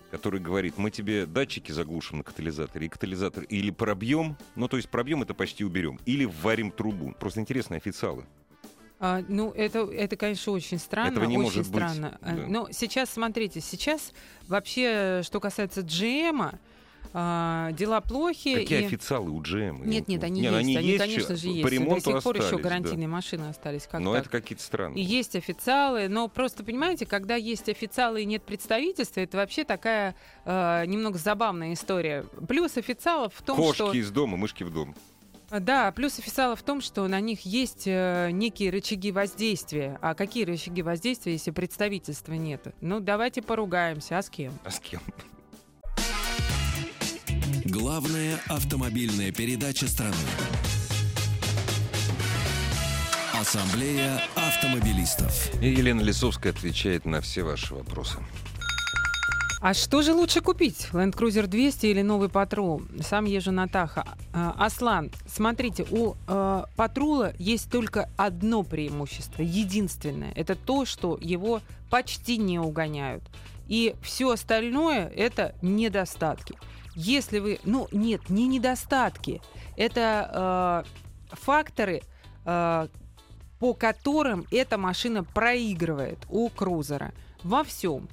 который 0.09 0.39
говорит, 0.39 0.77
мы 0.77 0.89
тебе 0.89 1.25
датчики 1.25 1.73
заглушим 1.73 2.19
на 2.19 2.23
катализаторе, 2.23 2.85
и 2.85 2.89
катализатор 2.89 3.43
или 3.43 3.71
пробьем, 3.71 4.37
ну 4.55 4.69
то 4.69 4.77
есть 4.77 4.87
пробьем 4.87 5.21
это 5.21 5.33
почти 5.33 5.65
уберем, 5.65 5.99
или 6.05 6.23
варим 6.23 6.71
трубу. 6.71 7.13
Просто 7.19 7.41
интересные 7.41 7.79
официалы. 7.79 8.23
А, 9.01 9.21
ну, 9.27 9.51
это, 9.51 9.79
это, 9.79 10.15
конечно, 10.15 10.53
очень 10.53 10.79
странно. 10.79 11.11
Этого 11.11 11.25
не 11.25 11.37
очень 11.37 11.43
может 11.43 11.57
быть, 11.57 11.67
странно. 11.67 12.17
А, 12.21 12.35
да. 12.35 12.47
Но 12.47 12.69
сейчас, 12.71 13.09
смотрите, 13.09 13.59
сейчас 13.59 14.13
вообще, 14.47 15.19
что 15.25 15.41
касается 15.41 15.81
GM, 15.81 16.57
а, 17.17 17.71
дела 17.71 18.01
плохи. 18.01 18.55
Какие 18.55 18.81
и- 18.81 18.85
официалы 18.87 19.31
у 19.31 19.41
GM? 19.41 19.85
Нет, 19.87 20.09
нет, 20.09 20.21
они 20.25 20.41
Не, 20.41 20.49
ну 20.51 20.57
есть, 20.59 20.75
они, 20.77 20.87
есть, 20.87 20.99
конечно 20.99 21.35
же, 21.37 21.47
есть. 21.47 21.61
По 21.61 21.69
До 21.69 21.75
ремонту 21.75 22.11
сих 22.11 22.23
пор 22.23 22.35
еще 22.35 22.43
остались, 22.47 22.51
да. 22.63 22.69
гарантийные 22.69 23.07
машины 23.07 23.43
остались. 23.49 23.87
Как 23.89 24.01
Но 24.01 24.11
так? 24.11 24.21
это 24.23 24.29
какие-то 24.29 24.61
И 24.61 24.65
странные. 24.65 25.03
есть 25.05 25.35
официалы, 25.37 26.09
но 26.09 26.27
просто 26.27 26.65
понимаете, 26.65 27.05
когда 27.05 27.35
есть 27.35 27.69
официалы 27.69 28.21
и 28.23 28.25
нет 28.25 28.43
представительства, 28.43 29.21
это 29.21 29.37
вообще 29.37 29.63
такая 29.63 30.13
э, 30.43 30.83
немного 30.87 31.17
забавная 31.17 31.71
история. 31.71 32.25
Плюс 32.49 32.75
официалов 32.75 33.33
в 33.33 33.41
том, 33.43 33.55
Кошки 33.55 33.75
что 33.75 33.93
из 33.93 34.11
дома, 34.11 34.35
мышки 34.35 34.63
в 34.63 34.73
дом. 34.73 34.93
да, 35.51 35.93
плюс 35.93 36.19
официалов 36.19 36.59
в 36.59 36.63
том, 36.63 36.81
что 36.81 37.07
на 37.07 37.21
них 37.21 37.45
есть 37.45 37.83
э, 37.85 38.29
некие 38.33 38.71
рычаги 38.71 39.13
воздействия. 39.13 39.97
А 40.01 40.15
какие 40.15 40.43
рычаги 40.43 40.81
воздействия, 40.81 41.31
если 41.31 41.51
представительства 41.51 42.33
нет? 42.33 42.75
Ну, 42.81 42.99
давайте 42.99 43.41
поругаемся. 43.41 44.17
А 44.17 44.21
с 44.21 44.29
кем? 44.29 44.51
А 44.65 44.69
с 44.71 44.81
кем? 44.81 44.99
Главная 47.77 48.39
автомобильная 48.47 49.33
передача 49.33 49.85
страны. 49.89 50.15
Ассамблея 53.33 54.21
автомобилистов. 54.33 55.53
И 55.61 55.71
Елена 55.71 55.99
Лисовская 55.99 56.53
отвечает 56.53 57.03
на 57.03 57.19
все 57.19 57.43
ваши 57.43 57.75
вопросы. 57.75 58.19
А 59.59 59.73
что 59.73 60.01
же 60.03 60.13
лучше 60.13 60.39
купить? 60.39 60.87
Land 60.93 61.15
Cruiser 61.17 61.47
200 61.47 61.87
или 61.87 62.01
новый 62.01 62.29
Патрул? 62.29 62.81
Сам 63.01 63.25
езжу 63.25 63.51
на 63.51 63.67
Таха. 63.67 64.05
А, 64.31 64.55
Аслан, 64.57 65.11
смотрите, 65.27 65.85
у 65.91 66.13
э, 66.29 66.63
Патрула 66.77 67.33
есть 67.39 67.69
только 67.69 68.09
одно 68.15 68.63
преимущество, 68.63 69.41
единственное. 69.41 70.31
Это 70.37 70.55
то, 70.55 70.85
что 70.85 71.17
его 71.19 71.59
почти 71.89 72.37
не 72.37 72.57
угоняют. 72.57 73.23
И 73.67 73.95
все 74.01 74.31
остальное 74.31 75.11
это 75.13 75.55
недостатки. 75.61 76.55
Если 76.95 77.39
вы... 77.39 77.59
Ну, 77.63 77.87
нет, 77.91 78.29
не 78.29 78.47
недостатки. 78.47 79.41
Это 79.75 80.83
э, 81.31 81.35
факторы, 81.35 82.01
э, 82.45 82.87
по 83.59 83.73
которым 83.73 84.45
эта 84.51 84.77
машина 84.77 85.23
проигрывает 85.23 86.19
у 86.29 86.49
крузера 86.49 87.13
во 87.43 87.63
всем. 87.63 88.07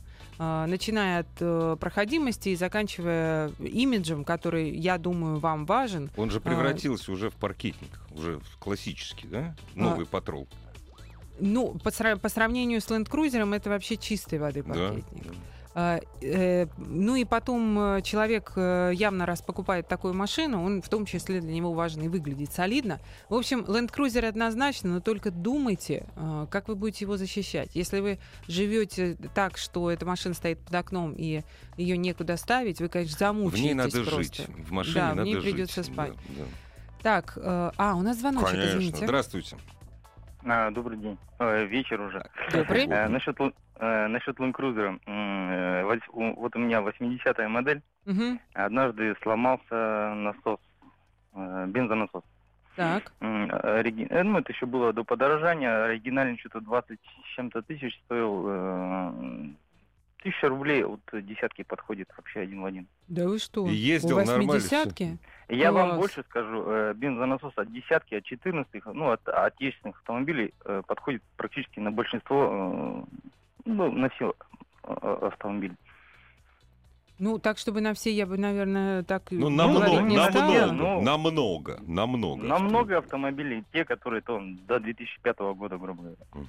А, 0.44 0.66
начиная 0.66 1.20
от 1.20 1.28
э, 1.38 1.76
проходимости 1.78 2.48
и 2.48 2.56
заканчивая 2.56 3.50
имиджем, 3.60 4.24
который, 4.24 4.70
я 4.70 4.98
думаю, 4.98 5.38
вам 5.38 5.66
важен. 5.66 6.10
Он 6.16 6.30
же 6.30 6.40
превратился 6.40 7.12
уже 7.12 7.30
в 7.30 7.34
паркетник, 7.34 8.00
уже 8.10 8.38
в 8.38 8.58
классический, 8.58 9.28
да? 9.28 9.54
А. 9.76 9.78
Новый 9.78 10.04
патрул. 10.06 10.48
Ну, 11.38 11.78
по, 11.78 11.90
по 12.16 12.28
сравнению 12.28 12.80
с 12.80 12.88
Land 12.88 13.08
Cruiser 13.08 13.54
это 13.54 13.70
вообще 13.70 13.96
чистой 13.96 14.38
воды 14.38 14.62
Да. 14.62 14.72
паркетник. 14.74 15.26
А, 15.26 15.30
э, 15.30 15.51
ну 15.74 17.16
и 17.16 17.24
потом 17.24 17.78
э, 17.96 18.02
человек 18.02 18.52
э, 18.56 18.90
явно 18.94 19.24
раз 19.26 19.40
покупает 19.42 19.88
такую 19.88 20.14
машину, 20.14 20.62
он 20.62 20.82
в 20.82 20.88
том 20.88 21.06
числе 21.06 21.40
для 21.40 21.52
него 21.52 21.72
важно 21.72 22.02
и 22.02 22.08
выглядеть 22.08 22.52
солидно. 22.52 23.00
В 23.28 23.34
общем, 23.34 23.60
Land 23.60 23.90
Cruiser 23.90 24.26
однозначно, 24.26 24.90
но 24.90 25.00
только 25.00 25.30
думайте, 25.30 26.06
э, 26.16 26.46
как 26.50 26.68
вы 26.68 26.74
будете 26.76 27.04
его 27.04 27.16
защищать. 27.16 27.70
Если 27.74 28.00
вы 28.00 28.18
живете 28.48 29.16
так, 29.34 29.56
что 29.56 29.90
эта 29.90 30.04
машина 30.04 30.34
стоит 30.34 30.58
под 30.60 30.74
окном 30.74 31.12
и 31.16 31.42
ее 31.76 31.96
некуда 31.96 32.36
ставить, 32.36 32.80
вы, 32.80 32.88
конечно, 32.88 33.16
В 33.16 33.18
замучаетесь 33.18 33.64
ней 33.64 33.74
надо 33.74 34.02
просто. 34.04 34.16
жить. 34.42 34.46
В 34.66 34.72
машине 34.72 34.94
Да, 34.96 35.12
в 35.12 35.16
надо 35.16 35.22
ней 35.24 35.34
жить. 35.36 35.44
придется 35.44 35.82
Да, 35.84 35.92
спать. 35.92 36.12
да. 36.36 36.44
Так, 37.02 37.32
э, 37.36 37.70
а, 37.76 37.94
у 37.96 38.02
нас 38.02 38.18
звоночек, 38.18 38.50
Конечно. 38.50 38.70
извините. 38.78 39.04
Здравствуйте. 39.06 39.56
А, 40.44 40.70
добрый 40.70 40.98
день. 40.98 41.18
Э, 41.38 41.64
вечер 41.66 42.00
уже. 42.00 42.24
Добрый. 42.52 42.86
Э, 42.86 43.08
насчет, 43.08 43.36
э, 43.76 44.06
насчет 44.08 44.36
Land 44.38 44.52
Cruiser. 44.52 44.98
Э, 45.06 45.98
вот 46.12 46.56
у 46.56 46.58
меня 46.58 46.80
80-я 46.80 47.48
модель. 47.48 47.82
Мгм. 48.04 48.40
Однажды 48.54 49.14
сломался 49.22 50.14
насос, 50.14 50.58
э, 51.34 51.66
бензонасос. 51.68 52.22
Так, 52.76 53.12
орigi- 53.20 54.06
э, 54.08 54.22
Ну, 54.22 54.38
это 54.38 54.50
еще 54.52 54.64
было 54.66 54.92
до 54.92 55.04
подорожания. 55.04 55.84
Оригинальный 55.84 56.38
что-то 56.38 56.60
20 56.60 56.98
с 57.24 57.34
чем-то 57.34 57.62
тысяч 57.62 57.98
стоил. 58.04 58.44
э, 58.48 59.12
Тысяча 60.22 60.48
рублей 60.48 60.84
от 60.84 61.00
десятки 61.12 61.64
подходит 61.64 62.08
вообще 62.16 62.40
один 62.42 62.62
в 62.62 62.64
один. 62.64 62.86
да 63.08 63.26
вы 63.26 63.40
что? 63.40 63.66
И 63.66 63.74
ездил 63.74 64.14
у 64.14 64.18
нормально 64.20 64.52
восьмидесятки? 64.52 65.18
Я 65.48 65.70
Класс. 65.72 65.88
вам 65.88 65.98
больше 65.98 66.22
скажу, 66.22 66.62
э, 66.64 66.94
бензонасос 66.94 67.52
от 67.56 67.72
десятки, 67.72 68.14
от 68.14 68.22
14, 68.24 68.94
ну, 68.94 69.10
от 69.10 69.26
отечественных 69.28 69.96
автомобилей 69.98 70.54
э, 70.64 70.82
подходит 70.86 71.22
практически 71.36 71.80
на 71.80 71.90
большинство, 71.90 73.04
э, 73.10 73.16
ну, 73.64 73.90
на 73.92 74.08
все 74.10 74.34
э, 74.84 74.92
автомобили. 75.22 75.76
Ну, 77.18 77.38
так, 77.38 77.58
чтобы 77.58 77.80
на 77.80 77.94
все 77.94 78.12
я 78.12 78.26
бы, 78.26 78.36
наверное, 78.36 79.04
так 79.04 79.30
Ну, 79.30 79.48
намного, 79.48 80.00
не 80.02 80.16
намного, 80.16 80.30
стала. 80.32 80.72
ну, 80.72 81.02
намного, 81.02 81.78
намного. 81.86 82.42
На 82.42 82.58
много 82.58 82.98
автомобилей, 82.98 83.64
те, 83.72 83.84
которые 83.84 84.22
то, 84.22 84.40
до 84.66 84.80
2005 84.80 85.38
года, 85.54 85.78
грубо 85.78 86.02
говоря. 86.02 86.48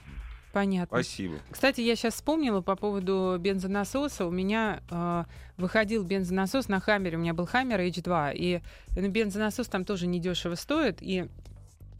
Понятно. 0.51 0.97
Спасибо. 0.97 1.35
Кстати, 1.49 1.81
я 1.81 1.95
сейчас 1.95 2.13
вспомнила 2.13 2.61
по 2.61 2.75
поводу 2.75 3.37
бензонасоса. 3.39 4.25
У 4.27 4.31
меня 4.31 4.81
э, 4.89 5.23
выходил 5.57 6.03
бензонасос 6.03 6.69
на 6.69 6.79
Хаммере. 6.79 7.17
У 7.17 7.19
меня 7.19 7.33
был 7.33 7.47
Хаммер 7.47 7.79
H2. 7.81 8.33
И 8.35 8.61
ну, 8.95 9.09
бензонасос 9.09 9.67
там 9.67 9.83
тоже 9.83 10.05
недешево 10.05 10.53
стоит. 10.53 11.01
И 11.01 11.25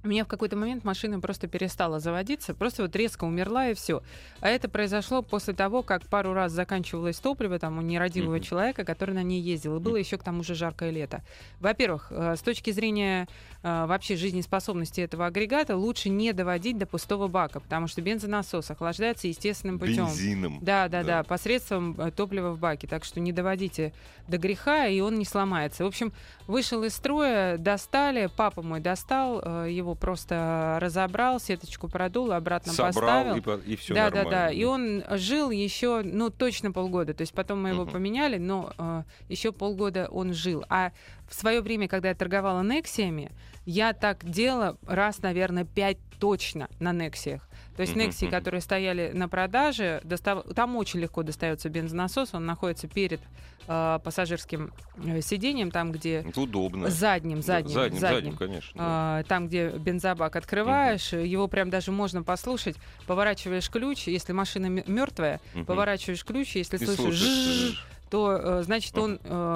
у 0.03 0.07
меня 0.07 0.25
в 0.25 0.27
какой-то 0.27 0.55
момент 0.57 0.83
машина 0.83 1.19
просто 1.19 1.47
перестала 1.47 1.99
заводиться, 1.99 2.53
просто 2.53 2.81
вот 2.83 2.95
резко 2.95 3.23
умерла 3.23 3.69
и 3.69 3.73
все. 3.73 4.01
А 4.41 4.49
это 4.49 4.67
произошло 4.69 5.21
после 5.21 5.53
того, 5.53 5.81
как 5.81 6.03
пару 6.07 6.33
раз 6.33 6.51
заканчивалось 6.51 7.17
топливо 7.19 7.57
там 7.59 7.77
у 7.77 7.81
нерадивого 7.81 8.35
Мгм. 8.35 8.43
человека, 8.43 8.83
который 8.83 9.15
на 9.15 9.23
ней 9.23 9.41
ездил. 9.41 9.77
И 9.77 9.79
было 9.79 9.95
еще 9.95 10.17
к 10.17 10.23
тому 10.23 10.43
же 10.43 10.55
жаркое 10.55 10.89
лето. 10.91 11.21
Во-первых, 11.59 12.07
э, 12.11 12.35
с 12.35 12.41
точки 12.41 12.71
зрения 12.71 13.27
э, 13.65 13.85
вообще 13.85 14.17
жизнеспособности 14.17 14.99
этого 14.99 15.25
агрегата, 15.25 15.77
лучше 15.77 16.09
не 16.09 16.33
доводить 16.33 16.77
до 16.77 16.85
пустого 16.85 17.29
бака, 17.29 17.61
потому 17.61 17.87
что 17.87 18.01
бензонасос 18.01 18.69
охлаждается 18.71 19.29
естественным 19.29 19.79
путем. 19.79 20.07
Бензином. 20.07 20.59
Да, 20.61 20.89
да, 20.89 21.01
Да. 21.01 21.07
да, 21.19 21.23
посредством 21.23 21.95
э, 21.97 22.11
топлива 22.11 22.51
в 22.51 22.59
баке. 22.59 22.87
Так 22.87 23.05
что 23.05 23.21
не 23.21 23.31
доводите 23.31 23.93
до 24.27 24.37
греха, 24.37 24.87
и 24.87 24.99
он 24.99 25.17
не 25.17 25.23
сломается. 25.23 25.85
В 25.85 25.87
общем, 25.87 26.11
вышел 26.45 26.83
из 26.83 26.93
строя, 26.93 27.57
достали, 27.57 28.29
папа 28.35 28.61
мой 28.61 28.81
достал, 28.81 29.41
э, 29.41 29.69
просто 29.95 30.77
разобрал, 30.81 31.39
сеточку 31.39 31.87
продул, 31.87 32.31
обратно 32.31 32.73
Собрал 32.73 33.25
поставил. 33.25 33.59
и, 33.61 33.73
и 33.73 33.75
все 33.75 33.93
да, 33.93 34.05
нормально. 34.05 34.29
да, 34.29 34.37
да. 34.47 34.51
И 34.51 34.63
он 34.63 35.03
жил 35.11 35.51
еще, 35.51 36.01
ну, 36.03 36.29
точно 36.29 36.71
полгода. 36.71 37.13
То 37.13 37.21
есть 37.21 37.33
потом 37.33 37.61
мы 37.61 37.69
его 37.69 37.83
Мгм. 37.83 37.91
поменяли, 37.93 38.37
но 38.37 38.73
э, 38.77 39.03
еще 39.29 39.51
полгода 39.51 40.07
он 40.11 40.33
жил. 40.33 40.65
А 40.69 40.91
в 41.29 41.33
свое 41.33 41.61
время, 41.61 41.87
когда 41.87 42.09
я 42.09 42.15
торговала 42.15 42.61
Нексиями, 42.63 43.31
я 43.65 43.93
так 43.93 44.23
делала 44.29 44.77
раз, 44.85 45.19
наверное, 45.21 45.65
пять 45.65 45.97
точно 46.19 46.67
на 46.79 46.91
Нексиях. 46.93 47.47
То 47.75 47.81
есть 47.81 47.95
мгм. 47.95 48.31
которые 48.31 48.61
стояли 48.61 49.11
на 49.13 49.27
продаже, 49.27 49.99
достав- 50.03 50.43
там 50.53 50.75
очень 50.75 50.99
легко 50.99 51.23
достается 51.23 51.69
бензонасос. 51.69 52.33
Он 52.35 52.45
находится 52.45 52.87
перед 52.87 53.19
э, 53.67 53.99
пассажирским 54.03 54.71
э, 55.03 55.21
сиденьем, 55.21 55.71
там, 55.71 55.91
где 55.91 56.17
Это 56.17 56.41
удобно. 56.41 56.89
задним, 56.89 57.37
Да, 57.37 57.43
задним, 57.43 57.73
задним, 57.73 57.99
задним. 57.99 58.15
задним, 58.31 58.37
конечно. 58.37 58.71
да. 58.75 58.83
А, 58.85 59.23
там, 59.23 59.47
где 59.47 59.69
бензобак 59.69 60.35
открываешь, 60.35 61.13
его 61.13 61.47
прям 61.47 61.69
даже 61.69 61.91
можно 61.91 62.21
послушать. 62.23 62.75
Поворачиваешь 63.07 63.69
ключ, 63.69 64.07
если 64.07 64.33
машина 64.33 64.67
мертвая, 64.67 65.39
Мгм. 65.55 65.65
поворачиваешь 65.65 66.23
ключ, 66.25 66.55
если 66.55 66.77
И 66.77 66.85
слышишь 66.85 67.15
«жжж», 67.15 67.83
то 68.11 68.31
э, 68.59 68.63
значит 68.63 68.95
он 68.97 69.13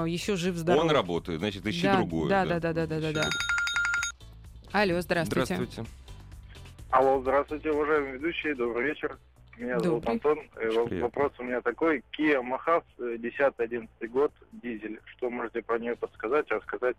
еще 0.07 0.35
жив 0.37 0.55
здоров. 0.55 0.85
Он 0.85 0.89
работает, 0.89 1.39
значит, 1.39 1.67
ищи 1.67 1.83
Да, 1.83 1.97
другое. 1.97 2.29
да, 2.29 2.45
да, 2.45 2.59
да, 2.59 2.73
да, 2.73 2.87
да, 2.87 2.99
да, 2.99 3.11
да. 3.11 3.29
Алло, 4.71 4.99
здравствуйте. 5.01 5.55
Здравствуйте. 5.55 5.89
Алло, 6.89 7.19
здравствуйте, 7.21 7.71
уважаемые 7.71 8.13
ведущие, 8.13 8.55
добрый 8.55 8.87
вечер. 8.87 9.17
Меня 9.57 9.79
зовут 9.79 10.05
Добрый. 10.05 10.13
Антон. 10.13 10.39
Э, 10.55 10.69
приятно. 10.69 10.99
Вопрос 11.01 11.31
у 11.39 11.43
меня 11.43 11.61
такой. 11.61 12.03
Kia 12.17 12.41
Mahaz, 12.41 12.83
10-11 12.97 13.89
год, 14.07 14.31
дизель. 14.51 15.01
Что 15.05 15.29
можете 15.29 15.61
про 15.63 15.79
нее 15.79 15.95
подсказать, 15.95 16.49
рассказать? 16.49 16.95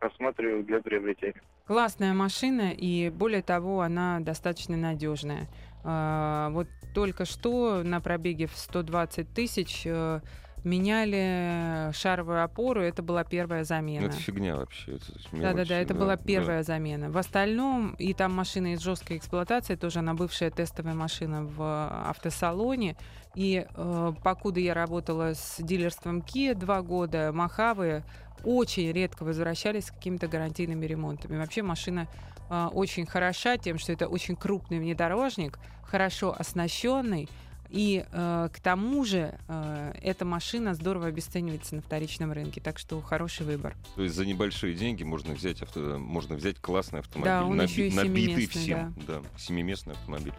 Рассматриваю 0.00 0.64
для 0.64 0.80
приобретения. 0.80 1.40
Классная 1.66 2.12
машина, 2.12 2.72
и 2.72 3.08
более 3.08 3.40
того, 3.40 3.80
она 3.80 4.18
достаточно 4.20 4.76
надежная. 4.76 5.46
А, 5.84 6.50
вот 6.50 6.66
только 6.92 7.24
что 7.24 7.82
на 7.82 8.00
пробеге 8.00 8.48
в 8.48 8.56
120 8.56 9.32
тысяч 9.32 9.82
э, 9.86 10.20
меняли 10.64 11.90
шаровую 11.92 12.42
опору, 12.44 12.82
это 12.82 13.02
была 13.02 13.24
первая 13.24 13.60
Ну, 13.60 13.64
замена. 13.64 14.06
это 14.06 14.16
фигня 14.16 14.56
вообще. 14.56 14.92
это 14.96 15.04
Да, 15.32 15.52
да, 15.52 15.64
да, 15.64 15.78
это 15.78 15.94
мелочи, 15.94 16.00
была 16.04 16.16
да. 16.16 16.22
первая 16.22 16.62
замена. 16.62 17.10
В 17.10 17.18
остальном, 17.18 17.94
и 17.98 18.14
там 18.14 18.32
машина 18.34 18.74
из 18.74 18.80
жесткой 18.80 19.16
эксплуатации, 19.16 19.74
тоже 19.76 19.98
она 20.00 20.14
бывшая 20.14 20.50
тестовая 20.50 20.94
машина 20.94 21.44
в 21.44 21.60
э, 21.60 22.08
автосалоне. 22.10 22.96
И 23.34 23.66
э, 23.68 24.12
покуда 24.22 24.60
я 24.60 24.74
работала 24.74 25.34
с 25.34 25.56
дилерством 25.58 26.18
Kia 26.20 26.54
два 26.54 26.82
года, 26.82 27.32
Махавы 27.32 28.04
очень 28.44 28.90
редко 28.92 29.24
возвращались 29.24 29.86
с 29.86 29.90
какими-то 29.90 30.28
гарантийными 30.28 30.84
ремонтами. 30.86 31.38
Вообще 31.38 31.62
машина 31.62 32.08
э, 32.50 32.68
очень 32.72 33.06
хороша 33.06 33.56
тем, 33.56 33.78
что 33.78 33.92
это 33.92 34.06
очень 34.06 34.36
крупный 34.36 34.78
внедорожник, 34.78 35.58
хорошо 35.84 36.34
оснащенный, 36.38 37.28
И 37.72 38.04
э, 38.12 38.48
к 38.52 38.60
тому 38.60 39.02
же 39.06 39.38
э, 39.48 39.92
эта 40.02 40.26
машина 40.26 40.74
здорово 40.74 41.06
обесценивается 41.06 41.74
на 41.76 41.80
вторичном 41.80 42.30
рынке, 42.30 42.60
так 42.60 42.78
что 42.78 43.00
хороший 43.00 43.46
выбор. 43.46 43.74
То 43.96 44.02
есть 44.02 44.14
за 44.14 44.26
небольшие 44.26 44.74
деньги 44.74 45.04
можно 45.04 45.32
взять, 45.32 45.62
авто, 45.62 45.98
можно 45.98 46.36
взять 46.36 46.58
классный 46.60 47.00
автомобиль, 47.00 47.32
Да, 47.32 47.44
он 47.46 47.62
еще 47.62 47.88
и 47.88 47.94
набитый 47.94 48.46
всем. 48.46 48.94
Да. 49.06 49.22
семиместный 49.38 49.94
автомобиль. 49.94 50.34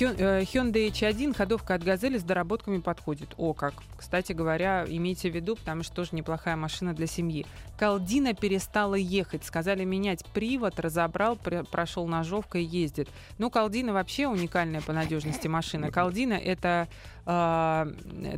Э, 0.00 0.42
Hyundai 0.42 0.90
H1 0.90 1.34
ходовка 1.34 1.74
от 1.74 1.82
«Газели» 1.82 2.18
с 2.18 2.22
доработками 2.22 2.78
подходит. 2.78 3.34
О, 3.38 3.54
как. 3.54 3.74
Кстати 3.96 4.32
говоря, 4.32 4.84
имейте 4.86 5.30
в 5.30 5.34
виду, 5.34 5.56
потому 5.56 5.82
что 5.82 5.96
тоже 5.96 6.10
неплохая 6.12 6.56
машина 6.56 6.94
для 6.94 7.06
семьи. 7.06 7.46
Калдина 7.78 8.34
перестала 8.34 8.94
ехать. 8.96 9.44
Сказали 9.44 9.84
менять 9.84 10.24
привод, 10.34 10.78
разобрал, 10.78 11.36
пр- 11.36 11.64
прошел 11.64 12.06
ножовкой, 12.06 12.64
ездит. 12.64 13.08
Ну, 13.38 13.50
Калдина 13.50 13.92
вообще 13.94 14.26
уникальная 14.28 14.82
по 14.82 14.92
надежности 14.92 15.48
машина. 15.48 15.90
Калдина— 15.90 16.34
это 16.34 16.67
э, 16.68 16.86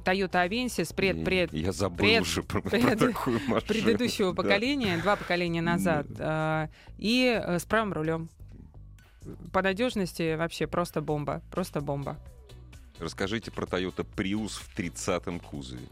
Toyota 0.05 0.47
Avensis 0.49 0.95
пред, 0.95 1.25
пред, 1.25 1.53
Я 1.53 1.73
забыл 1.73 1.97
пред- 2.07 2.23
уже 2.23 2.43
про, 2.43 2.61
про 2.61 2.71
пред- 2.71 2.99
такую 2.99 3.41
машину. 3.49 3.61
предыдущего 3.69 4.33
Да. 4.35 4.43
поколения, 4.43 4.99
два 4.99 5.17
поколения 5.17 5.63
назад, 5.63 6.07
э, 6.19 6.69
и 6.99 7.43
с 7.47 7.65
правым 7.65 7.93
рулем. 7.93 8.29
По 9.53 9.63
надежности 9.63 10.35
вообще 10.37 10.67
просто 10.67 11.01
бомба, 11.03 11.43
просто 11.51 11.81
бомба. 11.81 12.19
Расскажите 12.99 13.51
про 13.51 13.65
Toyota 13.67 14.07
Prius 14.17 14.51
в 14.61 14.77
30-м 14.77 15.41
кузове. 15.41 15.87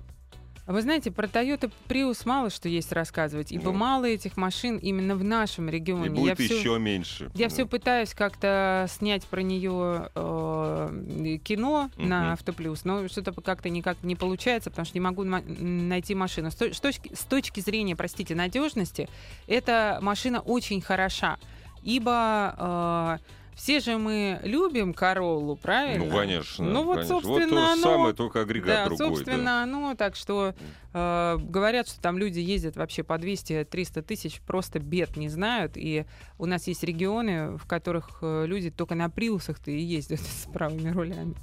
А 0.69 0.73
Вы 0.73 0.83
знаете, 0.83 1.11
про 1.11 1.27
Toyota 1.27 1.73
Prius 1.89 2.21
мало 2.27 2.51
что 2.51 2.69
есть 2.69 2.93
рассказывать, 2.93 3.53
ибо 3.53 3.73
Ну. 3.73 3.79
мало 3.79 4.05
этих 4.05 4.37
машин 4.37 4.77
именно 4.77 5.17
в 5.17 5.25
нашем 5.25 5.71
И 5.71 5.73
регионе. 5.73 6.11
будет 6.11 6.39
я 6.39 6.45
еще 6.45 6.79
меньше. 6.79 7.31
Я 7.35 7.47
Да. 7.49 7.55
все 7.55 7.65
пытаюсь 7.67 8.13
как-то 8.13 8.85
снять 8.91 9.25
про 9.25 9.41
нее 9.41 10.11
э, 10.15 11.39
кино 11.43 11.91
Мгм. 11.97 12.09
на 12.11 12.33
Автоплюс, 12.35 12.85
но 12.85 13.09
что-то 13.09 13.33
как-то 13.33 13.71
никак 13.71 13.97
не 14.03 14.15
получается, 14.15 14.69
потому 14.69 14.85
что 14.85 14.95
не 14.99 15.01
могу 15.01 15.25
найти 15.25 16.15
машину. 16.15 16.51
С 16.51 16.55
точки, 16.55 17.15
с 17.15 17.25
точки 17.25 17.61
зрения, 17.61 17.97
простите, 17.97 18.35
надежности, 18.35 19.09
эта 19.47 19.99
машина 20.03 20.41
очень 20.41 20.83
хороша, 20.83 21.39
ибо 21.83 23.19
э, 23.23 23.38
все 23.59 23.81
же 23.81 23.99
мы 23.99 24.39
любим 24.45 24.95
Короллу, 24.95 25.57
правильно? 25.57 26.05
Ну, 26.05 26.11
конечно. 26.17 26.65
Ну, 26.65 26.85
вот, 26.85 26.95
конечно. 26.99 27.15
собственно, 27.17 27.39
вот 27.41 27.51
то 27.51 27.57
же 27.59 27.73
оно- 27.73 27.83
самое, 27.83 28.15
только 28.15 28.41
агрегат 28.43 28.67
Да, 28.69 28.85
другой. 28.87 28.99
да. 29.09 29.15
собственно, 29.17 29.63
оно, 29.65 29.95
так 29.97 30.15
что 30.15 30.55
э, 30.95 31.37
говорят, 31.41 31.89
что 31.89 32.01
там 32.01 32.19
люди 32.19 32.39
ездят 32.39 32.77
вообще 32.77 33.03
по 33.03 33.15
200-300 33.15 34.03
тысяч, 34.03 34.41
просто 34.43 34.79
бед 34.79 35.17
не 35.17 35.29
знают, 35.29 35.73
и 35.77 36.07
у 36.39 36.47
нас 36.47 36.69
есть 36.69 36.85
регионы, 36.85 37.57
в 37.59 37.67
которых 37.67 38.19
э, 38.23 38.45
люди 38.47 38.71
только 38.71 38.95
на 38.95 39.11
приусах-то 39.11 39.73
и 39.73 39.81
ездят 39.81 40.21
с 40.21 40.47
правыми 40.53 40.91
рулями. 40.91 41.35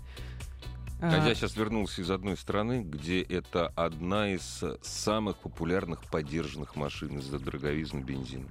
А 1.01 1.22
А, 1.22 1.28
я 1.28 1.36
сейчас 1.36 1.57
вернулся 1.57 2.01
из 2.01 2.09
одной 2.09 2.38
страны, 2.38 2.82
где 2.82 3.22
это 3.22 3.68
одна 3.76 4.30
из 4.34 4.63
самых 4.82 5.38
популярных 5.39 6.01
поддержанных 6.05 6.78
машин 6.78 7.20
из-за 7.20 7.38
дороговизны 7.39 7.99
бензина. 7.99 8.47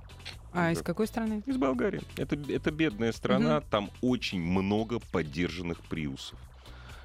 А 0.54 0.72
из 0.72 0.82
какой 0.82 1.06
страны? 1.06 1.42
Из 1.46 1.56
Болгарии. 1.56 2.02
Это, 2.16 2.36
это 2.48 2.70
бедная 2.70 3.12
страна, 3.12 3.60
там 3.60 3.90
очень 4.00 4.40
много 4.40 5.00
поддержанных 5.12 5.80
приусов. 5.80 6.38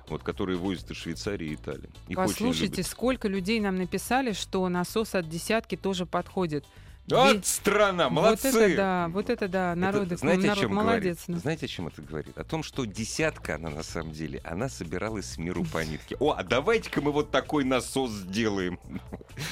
Вот, 0.08 0.24
которые 0.24 0.58
возят 0.58 0.90
из 0.90 0.98
Швейцарии 0.98 1.50
и 1.50 1.54
Италии. 1.54 1.90
Их 2.08 2.16
Послушайте, 2.16 2.82
сколько 2.82 3.28
людей 3.28 3.60
нам 3.60 3.76
написали, 3.76 4.32
что 4.32 4.68
насос 4.68 5.14
от 5.14 5.30
десятки 5.30 5.78
тоже 5.78 6.08
подходит. 6.08 6.66
Вот 7.08 7.38
Ве- 7.38 7.44
страна, 7.44 8.10
молодцы! 8.10 8.52
Вот 8.52 8.62
это 8.62 8.76
да, 8.76 9.08
вот 9.10 9.30
это 9.30 9.48
да, 9.48 9.76
народ, 9.76 10.08
Это 10.08 10.18
знаете, 10.18 10.48
народ 10.48 10.58
о 10.58 10.62
чем 10.62 10.74
молодец. 10.76 11.02
говорит? 11.02 11.20
ну. 11.28 11.38
Знаете, 11.38 11.66
о 11.66 11.70
чем 11.70 11.88
это 11.88 12.02
говорит? 12.02 12.38
О 12.38 12.44
том, 12.44 12.62
что 12.62 12.86
десятка, 12.86 13.56
она 13.56 13.70
на 13.70 13.84
самом 13.84 14.12
деле, 14.12 14.42
она 14.44 14.70
собиралась 14.70 15.26
с 15.26 15.38
миру 15.38 15.66
по 15.66 15.84
нитке. 15.84 16.18
О, 16.20 16.36
а 16.38 16.44
давайте-ка 16.44 17.02
мы 17.02 17.12
вот 17.12 17.32
такой 17.32 17.64
насос 17.64 18.12
сделаем. 18.12 18.80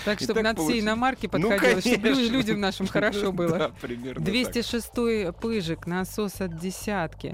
Так, 0.06 0.22
И 0.22 0.24
чтобы 0.24 0.42
всей 0.42 0.54
получилось. 0.54 0.84
иномарки 0.84 1.30
Ну, 1.32 1.50
подходило, 1.50 1.82
чтобы 1.82 2.10
людям 2.30 2.60
нашим 2.60 2.88
хорошо 2.88 3.32
было. 3.32 3.58
Да, 3.58 3.70
примерно 3.82 4.24
так. 4.24 4.34
206 4.34 4.92
пыжик, 5.40 5.88
насос 5.88 6.42
от 6.42 6.58
десятки. 6.58 7.34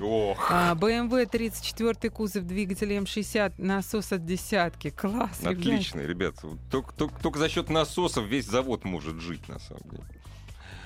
А, 0.49 0.76
BMW 0.76 1.26
34 1.30 2.10
кузов, 2.10 2.45
двигатель 2.45 2.91
М60, 2.93 3.54
насос 3.58 4.12
от 4.12 4.26
десятки. 4.26 4.89
Класс, 4.89 5.41
отлично, 5.43 6.01
ребят. 6.01 6.36
Только 6.70 7.39
за 7.39 7.49
счет 7.49 7.70
насосов 7.70 8.26
весь 8.26 8.45
завод 8.45 8.86
может 8.86 9.20
жить, 9.20 9.47
на 9.47 9.60
самом 9.60 9.84
деле. 9.89 10.04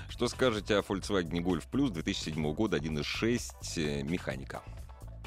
Что 0.10 0.28
скажете 0.30 0.78
о 0.78 0.82
Volkswagen 0.82 1.44
Golf 1.44 1.64
Plus 1.72 1.90
2007 1.90 2.54
года 2.54 2.78
1.6 2.78 3.42
э, 3.76 4.04
механика? 4.04 4.62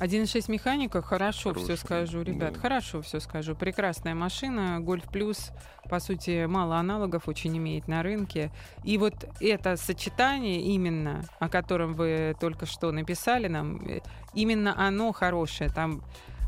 1.6 0.00 0.50
механика, 0.50 1.02
хорошо 1.02 1.50
Хорошая, 1.50 1.76
все 1.76 1.76
скажу, 1.76 2.22
ребят, 2.22 2.54
да. 2.54 2.58
хорошо 2.58 3.02
все 3.02 3.20
скажу. 3.20 3.54
Прекрасная 3.54 4.14
машина, 4.14 4.80
Гольф 4.80 5.04
Плюс, 5.04 5.50
по 5.90 6.00
сути, 6.00 6.46
мало 6.46 6.76
аналогов 6.76 7.28
очень 7.28 7.54
имеет 7.58 7.86
на 7.86 8.02
рынке. 8.02 8.50
И 8.82 8.96
вот 8.96 9.12
это 9.40 9.76
сочетание 9.76 10.62
именно, 10.62 11.22
о 11.38 11.50
котором 11.50 11.92
вы 11.94 12.34
только 12.40 12.64
что 12.64 12.92
написали 12.92 13.48
нам, 13.48 13.76
э, 13.86 14.00
именно 14.32 14.74
оно 14.78 15.12
хорошее. 15.12 15.68
Там 15.68 16.02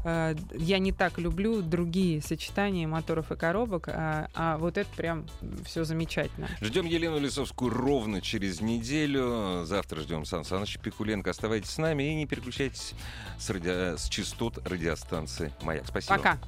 э, 0.05 0.35
я 0.55 0.79
не 0.79 0.93
так 0.93 1.19
люблю 1.19 1.63
другие 1.63 2.21
сочетания 2.23 2.87
моторов 2.87 3.31
и 3.33 3.37
коробок, 3.37 3.89
а, 3.89 4.29
а 4.35 4.59
вот 4.59 4.79
это 4.79 4.89
прям 4.97 5.27
все 5.65 5.85
замечательно. 5.85 6.49
Ждем 6.61 6.87
Елену 6.87 7.19
Лисовскую 7.19 7.71
ровно 7.71 8.21
через 8.21 8.61
неделю. 8.61 9.65
Завтра 9.65 10.01
ждем 10.01 10.25
Сан 10.25 10.45
Саныча 10.45 10.79
Пикуленко. 10.81 11.31
Оставайтесь 11.31 11.71
с 11.71 11.79
нами 11.79 12.05
и 12.05 12.15
не 12.15 12.27
переключайтесь 12.27 12.95
с, 13.39 13.51
радио- 13.51 13.97
с 13.97 14.09
частот 14.09 14.67
радиостанции 14.67 15.53
«Маяк». 15.63 15.87
Спасибо. 15.87 16.17
Пока. 16.17 16.39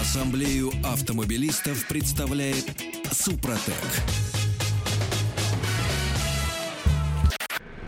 Ассамблею 0.00 0.70
автомобилистов 0.84 1.86
представляет 1.88 2.64
Супротек. 3.10 3.74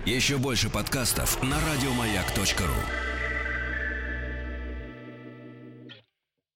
Еще 0.07 0.39
больше 0.39 0.71
подкастов 0.71 1.43
на 1.43 1.57
радиомаяк.ру. 1.61 3.10